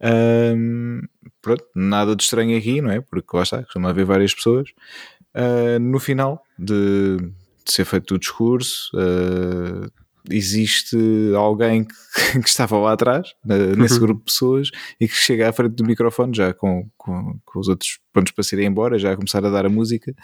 [0.00, 1.02] Ahm,
[1.42, 3.00] pronto, nada de estranho aqui, não é?
[3.00, 4.70] Porque lá está, costuma haver várias pessoas.
[5.34, 7.18] Ah, no final de,
[7.70, 9.88] de ser feito o discurso, ah,
[10.28, 10.96] existe
[11.36, 11.94] alguém que,
[12.42, 15.84] que estava lá atrás, na- nesse grupo de pessoas, e que chega à frente do
[15.84, 19.44] microfone, já com, com, com os outros prontos para se irem embora, já a começar
[19.44, 20.14] a dar a música.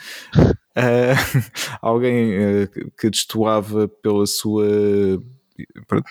[0.75, 1.15] Ah,
[1.81, 2.69] alguém ah,
[3.01, 4.67] que- destoava pela sua
[5.87, 6.05] pronto,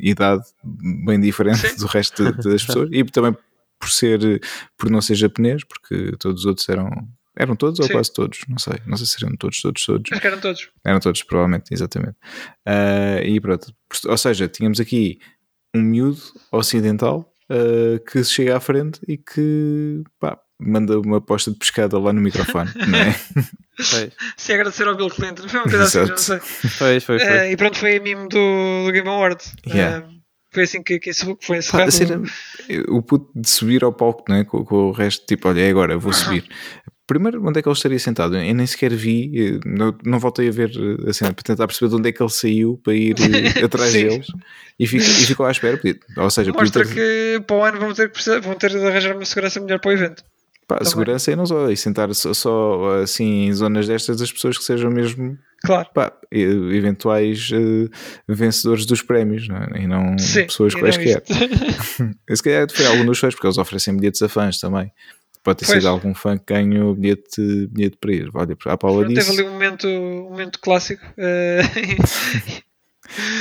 [0.00, 0.42] idade
[1.06, 1.76] bem diferente Sim.
[1.76, 3.36] do resto das pessoas e também
[3.78, 4.42] por ser
[4.76, 6.90] por não ser japonês porque todos os outros eram
[7.36, 7.92] eram todos ou Sim.
[7.92, 10.68] quase todos não sei não sei se eram todos todos todos acho que eram todos.
[10.84, 12.16] eram todos provavelmente exatamente
[12.66, 13.72] Ah, e pronto
[14.06, 15.18] ou seja tínhamos aqui
[15.74, 16.20] um miúdo
[16.52, 21.98] ocidental ah, que se chega à frente e que pá, manda uma aposta de pescada
[21.98, 23.14] lá no microfone não é?
[23.82, 26.38] Foi, Se agradecer ao Bill Clinton, foi uma coisa assim, não sei.
[26.38, 27.18] foi, foi.
[27.18, 27.26] foi.
[27.26, 29.42] Eh, e pronto, foi a mimo do, do Game Award.
[29.66, 30.06] Yeah.
[30.06, 30.10] Eh,
[30.52, 31.90] foi assim que, que isso foi encerrado.
[31.90, 32.20] cena-
[32.88, 35.96] o puto de subir ao palco né, com, com o resto, tipo, olha, é agora,
[35.96, 36.46] vou subir.
[37.10, 38.36] Primeiro, onde é que ele estaria sentado?
[38.36, 41.66] Eu nem sequer vi, eh, não, não voltei a ver eh, a cena para tentar
[41.66, 44.28] perceber de onde é que ele saiu para ir eh, atrás deles
[44.78, 45.80] e, fica, e ficou à espera.
[46.18, 49.16] Ou seja, Mostra ter, que para o ano vão ter, que vão ter de arranjar
[49.16, 50.22] uma segurança melhor para o evento.
[50.68, 54.30] pá, a segurança e não só, e sentar só, só, assim em zonas destas as
[54.30, 55.88] pessoas que sejam mesmo Claro.
[55.92, 57.88] pá, eventuais eh,
[58.28, 59.82] vencedores dos prémios não é?
[59.82, 60.44] e não Sim.
[60.44, 61.22] pessoas e quaisquer.
[61.28, 62.10] isto.
[62.28, 64.92] Esse calhar foi algum dos fãs, porque eles oferecem bilhetes a fãs também.
[65.42, 65.78] Pode ter Pois.
[65.78, 68.28] sido algum fã que ganhou bilhete, bilhete para ir.
[68.34, 69.40] Olha, à Paula Pronto, teve disse.
[69.40, 71.02] ali um momento, um momento clássico.
[71.16, 71.60] eh,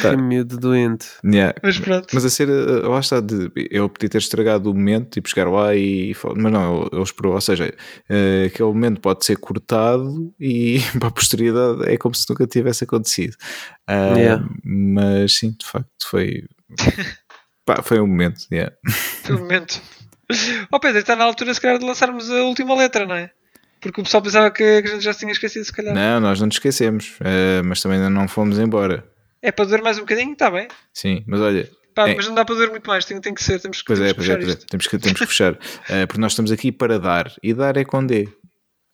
[0.02, 0.16] Tá.
[0.16, 1.06] Que miúdo doente.
[1.24, 1.54] Yeah.
[1.62, 2.08] mas pronto.
[2.12, 5.48] Mas a ser, eh, lá está, de, eu podia ter estragado o momento, tipo, chegar
[5.48, 6.12] lá e.
[6.38, 7.34] Mas não, ele, ele esperou.
[7.36, 7.72] Ou seja,
[8.10, 12.84] eh, aquele momento pode ser cortado e para a posteridade é como se nunca tivesse
[12.84, 13.36] acontecido.
[13.88, 14.44] Yeah.
[14.64, 16.46] Mas sim, de facto, foi.
[17.64, 18.48] pá, foi um momento.
[18.52, 18.76] Yeah.
[19.24, 19.80] Foi o momento.
[20.72, 23.32] Ó Pedro, está na altura se calhar de lançarmos a última letra, não é?
[23.82, 25.94] Porque o pessoal pensava que, a gente já se tinha esquecido, se calhar.
[25.96, 29.04] Não, nós não nos esquecemos, eh, mas também ainda não fomos embora.
[29.42, 30.34] É para doer mais um bocadinho?
[30.34, 30.68] Está bem.
[30.94, 32.16] Sim, mas olha, Pá, É.
[32.16, 34.14] mas não dá para doer muito mais, tem, tem que ser, temos que, Pois é,
[34.14, 34.52] temos é, pois é.
[34.52, 34.66] isto.
[34.68, 35.58] Temos, que, temos que fechar.
[35.90, 37.32] Eh, porque nós estamos aqui para dar.
[37.42, 38.28] E dar é com D.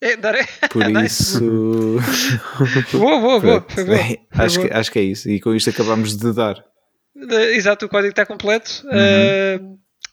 [0.01, 0.45] É, dar é.
[0.69, 1.39] Por isso.
[2.93, 3.61] Boa, boa, boa.
[3.61, 3.73] Pronto.
[3.73, 3.97] Foi boa.
[3.97, 4.67] É, Foi acho, boa.
[4.69, 5.29] que, acho que é isso.
[5.29, 6.63] E com isto acabamos de dar.
[7.15, 8.83] De- Exato, o código está completo.
[8.86, 8.89] Uhum.
[8.93, 9.59] Eh,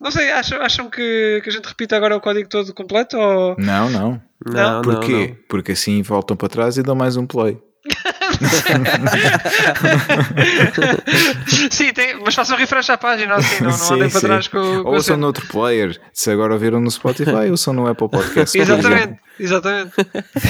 [0.03, 3.17] não sei, acham, acham que, que a gente repita agora o código todo completo?
[3.17, 3.57] Ou...
[3.57, 4.21] Não, não.
[4.45, 5.29] Não, não, Porquê?
[5.29, 5.37] não.
[5.49, 7.57] Porque assim voltam para trás e dão mais um play.
[11.71, 14.83] Sim, tem, mas façam refresh à página assim, não, não Sim, andem para trás com,
[14.83, 15.17] com Ou são cena.
[15.19, 16.01] noutro player.
[16.13, 18.59] Se agora ouviram no Spotify, ou são no Apple Podcast.
[18.59, 19.93] Exatamente, exatamente.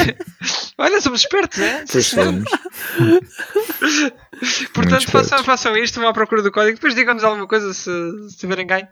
[0.79, 1.85] Olha, somos espertos, é?
[1.91, 2.51] Pois somos.
[4.75, 6.75] Portanto, façam, façam isto, vão à procura do código.
[6.75, 7.91] Depois digam-nos alguma coisa se,
[8.31, 8.89] se tiverem ganho.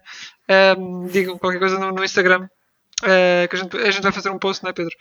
[0.48, 2.46] Ahm, digam qualquer coisa no, no Instagram.
[3.02, 4.94] Ah, que a gente, a gente vai fazer um post, não é, Pedro?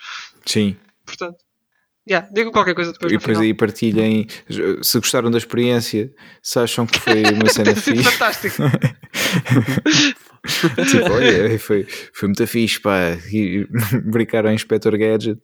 [0.46, 0.76] Sim.
[1.06, 1.38] Portanto,
[2.10, 3.44] yeah, digam qualquer coisa depois E depois final.
[3.44, 4.28] aí partilhem
[4.82, 8.04] se gostaram da experiência, se acham que foi uma cena fixe.
[8.04, 8.64] fantástico.
[10.90, 13.18] tipo, olha, foi, foi muito fixe, pá.
[13.32, 13.68] E
[14.06, 15.40] brincaram em Inspector Gadget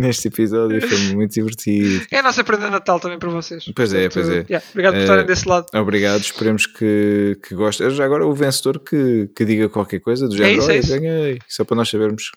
[0.00, 2.04] neste episódio, foi muito divertido.
[2.10, 3.64] É a nossa prenda de Natal também para vocês.
[3.74, 4.46] Pois é, Portanto, pois é.
[4.48, 5.66] yeah, obrigado por estarem desse lado.
[5.74, 7.90] Obrigado, esperemos que, que gostem.
[7.90, 11.00] Já agora o vencedor que, que diga qualquer coisa do género, isso, é "Olha, isso."
[11.00, 12.32] ganhei, só para nós sabermos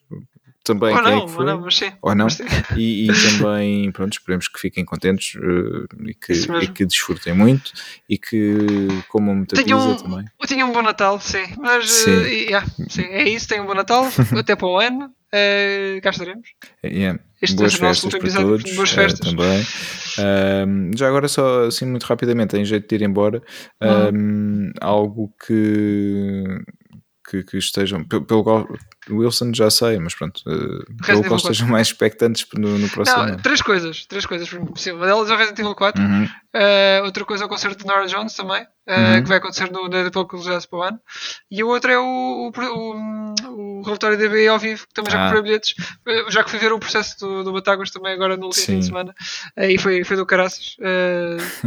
[0.64, 1.46] também Ou quem é não, que ou foi.
[1.46, 1.92] não, mas sim.
[2.02, 2.30] Ou não.
[2.30, 2.44] Sim.
[2.78, 6.34] E, e também, pronto, esperemos que fiquem contentes eh, e, que,
[6.64, 7.72] e que desfrutem muito
[8.08, 10.26] e que comam muita Tenham pizza um, também.
[10.48, 11.44] tenham um bom Natal, sim.
[11.58, 12.12] Mas Sim.
[12.12, 14.06] eh, yeah, sim, é isso, tenham um bom Natal.
[14.38, 15.12] Até para o ano.
[15.34, 16.50] Eh, cá estaremos.
[16.84, 17.20] Yeah.
[17.42, 19.30] Este Boas é festas para todos Boas eh, festas.
[19.32, 19.66] também.
[20.20, 23.42] Ahm, já agora, só assim muito rapidamente, em jeito de ir embora,
[23.82, 24.72] Uhum.
[24.82, 26.44] algo que,
[27.30, 28.68] que, que estejam, pelo, qual
[29.10, 30.84] Wilson já sei, mas pronto, pelo
[31.20, 31.36] Evil qual 4.
[31.38, 33.42] estejam mais expectantes no, no próximo Não, ano.
[33.42, 34.06] três coisas.
[34.06, 34.50] Três coisas.
[34.76, 36.02] Sim, uma delas é o Resident Evil 4.
[36.02, 36.30] Uhum.
[36.54, 39.24] Eh, outra coisa é o concerto de Nora Jones também, eh, Uhum.
[39.24, 41.00] que vai acontecer no Dead Apocalypse Jazz para o ano.
[41.50, 45.12] E o outro é o, o, o, o relatório da BI ao vivo, que também
[45.12, 45.26] já Ah.
[45.28, 45.74] comprei bilhetes,
[46.08, 48.80] eh, já que fui ver o processo do, do Batáguas também agora no último fim
[48.80, 49.16] de semana.
[49.56, 50.76] Eh, e foi, foi do caraças.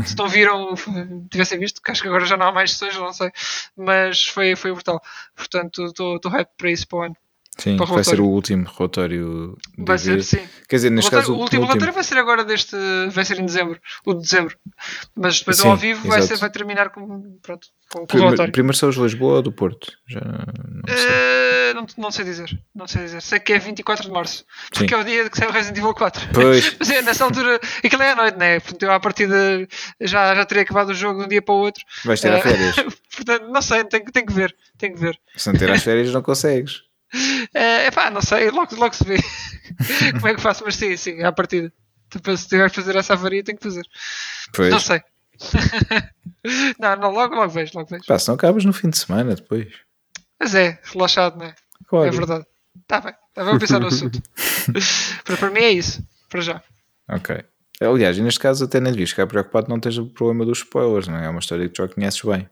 [0.07, 0.75] Se não viram,
[1.31, 3.31] tivessem visto, que acho que agora já não há mais sessões, não sei.
[3.77, 5.01] Mas foi, foi brutal.
[5.35, 7.17] Portanto, estou hype para isso para o ano.
[7.57, 10.41] Sim, o vai ser o último relatório Vai ser, sim.
[10.69, 11.67] Quer dizer, O, neste relatório- caso, o último último.
[11.67, 12.77] relatório vai ser agora deste.
[13.13, 13.81] Vai ser em dezembro.
[14.05, 14.57] O de dezembro.
[15.15, 18.29] Mas depois Sim, ao vivo vai, ser, vai terminar com, pronto, com, com o Primeiro,
[18.31, 18.53] relatório.
[18.53, 19.93] primeiro são os de Lisboa ou do Porto?
[20.09, 21.07] Já não sei.
[21.09, 22.61] Eh, não, não sei dizer.
[22.75, 23.23] Não sei dizer.
[23.23, 24.45] Sei que é 24 de março.
[24.73, 24.95] Porque Sim.
[24.95, 26.29] é o dia que sai o Resident Evil 4.
[26.35, 26.75] Pois.
[26.81, 27.61] Mas é, nessa altura.
[27.85, 28.59] Aquilo é à noite, né?
[28.61, 29.69] Portanto, eu à partida
[30.01, 31.85] já, já teria acabado o jogo de um dia para o outro.
[32.05, 32.77] Vais tirar Eh, férias.
[33.15, 33.85] Portanto, não sei.
[33.85, 34.57] Tenho, tenho que ver.
[34.77, 35.17] Tenho que ver.
[35.37, 36.83] Se não tirar as férias, não consegues.
[37.53, 38.51] É pá, não sei.
[38.51, 39.17] Logo, logo se vê
[40.13, 40.65] como é que faço.
[40.65, 41.23] Mas sim, sim.
[41.23, 41.73] À partida.
[42.13, 43.87] Depois, se tiver que fazer essa avaria, tenho que fazer.
[44.55, 44.71] Pois.
[44.71, 45.03] Não sei.
[46.79, 48.05] não, não, logo, logo vejo, logo vejo.
[48.07, 49.69] Pá, se não acabas no fim de semana depois.
[50.39, 51.55] Mas é, relaxado, não é?
[51.87, 52.07] Claro.
[52.07, 52.47] É verdade.
[52.81, 54.21] Está bem, tá, vamos pensar no assunto.
[55.25, 56.63] para, para mim é isso, para já.
[57.09, 57.45] Ok.
[57.81, 61.09] Aliás, e neste caso até nem devias ficar preocupado, não tens o problema dos spoilers,
[61.09, 61.27] não é?
[61.27, 62.49] É uma história que tu já conheces bem.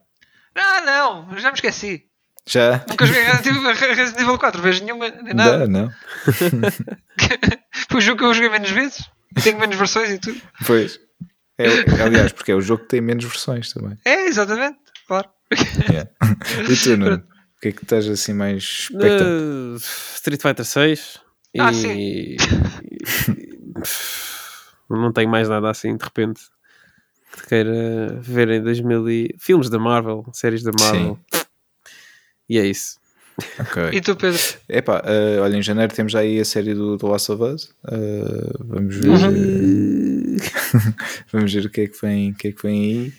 [0.55, 2.05] Ah, não, já me esqueci.
[2.45, 2.83] Já?
[2.89, 5.59] Nunca joguei Resident Evil- Resident Evil 4, vejo nenhuma, nem nada.
[5.59, 5.89] Dá, não?
[7.89, 9.03] Foi o jogo que eu joguei menos vezes.
[9.37, 10.39] E tenho menos versões e tudo.
[10.65, 10.99] Pois.
[11.57, 11.67] É,
[12.01, 13.97] aliás, porque é o jogo que tem menos versões também.
[14.05, 14.77] É, exatamente,
[15.07, 15.29] claro.
[15.89, 16.09] Yeah.
[16.69, 17.23] E tu, Nuno?
[17.55, 19.23] O que é que estás assim mais expectante?
[19.23, 19.75] Uh,
[20.15, 21.21] Street Fighter 6
[21.57, 22.35] Ah, e...
[24.89, 26.41] não tenho mais nada assim de repente
[27.31, 29.35] que queira ver em 2000 e...
[29.39, 31.17] filmes da Marvel, séries da Marvel
[32.49, 33.03] e é isso
[33.59, 33.89] Ok.
[33.91, 34.39] E tu, Pedro?
[34.69, 37.73] Epá, eh, olha, em janeiro temos aí a série do The Last of Us.
[37.89, 39.09] Eh, vamos ver.
[39.09, 40.37] Uhum.
[41.31, 43.13] vamos ver o que é que vem, o que é que vem aí.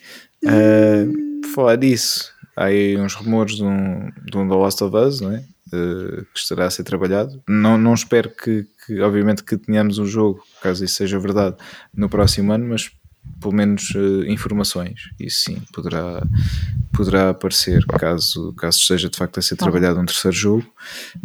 [0.45, 1.05] Eh,
[1.41, 5.21] por falar disso, há aí uns rumores de um, de um The Last of Us,
[5.21, 5.43] não é?
[5.69, 7.41] Que estará a ser trabalhado.
[7.49, 11.57] Não, não espero que, que, obviamente, que tenhamos um jogo, caso isso seja verdade,
[11.93, 12.91] no próximo ano, mas
[13.41, 15.09] pelo menos eh, informações.
[15.19, 16.23] Isso sim, poderá,
[16.93, 20.65] poderá aparecer caso, caso esteja de facto a ser trabalhado um terceiro jogo.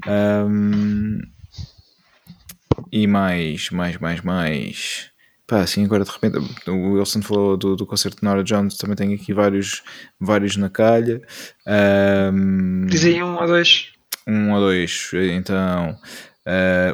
[0.07, 1.21] Ahm,
[2.93, 5.11] e mais, mais, mais, mais.
[5.47, 6.39] Pá, assim agora de repente
[6.69, 9.83] o Wilson falou do, do concerto de Nora Jones, também tenho aqui vários,
[10.21, 11.21] vários na calha.
[11.67, 13.89] Ahm, Diz aí um ou dois.
[14.27, 15.97] um ou dois, então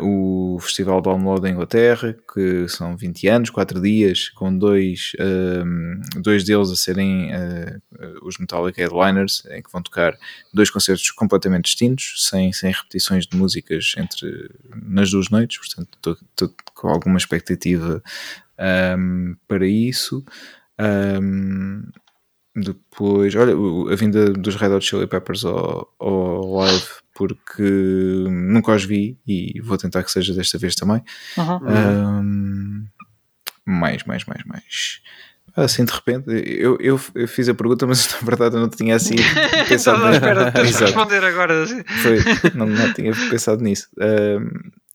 [0.03, 6.01] o Festival de Download da Inglaterra, que são 20 anos, 4 dias, com dois, ehm,
[6.16, 7.78] dois deles a serem eh,
[8.22, 10.16] os Metallica Headliners, em que vão tocar
[10.53, 14.51] dois concertos completamente distintos, sem, sem repetições de músicas entre
[14.82, 18.03] nas duas noites, portanto estou com alguma expectativa
[18.59, 20.24] ehm, para isso.
[20.78, 21.82] Ehm,
[22.55, 23.53] depois, olha,
[23.92, 27.62] a vinda dos Red Hot Chili Peppers ao, ao live, porque
[28.28, 31.02] nunca os vi e vou tentar que seja desta vez também.
[31.38, 31.60] Uhum.
[31.66, 32.84] Ahm,
[33.64, 35.00] mais, mais, mais, mais.
[35.56, 38.94] Assim de repente, eu, eu, eu fiz a pergunta, mas na verdade eu não tinha
[38.96, 39.14] assim
[39.66, 41.62] pensado Estava à espera de responder agora.
[41.62, 41.82] assim.
[42.02, 42.18] Foi,
[42.54, 43.88] não, não tinha pensado nisso.
[43.98, 44.50] Ahm,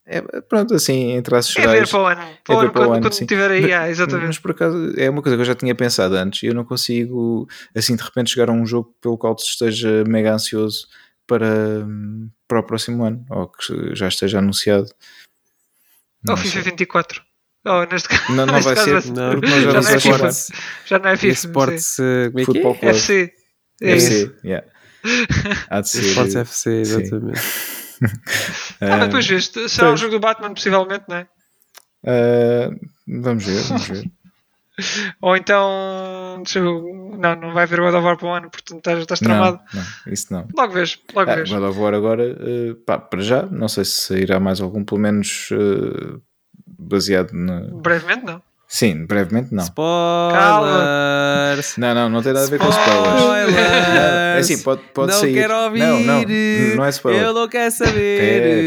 [0.05, 1.89] É, pronto, assim, em traços É ver gerais.
[1.89, 2.21] para o ano.
[2.43, 3.25] Para o ver ano, para o quando, ano, quando sim.
[3.25, 4.27] tiver aí, Mas- ah, exatamente.
[4.27, 6.63] Mas por acaso é uma coisa que eu já tinha pensado antes e eu não
[6.65, 10.87] consigo, assim, de repente chegar a um jogo pelo qual se esteja mega ansioso
[11.27, 11.85] para,
[12.47, 14.87] para o próximo ano ou que já esteja anunciado.
[16.27, 16.51] Ou Não sei.
[16.51, 17.21] FIFA 24.
[17.63, 19.81] Oh, neste caso, Não, não neste vai caso ser, Não, porque nós já, já não
[19.81, 20.09] não é FIFA.
[20.29, 20.51] Sports,
[20.85, 21.33] já não é FIFA.
[21.33, 22.77] Esports, eh, como é que Futebol é?
[22.79, 22.89] Club.
[22.95, 23.33] FC.
[23.81, 24.11] É isso.
[24.13, 24.67] FC, yeah.
[25.69, 26.01] Há de ser.
[26.01, 26.91] Esports FC, sim.
[27.01, 27.41] exatamente.
[28.81, 29.69] Ah, mas depois viste.
[29.69, 29.99] Será o pois.
[29.99, 31.27] jogo do Batman, possivelmente, não é?
[32.07, 32.71] ah,
[33.07, 34.11] vamos ver, vamos ver.
[35.21, 36.43] Ou então.
[37.19, 39.59] Não, não vai haver God of War para o ano, portanto estás, estás tramado.
[39.73, 40.47] Não, não, isso não.
[40.57, 41.49] Logo vês, logo Ah, vês.
[41.51, 45.01] God of War agora, eh, pá, para já, não sei se sairá mais algum, pelo
[45.01, 46.17] menos eh,
[46.79, 47.61] baseado na.
[47.73, 48.41] Brevemente, não.
[48.73, 49.65] Sim, brevemente não.
[49.65, 51.75] Spoilers!
[51.77, 53.19] Não, não, não tem nada a ver com spoilers.
[53.21, 53.57] Spoilers!
[53.57, 55.33] É assim, pode, pode não sair.
[55.33, 55.79] quero ouvir!
[55.79, 56.23] Não, não,
[56.77, 57.21] não é spoiler.
[57.21, 57.91] Eu não quero saber!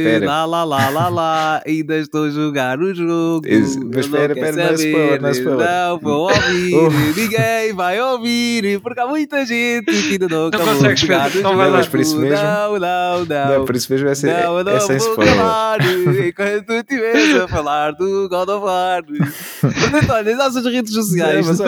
[0.04, 0.26] Pera, pera.
[0.26, 1.62] Lá, lá, lá, lá, lá!
[1.66, 3.46] Ainda estou a jogar o jogo!
[3.50, 5.66] Mas não espera, espera, não é spoiler, não é spoiler.
[5.66, 6.74] Não vou ouvir!
[6.76, 6.90] Oh.
[7.18, 8.80] Ninguém vai ouvir!
[8.82, 11.62] Porque há muita gente que ainda não acabou consegues, de jogar não vai jogo.
[11.70, 11.78] lá.
[11.78, 13.58] Mas por isso mesmo- Não, não, não!
[13.58, 15.34] Não, por isso mesmo é sem, Não, eu não é sem vou spoiler.
[15.34, 15.78] calar
[16.28, 19.02] enquanto tu estiveres a falar do God of War.
[20.10, 21.64] Olha, nas nossas redes sociais, Não, mas só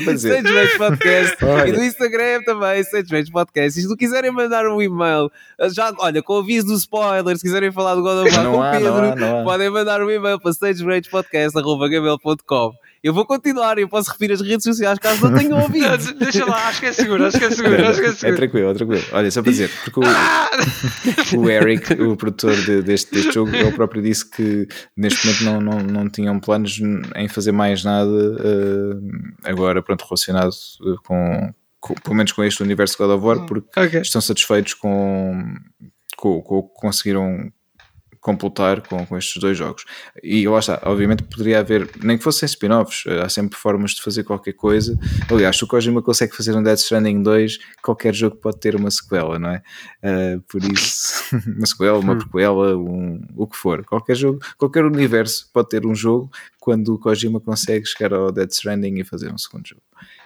[0.00, 0.42] para dizer.
[0.42, 1.36] Bens Podcast
[1.68, 3.78] e no Instagram também, Bens Podcast.
[3.78, 5.30] E se quiserem mandar um e-mail,
[5.70, 8.62] já, olha, com aviso do spoiler, se quiserem falar do God of War com o
[8.62, 9.44] há, Pedro, não há, não há.
[9.44, 12.72] podem mandar um e-mail para stagebrandspodcast.com.
[13.02, 15.88] Eu vou continuar, eu posso repetir as redes sociais caso não tenham ouvido.
[15.88, 18.08] Não, de- Deixa lá, acho que é seguro, acho que é seguro, acho que é
[18.10, 18.36] É seguro.
[18.36, 19.04] tranquilo, é tranquilo.
[19.12, 20.02] Olha, só para dizer, porque o,
[21.40, 25.60] o Eric, o produtor de- deste, deste jogo, ele próprio disse que neste momento não,
[25.60, 26.78] não, não tinham planos
[27.16, 32.62] em fazer mais nada eh, agora, pronto, relacionado eh, com, com- pelo menos com este
[32.62, 34.00] universo God of War, porque Ok.
[34.02, 35.42] estão satisfeitos com,
[36.18, 37.50] com, com o que conseguiram
[38.20, 39.84] completar com, com estes dois jogos.
[40.22, 44.02] E lá está, obviamente poderia haver, nem que fossem spin-offs, eh, há sempre formas de
[44.02, 44.98] fazer qualquer coisa.
[45.30, 48.90] Aliás, se o Kojima consegue fazer um Death Stranding 2, qualquer jogo pode ter uma
[48.90, 49.62] sequela, não é?
[50.02, 51.24] Eh, por isso,
[51.56, 53.84] uma sequela, uma prequela, um, o que for.
[53.84, 58.52] Qualquer jogo, qualquer universo pode ter um jogo quando o Kojima consegue chegar ao Death
[58.52, 59.82] Stranding e fazer um segundo jogo.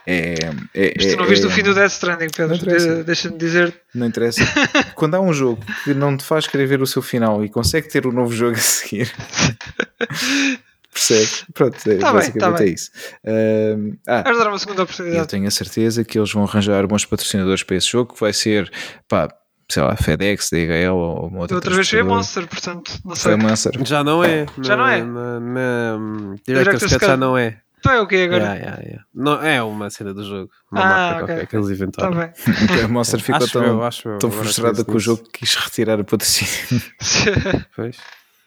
[0.07, 0.35] É,
[0.75, 2.59] é, Mas tu não é- viste o é- fim do Death Stranding, Pedro.
[2.59, 3.75] De- Deixa-me dizer.
[3.95, 4.41] não interessa.
[4.95, 7.89] Quando há um jogo que não te faz querer ver o seu final e consegue
[7.89, 9.11] ter um novo jogo a seguir,
[10.93, 11.45] percebes?
[11.55, 12.69] Pronto, é, Tá bem, basicamente tá bem.
[12.69, 12.91] é isso.
[13.27, 15.29] Ahm, ah, Vais dar uma segunda eu oportunidade.
[15.29, 18.71] tenho a certeza que eles vão arranjar bons patrocinadores para esse jogo, que vai ser,
[19.09, 19.29] pá,
[19.71, 22.05] sei lá, FedEx, DHL ou uma outra outra vez foi a.
[22.05, 23.33] Monster, portanto, não Foi sei.
[23.33, 23.73] a Monster.
[23.85, 24.47] Já não é.
[24.63, 25.03] Já não é?
[25.03, 27.07] Na, na, na Director's Cut.
[27.07, 27.59] já não é.
[27.85, 28.45] Então é o que agora?
[28.45, 29.05] Yeah, yeah, yeah.
[29.15, 30.51] Não, é uma cena do jogo.
[30.73, 32.17] Uma Ah, marca ok, qualquer que eles inventaram.
[32.17, 32.33] bem.
[32.85, 34.19] A Monster ficou acho tão, eu, acho eu.
[34.19, 36.83] tão frustrada com o jogo que quis retirar o patrocínio.
[37.77, 37.99] Pois.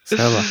[0.05, 0.43] Sei lá.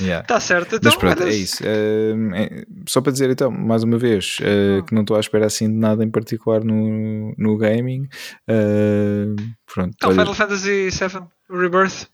[0.00, 0.20] Yeah.
[0.20, 0.76] Está certo.
[0.76, 1.64] Então, Mas pronto, é isso.
[1.64, 5.46] Ahm, é- só para dizer então, mais uma vez, ah, que não estou à espera
[5.46, 8.06] assim de nada em particular no, no gaming.
[8.46, 9.34] Ah,
[9.66, 12.06] pronto, Então, olha, Final Fantasy VII Rebirth.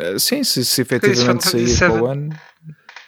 [0.00, 2.28] ah, sim, se, se efetivamente sair para o ano,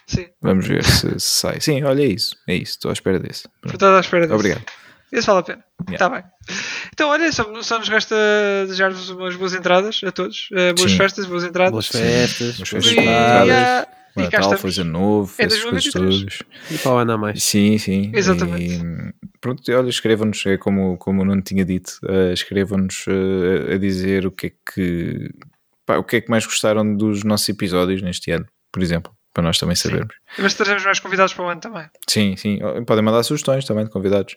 [0.07, 0.27] Sim.
[0.41, 1.59] vamos ver se, se sai.
[1.61, 3.43] Sim, olha é isso, é isso, estou à espera desse.
[3.61, 3.73] Pronto.
[3.75, 4.35] Estou à espera disso.
[4.35, 4.63] Obrigado.
[5.11, 5.63] Isso vale a pena.
[5.89, 5.93] Yeah.
[5.93, 6.23] Está bem.
[6.91, 8.15] Então, olha, só, só nos resta
[8.65, 10.49] desejar-vos umas boas entradas a todos.
[10.51, 10.97] Eh, boas Sim.
[10.97, 11.71] festas, boas entradas.
[11.71, 12.57] Boas festas.
[12.57, 13.51] Boas festas, E, entradas.
[13.51, 13.87] ah,
[14.17, 16.37] e cá Natal, feliz novo, Em essas coisas 2023.
[16.39, 16.71] todas.
[16.71, 17.43] E para o ano a mais.
[17.43, 18.11] Sim, sim.
[18.13, 18.73] Exatamente.
[18.75, 23.73] E, pronto, e olha, escrevam-nos, é como, como o Nuno tinha dito, eh, escrevam-nos eh,
[23.75, 25.29] a dizer o que é que
[25.85, 29.43] pá, o que é que mais gostaram dos nossos episódios neste ano, por exemplo, para
[29.43, 30.15] nós também sabermos.
[30.39, 31.85] Mas teremos mais convidados para o ano também.
[32.09, 32.59] Sim, sim.
[32.87, 34.35] Podem mandar sugestões também de convidados.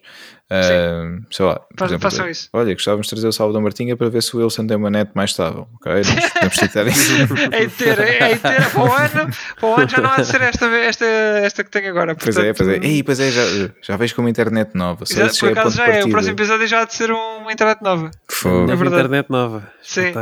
[0.50, 2.48] Eh, sei lá, por Fa- exemplo, façam isso.
[2.52, 5.10] Olha, gostávamos de trazer o Salvador Martinha para ver se o Wilson tem uma net
[5.14, 5.66] mais estável.
[5.74, 5.92] Ok?
[5.92, 7.12] Nós podemos citar isso.
[7.50, 9.30] É inteira, é inteira para o ano.
[9.58, 12.14] Para o ano já não há de ser esta, esta, esta que tenho agora.
[12.14, 12.86] Pois é, portanto, pois é.
[12.86, 13.42] Ei, pois é, já,
[13.82, 15.04] já vejo com uma internet nova.
[15.06, 16.04] Só Exato, por é acaso já de é.
[16.04, 18.10] O próximo episódio já há de ser um- uma internet nova.
[18.28, 18.70] Fogo.
[18.70, 19.02] É verdade.
[19.02, 19.72] internet nova.
[19.82, 20.12] Sim.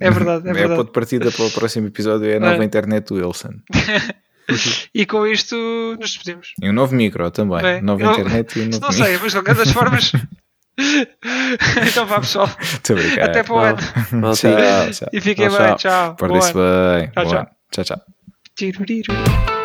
[0.00, 0.76] É verdade, é É verdade.
[0.76, 2.64] ponto de partida para o próximo episódio é a nova É.
[2.64, 3.54] internet do Wilson.
[4.94, 5.54] E com isto
[6.00, 6.52] nos despedimos.
[6.62, 7.60] E um novo micro também.
[7.60, 9.04] Bem, nova eu- internet e um novo Não micro.
[9.04, 10.12] sei, mas de qualquer das formas.
[11.88, 12.48] então vá pessoal.
[13.22, 13.78] Até para o ano.
[14.12, 14.36] Malta.
[14.38, 15.08] Tchau, tchau.
[15.12, 15.76] E fiquem Tchau, bem.
[15.76, 16.14] tchau.
[16.16, 17.10] Portem-se bem.
[17.10, 17.84] Tchau, tchau.
[17.84, 19.57] Tchau, tchau.